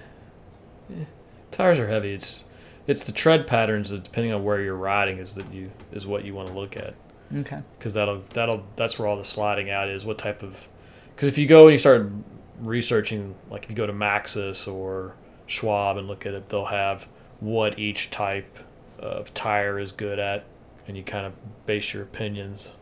eh. 0.95 1.05
tires 1.51 1.79
are 1.79 1.87
heavy. 1.87 2.13
It's 2.13 2.45
it's 2.87 3.05
the 3.05 3.11
tread 3.11 3.45
patterns 3.47 3.89
that 3.91 4.03
depending 4.03 4.33
on 4.33 4.43
where 4.43 4.61
you're 4.61 4.75
riding 4.75 5.17
is 5.19 5.35
that 5.35 5.51
you 5.53 5.71
is 5.91 6.05
what 6.07 6.25
you 6.25 6.33
want 6.33 6.47
to 6.49 6.53
look 6.55 6.75
at 6.75 6.95
Okay. 7.35 7.59
because 7.77 7.93
that'll 7.93 8.21
that'll 8.33 8.63
that's 8.75 8.97
where 8.97 9.07
all 9.07 9.15
the 9.17 9.23
sliding 9.23 9.69
out 9.69 9.89
is. 9.89 10.05
What 10.05 10.17
type 10.17 10.41
of 10.43 10.67
because 11.15 11.29
if 11.29 11.37
you 11.37 11.45
go 11.45 11.65
and 11.65 11.71
you 11.73 11.77
start 11.77 12.09
researching, 12.63 13.35
like 13.49 13.63
if 13.65 13.69
you 13.69 13.75
go 13.75 13.85
to 13.87 13.93
Maxxis 13.93 14.71
or 14.71 15.15
Schwalbe 15.47 15.99
and 15.99 16.07
look 16.07 16.25
at 16.25 16.33
it, 16.33 16.49
they'll 16.49 16.65
have 16.65 17.07
what 17.39 17.77
each 17.77 18.09
type 18.09 18.59
of 18.99 19.33
tire 19.33 19.77
is 19.79 19.91
good 19.91 20.19
at, 20.19 20.45
and 20.87 20.95
you 20.97 21.03
kind 21.03 21.25
of 21.25 21.33
base 21.65 21.93
your 21.93 22.03
opinions 22.03 22.73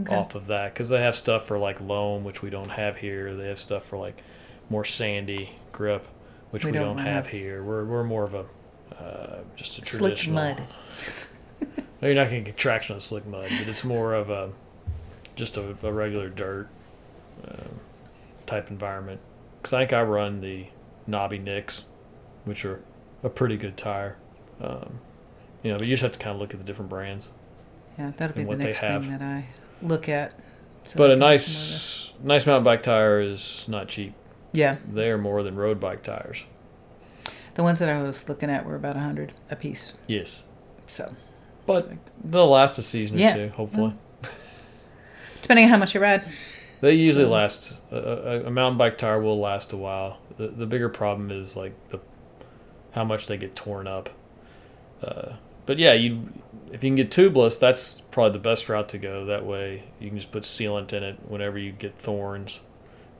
Okay. 0.00 0.14
off 0.16 0.34
of 0.34 0.46
that 0.46 0.72
because 0.72 0.88
they 0.88 1.00
have 1.02 1.14
stuff 1.14 1.46
for 1.46 1.58
like 1.58 1.78
loam, 1.80 2.24
which 2.24 2.40
we 2.40 2.48
don't 2.48 2.70
have 2.70 2.96
here. 2.96 3.34
They 3.36 3.48
have 3.48 3.58
stuff 3.58 3.84
for 3.84 3.98
like 3.98 4.22
more 4.70 4.84
sandy 4.86 5.50
grip, 5.70 6.06
which 6.50 6.64
We 6.64 6.70
we, 6.72 6.78
don't 6.78 6.96
don't, 6.96 7.04
have 7.04 7.26
here. 7.26 7.62
We're, 7.62 7.84
we're 7.84 8.04
more 8.04 8.24
of 8.24 8.32
a 8.34 8.46
uh, 8.98 9.40
just 9.56 9.78
a 9.78 9.84
Slick 9.84 10.16
traditional. 10.16 10.34
mud. 10.34 10.62
No, 12.00 12.08
you're 12.08 12.16
not 12.16 12.30
going 12.30 12.42
to 12.44 12.50
get 12.50 12.56
traction 12.58 12.94
on 12.94 13.00
slick 13.00 13.24
mud, 13.26 13.48
but 13.58 13.68
it's 13.68 13.84
more 13.84 14.12
of 14.14 14.28
a 14.28 14.50
just 15.36 15.56
a, 15.56 15.76
a 15.84 15.92
regular 15.92 16.28
dirt 16.28 16.66
um, 17.46 17.68
type 18.46 18.70
environment. 18.70 19.20
Because 19.58 19.72
I 19.74 19.80
think 19.80 19.92
I 19.92 20.02
run 20.02 20.40
the 20.40 20.66
Nobby 21.06 21.38
Nics, 21.38 21.84
which 22.44 22.64
are 22.64 22.82
a 23.22 23.28
pretty 23.28 23.56
good 23.56 23.76
tire. 23.76 24.16
Um, 24.60 24.98
you 25.62 25.70
know, 25.72 25.78
but 25.78 25.86
you 25.86 25.92
just 25.92 26.02
have 26.02 26.12
to 26.12 26.18
kind 26.18 26.34
of 26.34 26.40
look 26.40 26.52
at 26.52 26.58
the 26.58 26.64
different 26.64 26.88
brands. 26.88 27.30
Yeah, 27.98 28.10
that'll 28.16 28.34
be 28.36 28.44
the 28.44 28.56
next 28.56 28.80
thing 28.80 29.10
that 29.10 29.22
I 29.22 29.44
look 29.82 30.08
at. 30.08 30.34
so 30.84 30.96
But 30.96 31.10
a 31.10 31.16
nice 31.16 32.12
nice 32.22 32.46
mountain 32.46 32.64
bike 32.64 32.82
tire 32.82 33.20
is 33.20 33.66
not 33.68 33.88
cheap. 33.88 34.14
Yeah, 34.52 34.76
They 34.92 35.10
are 35.10 35.18
more 35.18 35.42
than 35.42 35.56
road 35.56 35.78
bike 35.80 36.02
tires. 36.02 36.44
the 37.54 37.62
ones 37.62 37.78
that 37.78 37.88
I 37.88 38.02
was 38.02 38.28
looking 38.28 38.50
at 38.50 38.64
were 38.66 38.74
about 38.76 38.96
a 38.96 39.00
hundred 39.00 39.32
a 39.50 39.56
piece. 39.56 39.94
Yes, 40.08 40.44
So 40.88 41.14
but 41.66 41.90
they'll 42.24 42.48
last 42.48 42.76
a 42.78 42.82
season 42.82 43.18
Yeah. 43.18 43.32
or 43.34 43.48
two, 43.48 43.54
hopefully. 43.54 43.94
depending 45.42 45.64
on 45.66 45.70
how 45.70 45.76
much 45.78 45.94
you 45.94 46.00
ride. 46.00 46.22
They 46.82 46.94
usually 46.94 47.26
So- 47.26 47.30
last. 47.30 47.82
A, 47.92 48.42
a, 48.46 48.50
mountain 48.50 48.76
bike 48.76 48.98
tire 48.98 49.20
will 49.22 49.38
last 49.38 49.72
a 49.72 49.76
while. 49.76 50.18
The, 50.36 50.48
the 50.48 50.66
bigger 50.66 50.88
problem 50.88 51.30
is 51.30 51.56
like 51.56 51.72
the 51.90 52.00
how 52.90 53.04
much 53.04 53.28
they 53.28 53.36
get 53.36 53.54
torn 53.54 53.86
up. 53.86 54.10
Uh, 55.02 55.34
but 55.64 55.78
yeah, 55.78 55.92
you 55.92 56.28
if 56.72 56.82
you 56.82 56.90
can 56.90 56.96
get 56.96 57.10
tubeless, 57.10 57.60
that's 57.60 58.00
probably 58.10 58.32
the 58.32 58.40
best 58.40 58.68
route 58.68 58.88
to 58.90 58.98
go. 58.98 59.26
That 59.26 59.46
way, 59.46 59.84
you 60.00 60.08
can 60.08 60.18
just 60.18 60.32
put 60.32 60.42
sealant 60.42 60.92
in 60.92 61.04
it. 61.04 61.18
Whenever 61.28 61.56
you 61.56 61.70
get 61.70 61.96
thorns, 61.96 62.60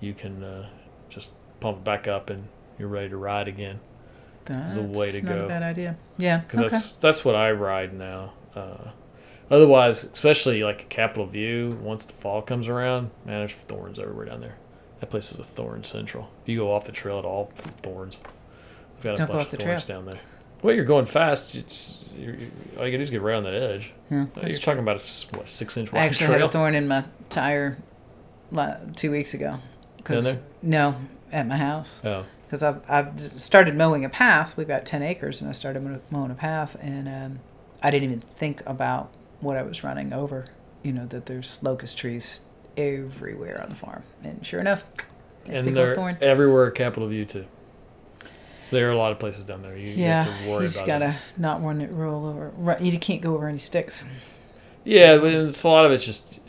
you 0.00 0.12
can 0.12 0.42
uh, 0.42 0.68
just 1.08 1.30
pump 1.60 1.78
it 1.78 1.84
back 1.84 2.08
up, 2.08 2.30
and 2.30 2.48
you're 2.80 2.88
ready 2.88 3.10
to 3.10 3.16
ride 3.16 3.46
again. 3.46 3.78
That's 4.44 4.74
the 4.74 4.82
way 4.82 5.12
to 5.12 5.22
not 5.22 5.32
go. 5.32 5.44
a 5.44 5.48
bad 5.48 5.62
idea. 5.62 5.96
Yeah. 6.18 6.38
because 6.38 6.58
Okay. 6.58 6.68
that's 6.68 6.92
that's 6.94 7.24
what 7.24 7.36
I 7.36 7.52
ride 7.52 7.94
now. 7.94 8.32
Uh, 8.56 8.90
otherwise, 9.52 10.02
especially 10.04 10.64
like 10.64 10.82
a 10.82 10.86
Capitol 10.86 11.26
View, 11.26 11.78
once 11.82 12.04
the 12.06 12.12
fall 12.14 12.42
comes 12.42 12.66
around, 12.68 13.10
man, 13.24 13.38
there's 13.40 13.52
thorns 13.52 13.98
everywhere 13.98 14.26
down 14.26 14.40
there. 14.40 14.56
That 15.00 15.10
place 15.10 15.30
is 15.32 15.38
a 15.38 15.44
thorn 15.44 15.84
central. 15.84 16.28
If 16.42 16.48
you 16.48 16.58
go 16.60 16.72
off 16.72 16.84
the 16.84 16.92
trail 16.92 17.18
at 17.18 17.24
all, 17.24 17.50
thorns. 17.82 18.18
I've 18.98 19.04
got 19.04 19.14
a 19.14 19.16
Don't 19.16 19.26
go 19.28 19.32
bunch 19.38 19.52
of 19.52 19.58
thorns 19.60 19.84
down 19.84 20.06
there. 20.06 20.20
Well, 20.62 20.74
you're 20.74 20.84
going 20.84 21.06
fast. 21.06 21.54
It's 21.56 22.04
you're, 22.16 22.34
you 22.34 22.50
all 22.78 22.84
you 22.86 22.92
can 22.92 23.00
do 23.00 23.02
is 23.02 23.10
get 23.10 23.20
right 23.20 23.34
on 23.36 23.42
that 23.44 23.54
edge. 23.54 23.92
Yeah, 24.10 24.26
you're 24.46 24.58
talking 24.58 24.78
about 24.80 24.96
a 25.00 25.36
what 25.36 25.48
six 25.48 25.76
inch 25.76 25.92
I 25.92 25.98
actually 26.06 26.26
trail. 26.26 26.38
had 26.38 26.48
a 26.48 26.52
thorn 26.52 26.74
in 26.76 26.86
my 26.86 27.04
tire 27.28 27.78
two 28.96 29.10
weeks 29.10 29.34
ago. 29.34 29.58
'Cause- 30.04 30.24
there? 30.24 30.40
No, 30.62 30.94
at 31.32 31.46
my 31.46 31.56
house. 31.56 32.00
Oh, 32.04 32.24
Because 32.46 32.62
I've, 32.62 32.80
I've 32.88 33.20
started 33.20 33.74
mowing 33.74 34.04
a 34.04 34.08
path. 34.08 34.56
We've 34.56 34.68
got 34.68 34.84
10 34.84 35.02
acres, 35.02 35.40
and 35.40 35.48
I 35.48 35.52
started 35.52 35.82
mowing 36.10 36.30
a 36.30 36.34
path, 36.34 36.76
and 36.80 37.08
um, 37.08 37.38
I 37.82 37.90
didn't 37.90 38.04
even 38.04 38.20
think 38.20 38.62
about 38.66 39.10
what 39.42 39.56
I 39.58 39.62
was 39.62 39.84
running 39.84 40.12
over. 40.14 40.46
You 40.82 40.92
know, 40.92 41.06
that 41.06 41.26
there's 41.26 41.62
locust 41.62 41.98
trees 41.98 42.42
everywhere 42.76 43.62
on 43.62 43.68
the 43.70 43.74
farm. 43.76 44.04
And 44.24 44.44
sure 44.46 44.60
enough, 44.60 44.84
it's 45.46 45.60
a 45.60 45.64
big 45.64 45.68
and 45.68 45.76
they're 45.76 45.94
thorn. 45.94 46.18
everywhere 46.20 46.68
at 46.68 46.74
Capitol 46.74 47.08
View 47.08 47.24
too. 47.26 47.46
There 48.70 48.88
are 48.88 48.92
a 48.92 48.96
lot 48.96 49.12
of 49.12 49.18
places 49.18 49.44
down 49.44 49.62
there. 49.62 49.76
You, 49.76 49.88
you 49.88 50.04
Yeah, 50.04 50.22
have 50.22 50.38
to 50.38 50.44
you 50.44 50.50
worry 50.50 50.66
just 50.66 50.76
about 50.76 50.86
it. 50.86 50.88
gotta 51.00 51.16
not 51.36 51.60
want 51.60 51.82
it 51.82 51.92
roll 51.92 52.26
over. 52.26 52.78
You 52.80 52.98
can't 52.98 53.20
go 53.20 53.34
over 53.34 53.48
any 53.48 53.58
sticks. 53.58 54.04
Yeah, 54.84 55.18
but 55.18 55.32
it's 55.34 55.62
a 55.64 55.68
lot 55.68 55.84
of 55.86 55.92
it's 55.92 56.04
just 56.04 56.40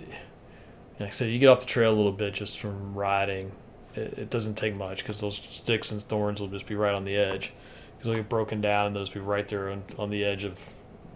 like 1.00 1.08
I 1.08 1.12
said, 1.12 1.30
you 1.30 1.40
get 1.40 1.48
off 1.50 1.60
the 1.60 1.66
trail 1.66 1.94
a 1.94 1.96
little 1.96 2.12
bit 2.12 2.34
just 2.34 2.60
from 2.60 2.94
riding. 2.94 3.52
It, 3.96 4.18
it 4.20 4.30
doesn't 4.30 4.56
take 4.56 4.76
much 4.76 5.00
because 5.04 5.20
those 5.22 5.38
sticks 5.38 5.92
and 5.92 6.02
thorns 6.02 6.40
will 6.40 6.48
just 6.48 6.66
be 6.66 6.76
right 6.76 6.94
on 6.96 7.06
the 7.06 7.16
edge 7.16 7.54
because 7.94 8.08
they'll 8.08 8.16
get 8.16 8.30
broken 8.30 8.62
down 8.62 8.88
and 8.88 8.96
they'll 8.96 9.08
be 9.08 9.20
right 9.20 9.48
there 9.48 9.70
on, 9.70 9.84
on 10.00 10.10
the 10.10 10.24
edge 10.24 10.44
of 10.44 10.60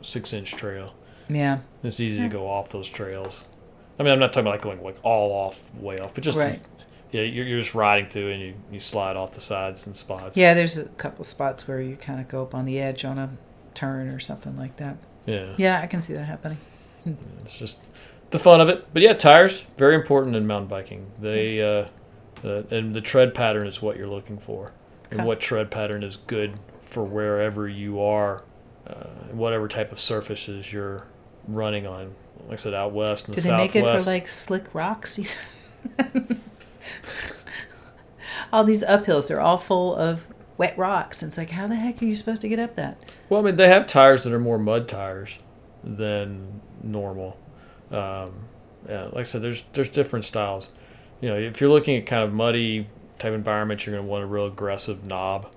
six 0.01 0.33
inch 0.33 0.51
trail. 0.55 0.93
Yeah, 1.29 1.59
It's 1.83 1.99
easy 1.99 2.23
to 2.29 2.29
go 2.37 2.47
off 2.49 2.69
those 2.69 2.89
trails. 2.89 3.45
I 3.99 4.03
mean, 4.03 4.13
I'm 4.13 4.19
not 4.19 4.31
talking 4.33 4.47
about 4.47 4.55
like 4.55 4.61
going 4.61 4.83
like 4.83 4.97
all 5.03 5.31
off, 5.31 5.73
way 5.75 5.99
off, 5.99 6.13
but 6.13 6.23
just 6.23 6.37
Right. 6.37 6.59
yeah, 7.11 7.23
you're, 7.23 7.45
you're 7.45 7.59
just 7.59 7.73
riding 7.75 8.07
through 8.07 8.31
and 8.31 8.41
you, 8.41 8.53
you 8.71 8.79
slide 8.79 9.15
off 9.17 9.31
the 9.33 9.41
sides 9.41 9.87
and 9.87 9.95
spots. 9.95 10.37
yeah. 10.37 10.53
There's 10.53 10.77
a 10.77 10.85
couple 10.85 11.23
spots 11.25 11.67
where 11.67 11.81
you 11.81 11.95
kind 11.97 12.19
of 12.21 12.27
go 12.27 12.43
up 12.43 12.53
on 12.55 12.65
the 12.65 12.79
edge 12.79 13.03
on 13.05 13.17
a 13.17 13.29
turn 13.73 14.07
or 14.09 14.19
something 14.19 14.55
like 14.57 14.77
that. 14.77 14.97
yeah, 15.25 15.53
Yeah, 15.57 15.81
I 15.81 15.87
can 15.87 15.99
see 16.01 16.13
that 16.13 16.23
happening. 16.25 16.57
It's 17.43 17.57
just 17.57 17.87
the 18.31 18.39
fun 18.39 18.59
of 18.61 18.69
it. 18.69 18.85
But 18.93 19.01
yeah, 19.01 19.13
tires 19.13 19.61
very 19.77 19.95
important 19.95 20.35
in 20.35 20.45
mountain 20.47 20.67
biking. 20.67 21.11
They 21.19 21.61
uh, 21.61 21.87
uh, 22.43 22.63
and 22.71 22.93
the 22.93 23.01
tread 23.01 23.33
pattern 23.33 23.65
is 23.67 23.81
what 23.81 23.97
you're 23.97 24.07
looking 24.07 24.37
for, 24.37 24.71
Okay. 25.07 25.17
and 25.17 25.25
what 25.27 25.39
tread 25.39 25.71
pattern 25.71 26.03
is 26.03 26.17
good 26.17 26.53
for 26.81 27.03
wherever 27.03 27.67
you 27.67 28.01
are, 28.01 28.43
uh, 28.85 28.93
whatever 29.31 29.67
type 29.67 29.91
of 29.91 29.99
surfaces 29.99 30.71
you're 30.73 31.05
running 31.47 31.87
on. 31.87 32.13
Like 32.43 32.53
I 32.53 32.55
said, 32.55 32.73
out 32.73 32.93
west 32.93 33.27
and 33.27 33.35
the 33.35 33.41
southwest. 33.41 33.73
Do 33.73 33.79
they 33.79 33.85
make 33.85 33.97
it 33.97 34.03
for 34.03 34.09
like 34.09 34.27
slick 34.27 34.73
rocks? 34.73 35.19
all 38.53 38.63
these 38.63 38.83
uphills, 38.83 39.27
they're 39.27 39.41
all 39.41 39.57
full 39.57 39.95
of 39.95 40.27
wet 40.57 40.77
rocks. 40.77 41.21
And 41.21 41.29
it's 41.29 41.37
like, 41.37 41.49
how 41.49 41.67
the 41.67 41.75
heck 41.75 42.01
are 42.01 42.05
you 42.05 42.15
supposed 42.15 42.41
to 42.41 42.49
get 42.49 42.59
up 42.59 42.75
that? 42.75 42.99
Well, 43.29 43.41
I 43.41 43.43
mean, 43.43 43.55
they 43.55 43.67
have 43.67 43.85
tires 43.87 44.23
that 44.23 44.33
are 44.33 44.39
more 44.39 44.57
mud 44.57 44.87
tires 44.87 45.39
than 45.83 46.61
normal. 46.83 47.37
Um, 47.91 48.33
yeah, 48.87 49.05
like 49.05 49.17
I 49.17 49.23
said, 49.23 49.41
there's 49.41 49.63
there's 49.73 49.89
different 49.89 50.25
styles. 50.25 50.71
You 51.21 51.29
know, 51.29 51.37
if 51.37 51.59
you're 51.61 51.69
looking 51.69 51.97
at 51.97 52.05
kind 52.05 52.23
of 52.23 52.33
muddy 52.33 52.87
type 53.17 53.33
environments, 53.33 53.85
you're 53.85 53.95
going 53.95 54.05
to 54.05 54.11
want 54.11 54.23
a 54.23 54.27
real 54.27 54.45
aggressive 54.45 55.03
knob, 55.03 55.51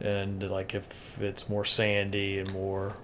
and 0.00 0.42
like 0.50 0.74
if 0.74 1.20
it's 1.20 1.48
more 1.48 1.64
sandy 1.64 2.38
and 2.38 2.52
more 2.52 2.94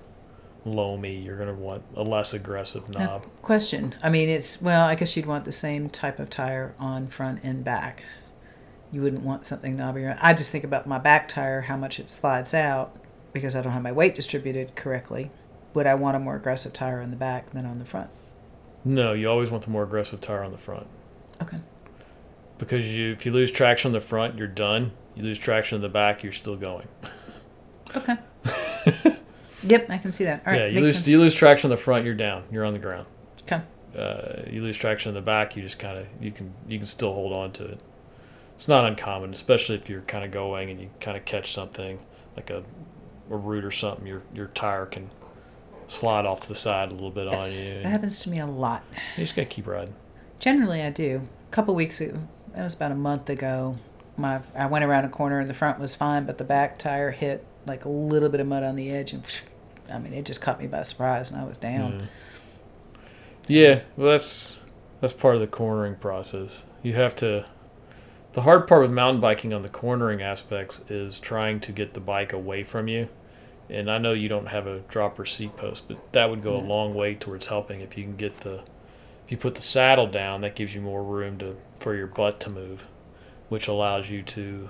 loamy, 0.64 1.16
you're 1.16 1.36
going 1.36 1.48
to 1.48 1.54
want 1.54 1.82
a 1.96 2.02
less 2.02 2.32
aggressive 2.34 2.88
Now, 2.88 2.98
knob. 3.06 3.26
question. 3.42 3.94
I 4.02 4.10
mean, 4.10 4.28
it's, 4.28 4.62
well, 4.62 4.84
I 4.84 4.94
guess 4.94 5.16
you'd 5.16 5.26
want 5.26 5.44
the 5.44 5.52
same 5.52 5.88
type 5.90 6.18
of 6.18 6.30
tire 6.30 6.74
on 6.78 7.08
front 7.08 7.40
and 7.42 7.64
back. 7.64 8.04
You 8.92 9.02
wouldn't 9.02 9.22
want 9.22 9.44
something 9.46 9.76
knobbier. 9.76 10.18
I 10.20 10.34
just 10.34 10.52
think 10.52 10.64
about 10.64 10.86
my 10.86 10.98
back 10.98 11.26
tire, 11.28 11.62
how 11.62 11.76
much 11.76 11.98
it 11.98 12.10
slides 12.10 12.52
out 12.54 12.94
because 13.32 13.56
I 13.56 13.62
don't 13.62 13.72
have 13.72 13.82
my 13.82 13.92
weight 13.92 14.14
distributed 14.14 14.76
correctly. 14.76 15.30
Would 15.74 15.86
I 15.86 15.94
want 15.94 16.16
a 16.16 16.20
more 16.20 16.36
aggressive 16.36 16.72
tire 16.74 17.00
on 17.00 17.10
the 17.10 17.16
back 17.16 17.50
than 17.50 17.64
on 17.64 17.78
the 17.78 17.84
front? 17.86 18.10
No, 18.84 19.14
you 19.14 19.28
always 19.28 19.50
want 19.50 19.64
the 19.64 19.70
more 19.70 19.84
aggressive 19.84 20.20
tire 20.20 20.42
on 20.42 20.50
the 20.52 20.58
front 20.58 20.86
Okay. 21.40 21.56
because 22.58 22.94
you 22.94 23.12
if 23.12 23.24
you 23.24 23.32
lose 23.32 23.50
traction 23.50 23.88
on 23.88 23.92
the 23.94 24.00
front, 24.00 24.36
you're 24.36 24.46
done. 24.48 24.92
You 25.14 25.22
lose 25.22 25.38
traction 25.38 25.76
in 25.76 25.82
the 25.82 25.88
back, 25.88 26.22
you're 26.22 26.32
still 26.32 26.56
going. 26.56 26.88
Okay. 27.96 28.16
yep, 29.62 29.86
I 29.88 29.98
can 29.98 30.12
see 30.12 30.24
that. 30.24 30.42
All 30.46 30.52
right. 30.52 30.62
yeah, 30.62 30.66
you 30.66 30.80
lose 30.80 30.94
sense. 30.94 31.08
you 31.08 31.18
lose 31.18 31.34
traction 31.34 31.70
on 31.70 31.76
the 31.76 31.82
front, 31.82 32.04
you're 32.04 32.14
down. 32.14 32.44
You're 32.50 32.64
on 32.64 32.72
the 32.72 32.78
ground. 32.78 33.06
Okay. 33.42 33.60
Uh, 33.96 34.42
you 34.50 34.62
lose 34.62 34.76
traction 34.76 35.10
in 35.10 35.14
the 35.14 35.20
back, 35.20 35.56
you 35.56 35.62
just 35.62 35.78
kind 35.78 35.98
of 35.98 36.06
you 36.20 36.30
can 36.30 36.52
you 36.68 36.78
can 36.78 36.86
still 36.86 37.12
hold 37.12 37.32
on 37.32 37.52
to 37.52 37.64
it. 37.66 37.80
It's 38.54 38.68
not 38.68 38.84
uncommon, 38.84 39.32
especially 39.32 39.76
if 39.76 39.88
you're 39.88 40.02
kind 40.02 40.24
of 40.24 40.30
going 40.30 40.70
and 40.70 40.80
you 40.80 40.90
kind 41.00 41.16
of 41.16 41.24
catch 41.24 41.52
something 41.52 42.00
like 42.36 42.50
a 42.50 42.62
a 43.30 43.36
root 43.36 43.64
or 43.64 43.70
something. 43.70 44.06
Your 44.06 44.22
your 44.34 44.46
tire 44.48 44.86
can 44.86 45.10
slide 45.88 46.24
off 46.24 46.40
to 46.40 46.48
the 46.48 46.54
side 46.54 46.90
a 46.90 46.94
little 46.94 47.10
bit 47.10 47.28
on 47.28 47.50
you. 47.52 47.68
that 47.82 47.86
happens 47.86 48.20
to 48.20 48.30
me 48.30 48.38
a 48.38 48.46
lot. 48.46 48.82
You 49.16 49.24
just 49.24 49.36
gotta 49.36 49.46
keep 49.46 49.66
riding. 49.66 49.94
Generally, 50.38 50.82
I 50.82 50.90
do. 50.90 51.22
A 51.48 51.50
couple 51.50 51.74
weeks 51.74 52.00
ago, 52.00 52.18
that 52.54 52.62
was 52.64 52.74
about 52.74 52.92
a 52.92 52.96
month 52.96 53.28
ago. 53.30 53.74
My 54.16 54.40
I 54.56 54.66
went 54.66 54.84
around 54.84 55.04
a 55.04 55.08
corner 55.08 55.40
and 55.40 55.48
the 55.50 55.54
front 55.54 55.78
was 55.78 55.94
fine, 55.94 56.24
but 56.24 56.38
the 56.38 56.44
back 56.44 56.78
tire 56.78 57.10
hit 57.10 57.44
like 57.66 57.84
a 57.84 57.88
little 57.88 58.28
bit 58.28 58.40
of 58.40 58.46
mud 58.46 58.62
on 58.62 58.76
the 58.76 58.90
edge, 58.90 59.12
and 59.12 59.22
I 59.90 59.98
mean, 59.98 60.12
it 60.12 60.24
just 60.24 60.40
caught 60.40 60.60
me 60.60 60.66
by 60.66 60.82
surprise, 60.82 61.30
and 61.30 61.40
I 61.40 61.44
was 61.44 61.56
down. 61.56 62.08
Yeah. 63.48 63.68
yeah, 63.68 63.80
well, 63.96 64.12
that's 64.12 64.62
that's 65.00 65.12
part 65.12 65.34
of 65.34 65.40
the 65.40 65.46
cornering 65.46 65.96
process. 65.96 66.64
You 66.82 66.94
have 66.94 67.14
to. 67.16 67.46
The 68.32 68.42
hard 68.42 68.66
part 68.66 68.80
with 68.80 68.90
mountain 68.90 69.20
biking 69.20 69.52
on 69.52 69.60
the 69.60 69.68
cornering 69.68 70.22
aspects 70.22 70.90
is 70.90 71.18
trying 71.18 71.60
to 71.60 71.72
get 71.72 71.92
the 71.92 72.00
bike 72.00 72.32
away 72.32 72.64
from 72.64 72.88
you. 72.88 73.08
And 73.68 73.90
I 73.90 73.98
know 73.98 74.12
you 74.12 74.28
don't 74.28 74.46
have 74.46 74.66
a 74.66 74.80
dropper 74.80 75.26
seat 75.26 75.54
post, 75.56 75.86
but 75.86 76.12
that 76.12 76.30
would 76.30 76.42
go 76.42 76.54
a 76.54 76.56
long 76.56 76.94
way 76.94 77.14
towards 77.14 77.46
helping 77.46 77.82
if 77.82 77.98
you 77.98 78.04
can 78.04 78.16
get 78.16 78.40
the 78.40 78.62
if 79.24 79.30
you 79.30 79.36
put 79.36 79.54
the 79.54 79.62
saddle 79.62 80.06
down, 80.06 80.40
that 80.40 80.54
gives 80.54 80.74
you 80.74 80.80
more 80.80 81.02
room 81.02 81.38
to 81.38 81.56
for 81.78 81.94
your 81.94 82.06
butt 82.06 82.40
to 82.40 82.50
move, 82.50 82.86
which 83.48 83.68
allows 83.68 84.08
you 84.10 84.22
to 84.22 84.68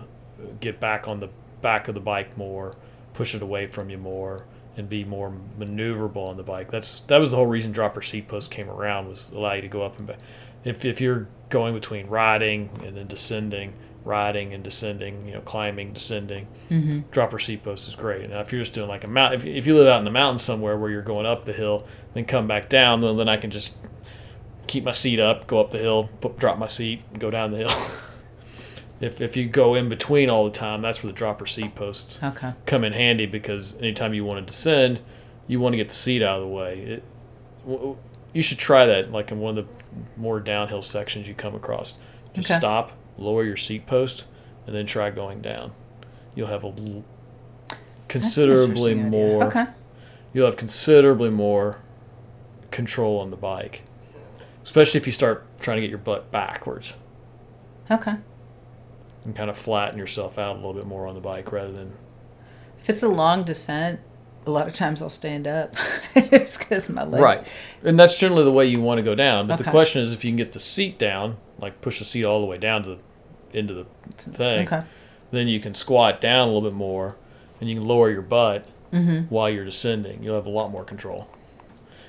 get 0.60 0.80
back 0.80 1.08
on 1.08 1.20
the 1.20 1.28
back 1.60 1.88
of 1.88 1.94
the 1.94 2.00
bike 2.00 2.36
more, 2.36 2.74
push 3.14 3.34
it 3.34 3.42
away 3.42 3.66
from 3.66 3.90
you 3.90 3.98
more, 3.98 4.44
and 4.76 4.88
be 4.88 5.04
more 5.04 5.32
maneuverable 5.58 6.28
on 6.28 6.36
the 6.36 6.42
bike. 6.42 6.70
That's 6.70 7.00
that 7.00 7.18
was 7.18 7.30
the 7.30 7.36
whole 7.36 7.46
reason 7.46 7.72
dropper 7.72 8.02
seat 8.02 8.28
post 8.28 8.50
came 8.50 8.70
around 8.70 9.08
was 9.08 9.32
allow 9.32 9.52
you 9.52 9.62
to 9.62 9.68
go 9.68 9.82
up 9.82 9.98
and 9.98 10.06
back. 10.06 10.18
If 10.64 10.84
if 10.84 11.00
you're 11.00 11.28
going 11.48 11.74
between 11.74 12.06
riding 12.06 12.70
and 12.84 12.96
then 12.96 13.06
descending, 13.06 13.74
riding 14.04 14.54
and 14.54 14.64
descending, 14.64 15.26
you 15.26 15.34
know, 15.34 15.40
climbing, 15.40 15.92
descending, 15.92 16.46
Mm-hmm. 16.70 17.00
dropper 17.10 17.38
seat 17.38 17.62
post 17.62 17.86
is 17.88 17.94
great. 17.94 18.30
Now, 18.30 18.40
if 18.40 18.50
you're 18.52 18.62
just 18.62 18.72
doing 18.72 18.88
like 18.88 19.04
a 19.04 19.08
mount, 19.08 19.34
if, 19.34 19.44
if 19.44 19.66
you 19.66 19.76
live 19.76 19.88
out 19.88 19.98
in 19.98 20.04
the 20.04 20.10
mountains 20.10 20.42
somewhere 20.42 20.76
where 20.78 20.90
you're 20.90 21.02
going 21.02 21.26
up 21.26 21.44
the 21.44 21.52
hill, 21.52 21.86
then 22.14 22.24
come 22.24 22.46
back 22.46 22.68
down, 22.70 23.00
then, 23.02 23.16
then 23.18 23.28
I 23.28 23.36
can 23.36 23.50
just 23.50 23.72
keep 24.66 24.84
my 24.84 24.92
seat 24.92 25.20
up, 25.20 25.46
go 25.46 25.60
up 25.60 25.70
the 25.70 25.78
hill, 25.78 26.08
put, 26.22 26.38
drop 26.38 26.56
my 26.58 26.66
seat, 26.68 27.02
go 27.18 27.30
down 27.30 27.50
the 27.50 27.58
hill. 27.58 27.70
if, 29.02 29.20
if 29.20 29.36
you 29.36 29.46
go 29.48 29.74
in 29.74 29.88
between 29.90 30.30
all 30.30 30.44
the 30.44 30.50
time, 30.50 30.80
that's 30.80 31.02
where 31.02 31.12
the 31.12 31.16
dropper 31.18 31.44
seat 31.46 31.74
posts 31.74 32.18
Okay. 32.22 32.52
come 32.64 32.84
in 32.84 32.92
handy 32.94 33.26
because 33.26 33.76
anytime 33.80 34.14
you 34.14 34.24
want 34.24 34.38
to 34.46 34.50
descend, 34.50 35.00
you 35.48 35.60
want 35.60 35.72
to 35.74 35.76
get 35.76 35.88
the 35.88 35.94
seat 35.94 36.22
out 36.22 36.36
of 36.38 36.42
the 36.42 36.48
way. 36.54 36.78
It, 36.80 37.02
w- 37.66 37.96
you 38.32 38.40
should 38.42 38.58
try 38.58 38.86
that, 38.86 39.12
like 39.12 39.30
in 39.30 39.40
one 39.40 39.58
of 39.58 39.66
the 39.66 39.72
more 40.16 40.40
downhill 40.40 40.80
sections 40.82 41.28
you 41.28 41.34
come 41.34 41.54
across. 41.54 41.98
Just 42.32 42.50
Okay. 42.50 42.58
stop, 42.58 42.92
lower 43.18 43.44
your 43.44 43.56
seat 43.56 43.86
post, 43.86 44.24
and 44.66 44.74
then 44.74 44.86
try 44.86 45.10
going 45.10 45.42
down. 45.42 45.72
You'll 46.34 46.46
have 46.48 46.64
a 46.64 46.68
l- 46.68 47.04
considerably 48.08 48.94
more. 48.94 49.44
Okay. 49.44 49.66
You'll 50.32 50.46
have 50.46 50.56
considerably 50.56 51.28
more 51.30 51.78
control 52.70 53.18
on 53.20 53.30
the 53.30 53.36
bike, 53.36 53.82
especially 54.62 54.98
if 54.98 55.06
you 55.06 55.12
start 55.12 55.44
trying 55.60 55.76
to 55.76 55.80
get 55.82 55.90
your 55.90 55.98
butt 55.98 56.30
backwards 56.30 56.94
Okay. 57.90 58.14
And 59.24 59.34
kind 59.36 59.48
of 59.50 59.56
flatten 59.56 59.98
yourself 59.98 60.38
out 60.38 60.52
a 60.54 60.58
little 60.58 60.74
bit 60.74 60.86
more 60.86 61.06
on 61.06 61.14
the 61.14 61.20
bike 61.20 61.52
rather 61.52 61.72
than 61.72 61.92
If 62.80 62.90
it's 62.90 63.02
a 63.02 63.08
long 63.08 63.44
descent, 63.44 64.00
a 64.46 64.50
lot 64.50 64.66
of 64.66 64.74
times 64.74 65.00
I'll 65.02 65.10
stand 65.10 65.46
up 65.46 65.74
just 66.14 66.58
because 66.58 66.90
my 66.90 67.04
legs. 67.04 67.22
Right. 67.22 67.46
And 67.84 67.98
that's 67.98 68.18
generally 68.18 68.44
the 68.44 68.52
way 68.52 68.66
you 68.66 68.80
want 68.80 68.98
to 68.98 69.02
go 69.02 69.14
down. 69.14 69.46
But 69.46 69.56
the 69.58 69.64
question 69.70 70.02
is 70.02 70.12
if 70.12 70.24
you 70.24 70.30
can 70.30 70.36
get 70.36 70.52
the 70.52 70.60
seat 70.60 70.98
down, 70.98 71.36
like 71.60 71.80
push 71.80 72.00
the 72.00 72.04
seat 72.04 72.24
all 72.24 72.40
the 72.40 72.46
way 72.46 72.58
down 72.58 72.82
to 72.84 72.96
the 72.96 72.98
into 73.58 73.74
the 73.74 73.86
thing, 74.16 74.66
Okay. 74.66 74.82
then 75.30 75.46
you 75.46 75.60
can 75.60 75.74
squat 75.74 76.20
down 76.20 76.48
a 76.48 76.52
little 76.52 76.68
bit 76.68 76.74
more 76.76 77.16
and 77.60 77.68
you 77.68 77.76
can 77.76 77.86
lower 77.86 78.10
your 78.10 78.22
butt 78.22 78.66
Mm-hmm. 78.92 79.34
while 79.34 79.48
you're 79.48 79.64
descending. 79.64 80.22
You'll 80.22 80.34
have 80.34 80.44
a 80.44 80.50
lot 80.50 80.70
more 80.70 80.84
control. 80.84 81.26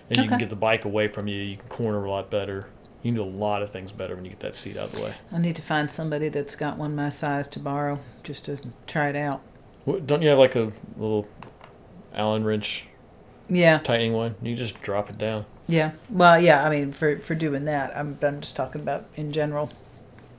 And 0.09 0.18
you 0.18 0.28
can 0.28 0.38
get 0.38 0.49
the 0.49 0.55
bike 0.57 0.84
away 0.84 1.07
from 1.07 1.30
you. 1.30 1.41
You 1.41 1.55
can 1.55 1.70
corner 1.70 2.03
a 2.03 2.09
lot 2.11 2.30
better. 2.30 2.68
You 3.03 3.11
can 3.11 3.15
do 3.15 3.23
a 3.23 3.25
lot 3.29 3.61
of 3.61 3.69
things 3.71 3.91
better 3.91 4.15
when 4.15 4.23
you 4.25 4.31
get 4.31 4.39
that 4.39 4.55
seat 4.55 4.77
out 4.77 4.85
of 4.85 4.91
the 4.95 5.01
way. 5.03 5.13
I 5.31 5.37
need 5.37 5.55
to 5.57 5.61
find 5.61 5.91
somebody 5.91 6.29
that's 6.29 6.55
got 6.55 6.77
one 6.77 6.95
my 6.95 7.09
size 7.09 7.47
to 7.49 7.59
borrow 7.59 7.99
just 8.23 8.45
to 8.45 8.57
try 8.87 9.09
it 9.09 9.15
out. 9.15 9.41
What, 9.85 10.07
don't 10.07 10.21
you 10.21 10.29
have 10.29 10.39
like 10.39 10.55
a 10.55 10.71
little 10.97 11.27
Allen 12.15 12.43
wrench 12.45 12.87
Yeah. 13.49 13.79
tightening 13.79 14.13
one? 14.13 14.35
You 14.41 14.55
just 14.55 14.81
drop 14.81 15.09
it 15.09 15.17
down. 15.17 15.45
Yeah. 15.67 15.91
Well, 16.09 16.39
yeah. 16.41 16.63
I 16.65 16.69
mean, 16.69 16.91
for 16.93 17.19
for 17.19 17.35
doing 17.35 17.65
that, 17.65 17.95
I'm 17.95 18.17
I'm 18.21 18.39
just 18.41 18.55
talking 18.55 18.81
about 18.81 19.05
in 19.15 19.31
general. 19.31 19.69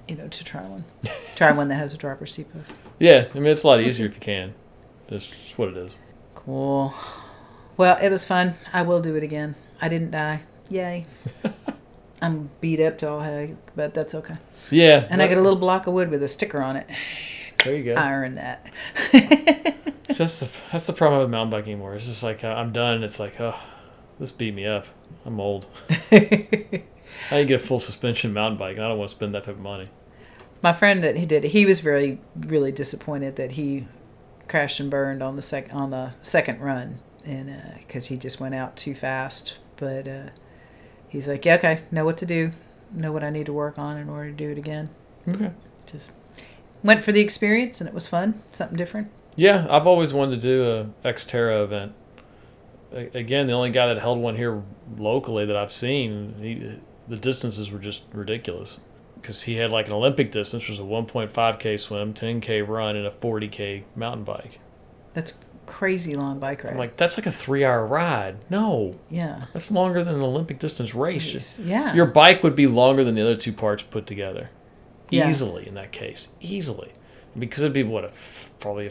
You 0.08 0.16
know, 0.16 0.28
to 0.28 0.44
try 0.44 0.62
one, 0.66 0.84
try 1.34 1.50
one 1.52 1.68
that 1.68 1.76
has 1.76 1.92
a 1.94 1.96
dropper 1.96 2.26
seat 2.26 2.52
post. 2.52 2.78
Yeah, 2.98 3.28
I 3.30 3.38
mean 3.38 3.46
it's 3.46 3.62
a 3.62 3.66
lot 3.66 3.80
easier 3.80 4.06
if 4.06 4.14
you 4.14 4.20
can. 4.20 4.54
That's 5.08 5.28
just 5.28 5.58
what 5.58 5.68
it 5.68 5.76
is. 5.76 5.96
Cool. 6.34 6.94
Well, 7.76 7.96
it 8.00 8.10
was 8.10 8.24
fun. 8.24 8.54
I 8.72 8.82
will 8.82 9.00
do 9.00 9.16
it 9.16 9.22
again. 9.22 9.54
I 9.80 9.88
didn't 9.88 10.10
die. 10.10 10.42
Yay. 10.70 11.04
I'm 12.24 12.50
beat 12.60 12.80
up 12.80 12.98
to 12.98 13.08
all 13.08 13.20
heck, 13.20 13.50
but 13.76 13.94
that's 13.94 14.14
okay. 14.14 14.34
Yeah. 14.70 15.06
And 15.10 15.22
I 15.22 15.28
got 15.28 15.38
a 15.38 15.42
little 15.42 15.58
block 15.58 15.86
of 15.86 15.94
wood 15.94 16.10
with 16.10 16.22
a 16.22 16.28
sticker 16.28 16.62
on 16.62 16.76
it. 16.76 16.86
There 17.64 17.76
you 17.76 17.84
go. 17.84 17.94
I 17.94 18.12
earned 18.12 18.38
that. 18.38 18.66
So 20.14 20.22
that's 20.22 20.38
the 20.38 20.48
that's 20.70 20.86
the 20.86 20.92
problem 20.92 21.22
with 21.22 21.30
mountain 21.30 21.50
biking 21.50 21.72
anymore. 21.72 21.96
It's 21.96 22.06
just 22.06 22.22
like 22.22 22.44
uh, 22.44 22.48
I'm 22.48 22.72
done. 22.72 23.02
It's 23.02 23.18
like, 23.18 23.40
oh, 23.40 23.58
this 24.20 24.30
beat 24.30 24.54
me 24.54 24.64
up. 24.64 24.86
I'm 25.26 25.40
old. 25.40 25.66
I 25.90 26.84
can 27.30 27.46
get 27.46 27.50
a 27.50 27.58
full 27.58 27.80
suspension 27.80 28.32
mountain 28.32 28.56
bike, 28.56 28.76
and 28.76 28.84
I 28.84 28.88
don't 28.88 28.98
want 28.98 29.10
to 29.10 29.16
spend 29.16 29.34
that 29.34 29.42
type 29.42 29.56
of 29.56 29.60
money. 29.60 29.88
My 30.62 30.72
friend 30.72 31.02
that 31.02 31.16
he 31.16 31.26
did, 31.26 31.42
he 31.42 31.66
was 31.66 31.80
very, 31.80 32.20
really 32.36 32.70
disappointed 32.70 33.34
that 33.36 33.52
he 33.52 33.88
crashed 34.46 34.78
and 34.78 34.88
burned 34.88 35.20
on 35.20 35.34
the 35.34 35.42
sec 35.42 35.74
on 35.74 35.90
the 35.90 36.12
second 36.22 36.60
run, 36.60 37.00
and 37.24 37.52
because 37.78 38.06
he 38.06 38.16
just 38.16 38.38
went 38.38 38.54
out 38.54 38.76
too 38.76 38.94
fast. 38.94 39.58
But 39.76 40.06
uh, 40.06 40.28
he's 41.14 41.28
like, 41.28 41.44
yeah, 41.44 41.54
okay, 41.54 41.80
know 41.90 42.04
what 42.04 42.18
to 42.18 42.26
do, 42.26 42.50
know 42.92 43.12
what 43.12 43.24
I 43.24 43.30
need 43.30 43.46
to 43.46 43.52
work 43.52 43.78
on 43.78 43.96
in 43.96 44.08
order 44.10 44.30
to 44.30 44.36
do 44.36 44.50
it 44.50 44.58
again. 44.58 44.90
Okay. 45.28 45.50
Just 45.86 46.10
went 46.82 47.02
for 47.04 47.12
the 47.12 47.20
experience, 47.20 47.80
and 47.80 47.88
it 47.88 47.94
was 47.94 48.06
fun, 48.06 48.42
something 48.52 48.76
different. 48.76 49.10
Yeah, 49.36 49.66
I've 49.70 49.86
always 49.86 50.12
wanted 50.12 50.40
to 50.40 50.40
do 50.40 50.90
a 51.04 51.08
Xterra 51.08 51.64
event. 51.64 51.92
A- 52.92 53.16
Again, 53.18 53.46
the 53.46 53.52
only 53.52 53.70
guy 53.70 53.86
that 53.86 53.98
held 53.98 54.18
one 54.18 54.36
here 54.36 54.62
locally 54.98 55.46
that 55.46 55.56
I've 55.56 55.72
seen, 55.72 56.34
he, 56.40 56.78
the 57.08 57.16
distances 57.16 57.70
were 57.70 57.78
just 57.78 58.04
ridiculous. 58.12 58.80
Because 59.20 59.44
he 59.44 59.54
had 59.56 59.70
like 59.70 59.86
an 59.86 59.94
Olympic 59.94 60.30
distance, 60.30 60.64
which 60.64 60.78
was 60.78 60.80
a 60.80 60.82
1.5k 60.82 61.80
swim, 61.80 62.12
10k 62.12 62.66
run, 62.68 62.94
and 62.96 63.06
a 63.06 63.10
40k 63.10 63.84
mountain 63.96 64.22
bike. 64.24 64.58
That's 65.14 65.38
crazy 65.66 66.14
long 66.14 66.38
bike 66.38 66.64
ride. 66.64 66.72
I'm 66.72 66.78
like, 66.78 66.96
that's 66.96 67.16
like 67.18 67.26
a 67.26 67.32
three-hour 67.32 67.86
ride. 67.86 68.36
No, 68.50 68.94
yeah, 69.10 69.46
that's 69.52 69.70
longer 69.70 70.02
than 70.04 70.14
an 70.14 70.22
Olympic 70.22 70.58
distance 70.58 70.94
race. 70.94 71.58
Yeah. 71.58 71.94
Your 71.94 72.06
bike 72.06 72.42
would 72.42 72.54
be 72.54 72.66
longer 72.66 73.04
than 73.04 73.14
the 73.14 73.22
other 73.22 73.36
two 73.36 73.52
parts 73.52 73.82
put 73.82 74.06
together. 74.06 74.50
Yeah. 75.10 75.28
Easily 75.28 75.68
in 75.68 75.74
that 75.74 75.92
case. 75.92 76.28
Easily. 76.40 76.92
Because 77.38 77.62
it'd 77.62 77.72
be 77.72 77.82
what 77.82 78.04
a 78.04 78.12
probably 78.60 78.86
a 78.86 78.90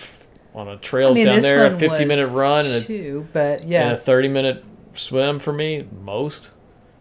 on 0.55 0.67
a 0.67 0.77
trails 0.77 1.17
I 1.17 1.23
mean, 1.23 1.27
down 1.33 1.41
there, 1.41 1.65
a 1.65 1.69
one 1.69 1.79
50 1.79 2.05
minute 2.05 2.27
run 2.29 2.65
and 2.65 2.75
a, 2.75 2.81
two, 2.81 3.27
but 3.33 3.61
and 3.61 3.93
a 3.93 3.97
30 3.97 4.27
minute 4.27 4.63
swim 4.93 5.39
for 5.39 5.51
me, 5.53 5.87
most. 6.01 6.51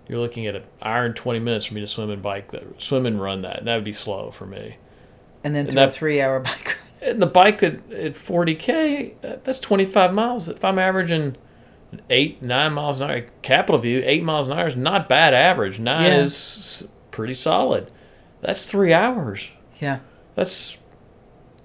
You're 0.08 0.18
looking 0.20 0.46
at 0.46 0.56
an 0.56 0.64
hour 0.80 1.04
and 1.04 1.14
20 1.14 1.38
minutes 1.38 1.66
for 1.66 1.74
me 1.74 1.80
to 1.80 1.86
swim 1.86 2.10
and 2.10 2.22
bike 2.22 2.50
that 2.52 2.80
swim 2.82 3.06
and 3.06 3.20
run 3.20 3.42
that. 3.42 3.58
And 3.58 3.66
that 3.68 3.74
would 3.76 3.84
be 3.84 3.92
slow 3.92 4.30
for 4.30 4.46
me. 4.46 4.76
and 5.44 5.54
then 5.54 5.62
and 5.66 5.70
through 5.72 5.82
a 5.82 5.86
that- 5.86 5.92
three-hour 5.94 6.40
bike 6.44 6.66
ride. 6.66 6.76
And 7.02 7.20
the 7.20 7.26
bike 7.26 7.62
at, 7.62 7.74
at 7.92 8.12
40k, 8.14 9.14
uh, 9.24 9.36
that's 9.42 9.58
25 9.58 10.14
miles. 10.14 10.48
If 10.48 10.64
I'm 10.64 10.78
averaging 10.78 11.36
eight, 12.08 12.40
nine 12.42 12.72
miles 12.74 13.00
an 13.00 13.10
hour, 13.10 13.26
Capitol 13.42 13.78
View, 13.80 14.02
eight 14.04 14.22
miles 14.22 14.46
an 14.48 14.58
hour 14.58 14.66
is 14.66 14.76
not 14.76 15.08
bad 15.08 15.34
average. 15.34 15.78
Nine 15.78 16.04
Yeah. 16.12 16.20
is 16.22 16.90
pretty 17.10 17.34
solid. 17.34 17.90
That's 18.40 18.70
three 18.70 18.92
hours. 18.92 19.50
Yeah, 19.80 19.98
That's 20.36 20.78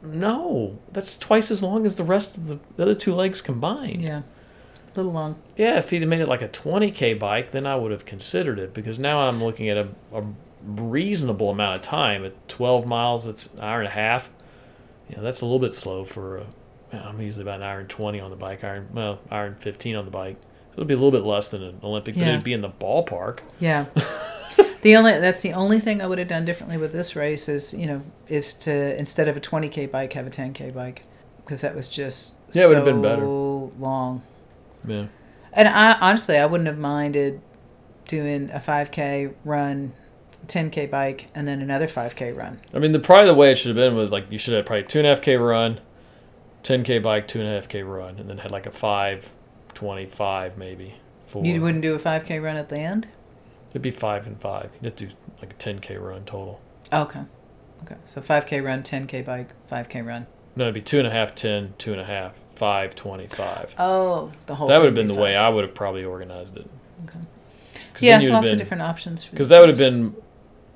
no, 0.02 0.78
that's 0.92 1.18
twice 1.18 1.50
as 1.52 1.62
long 1.64 1.86
as 1.86 1.96
the 1.96 2.04
rest 2.04 2.38
of 2.38 2.48
the, 2.48 2.60
the 2.76 2.84
other 2.84 2.96
two 2.96 3.14
legs 3.14 3.42
combined. 3.42 4.02
yeah, 4.02 4.20
a 4.20 4.96
little 4.96 5.12
long. 5.12 5.36
Yeah, 5.56 5.78
if 5.78 5.90
he'd 5.90 6.02
have 6.02 6.10
made 6.10 6.22
it 6.22 6.28
like 6.28 6.42
a 6.42 6.48
20k 6.48 7.18
bike, 7.20 7.52
then 7.52 7.66
I 7.66 7.76
would 7.76 7.92
have 7.92 8.06
considered 8.06 8.60
it 8.60 8.74
because 8.74 9.00
now 9.00 9.20
I'm 9.22 9.44
looking 9.44 9.70
at 9.70 9.78
a, 9.78 9.88
a 10.14 10.24
reasonable 10.64 11.50
amount 11.50 11.78
of 11.78 11.82
time. 11.82 12.24
At 12.26 12.48
12 12.48 12.86
miles, 12.86 13.26
it's 13.28 13.48
an 13.54 13.60
hour 13.62 13.80
and 13.80 13.88
a 13.88 13.92
half. 13.92 14.30
You 15.10 15.18
know, 15.18 15.24
that's 15.24 15.42
a 15.42 15.46
little 15.46 15.60
bit 15.60 15.74
slow 15.74 16.04
for. 16.06 16.38
A, 16.38 16.42
you 16.94 17.00
know, 17.00 17.06
I'm 17.06 17.22
usually 17.22 17.44
about 17.44 17.58
an 17.58 17.64
hour 17.64 17.80
and 17.80 17.90
20 17.90 18.20
on 18.20 18.30
the 18.30 18.38
bike, 18.38 18.64
iron, 18.64 18.88
well, 18.94 19.20
hour 19.30 19.46
and 19.48 19.60
15 19.62 19.96
on 19.96 20.06
the 20.06 20.12
bike. 20.12 20.38
So 20.72 20.76
it'd 20.78 20.88
be 20.88 20.94
a 20.94 20.98
little 20.98 21.12
bit 21.12 21.24
less 21.24 21.52
than 21.52 21.64
an 21.64 21.80
Olympic, 21.84 22.16
but 22.16 22.28
it'd 22.28 22.44
be 22.44 22.54
in 22.54 22.62
the 22.62 22.70
ballpark. 22.70 23.40
Yeah. 23.60 23.86
the 24.82 24.96
only 24.96 25.12
that's 25.20 25.42
the 25.42 25.54
only 25.54 25.80
thing 25.80 26.02
I 26.02 26.08
would 26.08 26.20
have 26.20 26.28
done 26.28 26.46
differently 26.46 26.78
with 26.78 26.94
this 26.94 27.16
race 27.16 27.50
is 27.50 27.74
you 27.74 27.88
know 27.88 28.02
is 28.28 28.54
to 28.54 28.98
instead 28.98 29.28
of 29.28 29.36
a 29.36 29.40
20k 29.40 29.90
bike 29.92 30.14
have 30.14 30.28
a 30.28 30.30
10k 30.30 30.74
bike 30.74 31.04
because 31.38 31.62
that 31.62 31.76
was 31.76 31.88
just 31.88 32.36
Yeah, 32.54 32.66
it 32.66 32.68
would 32.68 32.78
have 32.78 32.86
been 32.86 33.02
better. 33.02 33.26
long. 33.26 34.22
Yeah. 34.88 35.08
And 35.54 35.68
I 35.68 35.94
honestly 36.00 36.38
I 36.38 36.46
wouldn't 36.46 36.68
have 36.68 36.78
minded 36.78 37.42
doing 38.06 38.50
a 38.52 38.60
5k 38.60 39.34
run, 39.44 39.94
10k 40.48 40.90
bike, 40.90 41.28
and 41.36 41.48
then 41.48 41.62
another 41.62 41.88
5k 41.88 42.36
run. 42.36 42.60
I 42.74 42.80
mean, 42.80 42.92
the 42.92 43.00
probably 43.00 43.28
the 43.28 43.34
way 43.34 43.52
it 43.52 43.58
should 43.58 43.70
have 43.70 43.76
been 43.76 43.96
was 43.96 44.12
like 44.12 44.32
you 44.32 44.38
should 44.38 44.54
have 44.54 44.66
probably 44.66 44.84
two 44.84 45.00
and 45.00 45.08
a 45.08 45.10
half 45.10 45.22
k 45.22 45.36
run, 45.38 45.80
ten 46.64 46.84
k 46.84 47.00
bike, 47.00 47.28
two 47.28 47.40
and 47.40 47.48
a 47.48 47.54
half 47.54 47.68
k 47.68 47.84
run, 47.84 48.18
and 48.20 48.30
then 48.30 48.40
had 48.40 48.52
like 48.52 48.66
a 48.66 48.72
five, 48.72 49.32
twenty 49.74 50.06
five 50.06 50.58
maybe, 50.58 50.96
For 51.26 51.46
You 51.46 51.62
wouldn't 51.62 51.84
do 51.84 51.94
a 51.94 52.00
5K 52.00 52.42
run 52.42 52.56
at 52.58 52.70
the 52.70 52.80
end? 52.80 53.08
it'd 53.72 53.82
be 53.82 53.92
five 53.92 54.26
and 54.26 54.40
five. 54.42 54.72
You'd 54.76 54.86
have 54.86 54.96
to 54.96 55.06
do 55.08 55.14
like 55.42 55.52
a 55.52 55.56
10k 55.56 56.02
run 56.02 56.26
total. 56.26 56.60
Okay. 56.92 57.22
Okay. 57.84 57.96
So 58.06 58.22
5K 58.22 58.64
run, 58.64 58.82
10K 58.82 59.24
bike, 59.24 59.50
5K 59.72 60.06
run. 60.06 60.26
No, 60.56 60.64
it'd 60.64 60.74
be 60.74 60.82
two 60.82 60.98
and 60.98 61.08
a 61.08 61.12
half, 61.12 61.36
10, 61.36 61.76
two 61.78 61.92
and 61.92 62.02
a 62.02 62.06
half, 62.06 62.40
five, 62.56 62.96
25. 62.96 63.76
Oh, 63.78 64.32
the 64.48 64.56
whole 64.56 64.68
that 64.68 64.80
would 64.80 64.86
have 64.88 64.96
been 64.96 65.08
be 65.08 65.14
the 65.14 65.20
way. 65.20 65.36
I 65.36 65.50
would 65.50 65.64
have 65.64 65.76
probably 65.76 66.04
organized 66.04 66.58
it. 66.58 66.68
Okay. 67.06 67.20
Yeah, 68.00 68.14
then 68.14 68.22
you'd 68.22 68.32
have 68.32 68.44
lots 68.44 68.52
of 68.52 68.58
different 68.58 68.82
options 68.84 69.24
for 69.24 69.32
Because 69.32 69.50
that 69.50 69.60
would 69.60 69.70
have 69.70 69.78
been 69.78 70.16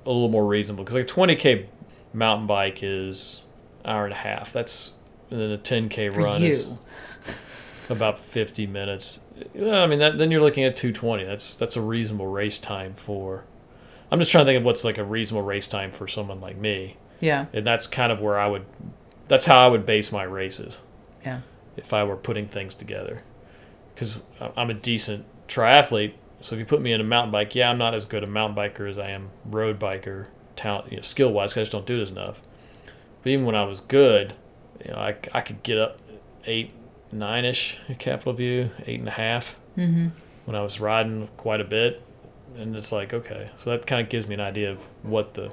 a 0.06 0.10
little 0.12 0.30
more 0.30 0.46
reasonable. 0.46 0.84
Because 0.84 0.96
like 0.96 1.10
a 1.10 1.14
20k 1.36 1.66
mountain 2.14 2.48
bike 2.48 2.80
is 2.82 3.44
hour 3.86 4.04
and 4.06 4.14
a 4.14 4.18
half. 4.18 4.52
That's 4.54 4.94
and 5.30 5.40
then 5.40 5.52
a 5.52 5.58
10k 5.58 6.14
for 6.14 6.22
run 6.22 6.42
you. 6.42 6.50
is 6.50 6.68
about 7.90 8.20
50 8.20 8.68
minutes. 8.68 9.22
I 9.56 9.88
mean, 9.88 10.00
that, 10.00 10.18
then 10.18 10.30
you're 10.32 10.42
looking 10.42 10.64
at 10.64 10.76
220. 10.76 11.24
That's 11.26 11.56
that's 11.56 11.76
a 11.76 11.82
reasonable 11.82 12.28
race 12.28 12.60
time 12.60 12.94
for. 12.94 13.44
I'm 14.12 14.20
just 14.20 14.32
trying 14.32 14.46
to 14.46 14.50
think 14.52 14.60
of 14.60 14.66
what's 14.66 14.84
like 14.84 14.98
a 14.98 15.06
reasonable 15.06 15.46
race 15.48 15.68
time 15.68 15.92
for 15.92 16.06
someone 16.08 16.42
like 16.42 16.58
me, 16.58 16.98
Yeah. 17.22 17.46
and 17.54 17.66
that's 17.66 17.88
kind 17.88 18.12
of 18.12 18.20
where 18.20 18.38
I 18.38 18.48
would. 18.48 18.66
That's 19.30 19.46
how 19.46 19.66
I 19.66 19.70
would 19.70 19.86
base 19.86 20.12
my 20.12 20.24
races. 20.24 20.82
Yeah. 21.26 21.42
If 21.78 21.94
I 21.94 22.04
were 22.04 22.18
putting 22.18 22.48
things 22.48 22.76
together, 22.76 23.24
because 23.96 24.20
uh, 24.42 24.50
I'm 24.58 24.70
a 24.70 24.74
decent 24.74 25.26
triathlete. 25.48 26.14
So 26.42 26.56
if 26.56 26.60
you 26.60 26.66
put 26.66 26.82
me 26.82 26.92
in 26.92 27.02
a 27.02 27.04
mountain 27.04 27.32
bike, 27.32 27.56
yeah, 27.56 27.70
I'm 27.70 27.78
not 27.78 27.94
as 27.94 28.06
good 28.06 28.24
a 28.24 28.28
mountain 28.28 28.56
biker 28.58 28.90
as 28.90 28.98
I 28.98 29.10
am 29.12 29.30
road 29.46 29.80
biker, 29.80 30.26
talent, 30.56 30.92
you 30.92 30.98
know, 30.98 31.04
skill 31.04 31.32
wise. 31.32 31.56
I 31.58 31.62
just 31.62 31.72
don't 31.72 31.86
do 31.86 32.00
it 32.00 32.02
as 32.02 32.10
enough. 32.12 32.42
But 33.24 33.30
even 33.32 33.46
when 33.46 33.56
I 33.56 33.64
was 33.64 33.80
good, 33.82 34.34
you 34.84 34.92
know, 34.92 34.98
I, 34.98 35.16
I 35.34 35.42
could 35.42 35.62
get 35.64 35.78
up 35.78 36.00
eight, 36.46 36.72
nine 37.12 37.46
ish 37.46 37.78
at 37.88 38.00
Capitol 38.00 38.34
View, 38.34 38.72
eight 38.86 39.00
and 39.00 39.08
a 39.08 39.12
half 39.12 39.56
Mm-hmm. 39.78 40.10
when 40.46 40.56
I 40.56 40.62
was 40.62 40.82
riding 40.82 41.30
quite 41.38 41.62
a 41.62 41.64
bit, 41.64 42.02
and 42.58 42.76
it's 42.76 42.92
like 42.92 43.14
okay, 43.14 43.50
so 43.58 43.70
that 43.70 43.88
kind 43.88 44.02
of 44.02 44.10
gives 44.10 44.28
me 44.28 44.34
an 44.34 44.42
idea 44.42 44.70
of 44.70 44.90
what 45.04 45.34
the 45.36 45.50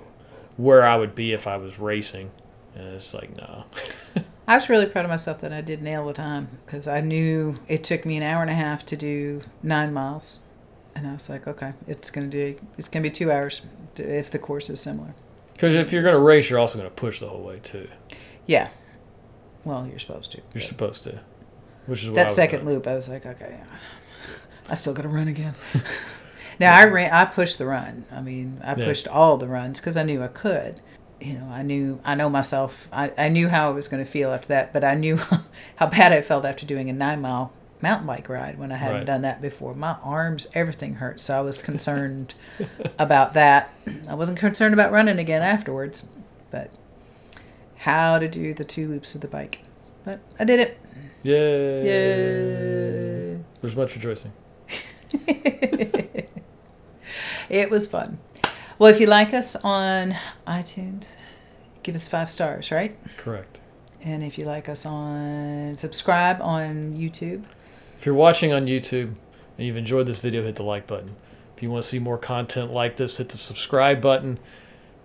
where 0.57 0.83
I 0.83 0.97
would 0.97 1.15
be 1.15 1.33
if 1.33 1.47
I 1.47 1.57
was 1.57 1.79
racing, 1.79 2.33
and 2.75 2.85
it's 2.95 3.15
like 3.15 3.37
no, 3.37 3.65
I 4.49 4.57
was 4.57 4.69
really 4.69 4.87
proud 4.87 5.05
of 5.05 5.11
myself 5.11 5.41
that 5.43 5.53
I 5.53 5.61
did 5.61 5.83
nail 5.83 6.05
the 6.07 6.15
time 6.15 6.49
because 6.67 6.89
I 6.89 7.01
knew 7.01 7.61
it 7.69 7.85
took 7.85 8.05
me 8.05 8.17
an 8.17 8.25
hour 8.25 8.43
and 8.43 8.51
a 8.51 8.55
half 8.55 8.85
to 8.87 8.97
do 8.97 9.43
nine 9.63 9.93
miles, 9.93 10.41
and 10.95 11.07
I 11.07 11.13
was 11.13 11.29
like, 11.29 11.47
okay, 11.47 11.73
it's 11.87 12.11
gonna 12.11 12.27
do 12.27 12.57
it's 12.77 12.89
gonna 12.89 13.03
be 13.03 13.11
two 13.11 13.31
hours 13.31 13.67
if 13.97 14.31
the 14.31 14.39
course 14.39 14.71
is 14.71 14.81
similar. 14.81 15.15
because 15.55 15.75
if 15.75 15.93
you're 15.93 16.03
gonna 16.03 16.19
race, 16.21 16.49
you're 16.51 16.59
also 16.59 16.79
gonna 16.79 16.91
push 16.91 17.21
the 17.21 17.29
whole 17.29 17.43
way 17.43 17.59
too. 17.61 17.89
Yeah. 18.47 18.69
Well, 19.65 19.87
you're 19.87 19.99
supposed 19.99 20.33
to. 20.33 20.41
You're 20.55 20.63
supposed 20.63 21.05
to, 21.05 21.21
which 21.87 22.03
is 22.03 22.09
what 22.09 22.15
that 22.17 22.33
second 22.33 22.61
doing. 22.61 22.75
loop, 22.77 22.87
I 22.87 22.95
was 22.95 23.09
like, 23.09 23.27
okay, 23.27 23.57
I 24.69 24.75
still 24.75 24.95
got 24.95 25.03
to 25.03 25.09
run 25.09 25.29
again. 25.29 25.55
now 26.61 26.75
I 26.75 26.85
ran, 26.87 27.13
I 27.13 27.25
pushed 27.27 27.59
the 27.59 27.67
run. 27.67 28.05
I 28.13 28.21
mean, 28.23 28.61
I 28.65 28.75
Yeah. 28.77 28.85
pushed 28.87 29.09
all 29.09 29.37
the 29.37 29.49
runs 29.49 29.81
because 29.81 29.97
I 29.97 30.03
knew 30.05 30.23
I 30.23 30.29
could. 30.29 30.81
You 31.21 31.35
know, 31.35 31.47
I 31.51 31.63
knew, 31.63 32.01
I 32.05 32.15
know 32.15 32.31
myself. 32.31 32.89
I, 32.93 33.13
I 33.19 33.29
knew 33.29 33.49
how 33.49 33.69
I 33.69 33.73
was 33.73 33.89
going 33.89 34.05
to 34.05 34.11
feel 34.11 34.31
after 34.33 34.49
that, 34.49 34.73
but 34.73 34.85
I 34.85 34.95
knew 34.95 35.17
how 35.77 35.87
bad 35.87 36.13
I 36.13 36.21
felt 36.21 36.45
after 36.45 36.65
doing 36.65 36.89
a 36.89 36.93
nine 36.93 37.21
mile 37.21 37.53
mountain 37.81 38.07
bike 38.07 38.29
ride 38.29 38.59
when 38.59 38.73
I 38.73 38.77
hadn't 38.77 38.97
Right. 38.99 39.07
done 39.07 39.23
that 39.23 39.41
before. 39.41 39.75
My 39.75 39.97
arms, 40.03 40.47
everything 40.55 40.95
hurt, 40.95 41.21
so 41.21 41.39
I 41.39 41.41
was 41.43 41.59
concerned 41.61 42.35
about 42.99 43.35
that. 43.35 43.73
I 44.09 44.15
wasn't 44.15 44.39
concerned 44.39 44.75
about 44.75 44.91
running 44.93 45.19
again 45.19 45.43
afterwards, 45.43 46.07
but 46.51 46.71
how 47.77 48.19
to 48.19 48.27
do 48.29 48.53
the 48.55 48.65
two 48.65 48.89
loops 48.89 49.15
of 49.15 49.21
the 49.21 49.29
bike. 49.29 49.61
But 50.05 50.21
I 50.41 50.45
did 50.45 50.61
it. 50.61 50.79
Yay! 51.23 51.85
Yay. 51.85 53.39
There's 53.61 53.77
much 53.77 53.95
rejoicing. 53.95 54.33
it 57.49 57.71
was 57.71 57.87
fun. 57.87 58.19
Well, 58.79 58.91
if 58.93 59.01
you 59.01 59.07
like 59.07 59.35
us 59.35 59.57
on 59.57 60.15
iTunes, 60.47 61.17
give 61.83 61.95
us 61.95 62.07
five 62.07 62.31
stars, 62.31 62.71
right? 62.71 62.97
Correct. 63.17 63.61
And 64.03 64.23
if 64.23 64.39
you 64.39 64.45
like 64.45 64.69
us 64.69 64.87
on 64.87 65.77
subscribe 65.77 66.41
on 66.41 66.95
YouTube, 66.95 67.43
If 67.99 68.07
you're 68.07 68.15
watching 68.15 68.53
on 68.53 68.67
YouTube 68.67 69.13
and 69.57 69.67
you've 69.67 69.77
enjoyed 69.77 70.07
this 70.07 70.21
video, 70.21 70.45
hit 70.45 70.55
the 70.55 70.63
like 70.63 70.87
button. 70.87 71.17
If 71.57 71.65
you 71.65 71.71
want 71.71 71.83
to 71.83 71.89
see 71.89 71.99
more 71.99 72.17
content 72.17 72.73
like 72.73 72.97
this, 72.97 73.17
hit 73.17 73.29
the 73.31 73.37
subscribe 73.37 74.01
button. 74.01 74.39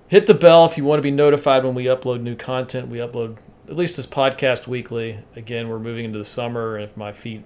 Hit 0.10 0.28
the 0.28 0.36
bell 0.36 0.66
if 0.68 0.78
you 0.78 0.86
want 0.86 1.00
to 1.00 1.04
be 1.04 1.10
notified 1.10 1.64
when 1.64 1.74
we 1.74 1.86
upload 1.86 2.22
new 2.22 2.36
content. 2.36 2.90
We 2.90 3.00
upload 3.00 3.40
at 3.68 3.76
least 3.76 3.98
this 3.98 4.06
podcast 4.06 4.68
weekly. 4.68 5.18
Again, 5.36 5.70
we're 5.70 5.80
moving 5.80 6.06
into 6.06 6.20
the 6.20 6.24
summer, 6.24 6.76
and 6.76 6.84
if 6.84 6.96
my 6.96 7.12
feet, 7.12 7.44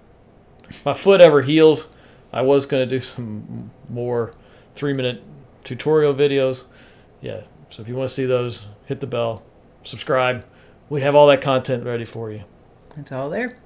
my 0.83 0.91
foot 0.91 1.21
ever 1.21 1.41
heals, 1.41 1.93
I 2.33 2.41
was 2.41 2.65
going 2.65 2.83
to 2.83 2.95
do 2.95 2.99
some 2.99 3.71
more 3.87 4.33
three-minute 4.75 5.23
tutorial 5.63 6.13
videos. 6.13 6.65
Yeah, 7.21 7.43
so 7.69 7.81
if 7.81 7.87
you 7.87 7.95
want 7.95 8.09
to 8.09 8.13
see 8.13 8.25
those, 8.25 8.67
hit 8.85 8.99
the 8.99 9.07
bell, 9.07 9.43
subscribe. 9.83 10.43
We 10.89 10.99
have 11.01 11.15
all 11.15 11.27
that 11.27 11.39
content 11.39 11.85
ready 11.85 12.03
for 12.03 12.31
you. 12.31 12.43
it's 12.97 13.13
all 13.13 13.29
there. 13.29 13.57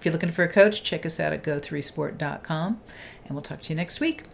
If 0.00 0.06
you're 0.06 0.12
looking 0.14 0.30
for 0.32 0.42
a 0.42 0.48
coach, 0.48 0.82
check 0.82 1.04
us 1.04 1.20
out 1.20 1.34
at 1.34 1.42
go3sport.com, 1.42 2.80
and 3.26 3.34
we'll 3.34 3.42
talk 3.42 3.60
to 3.60 3.68
you 3.68 3.76
next 3.76 4.00
week. 4.00 4.24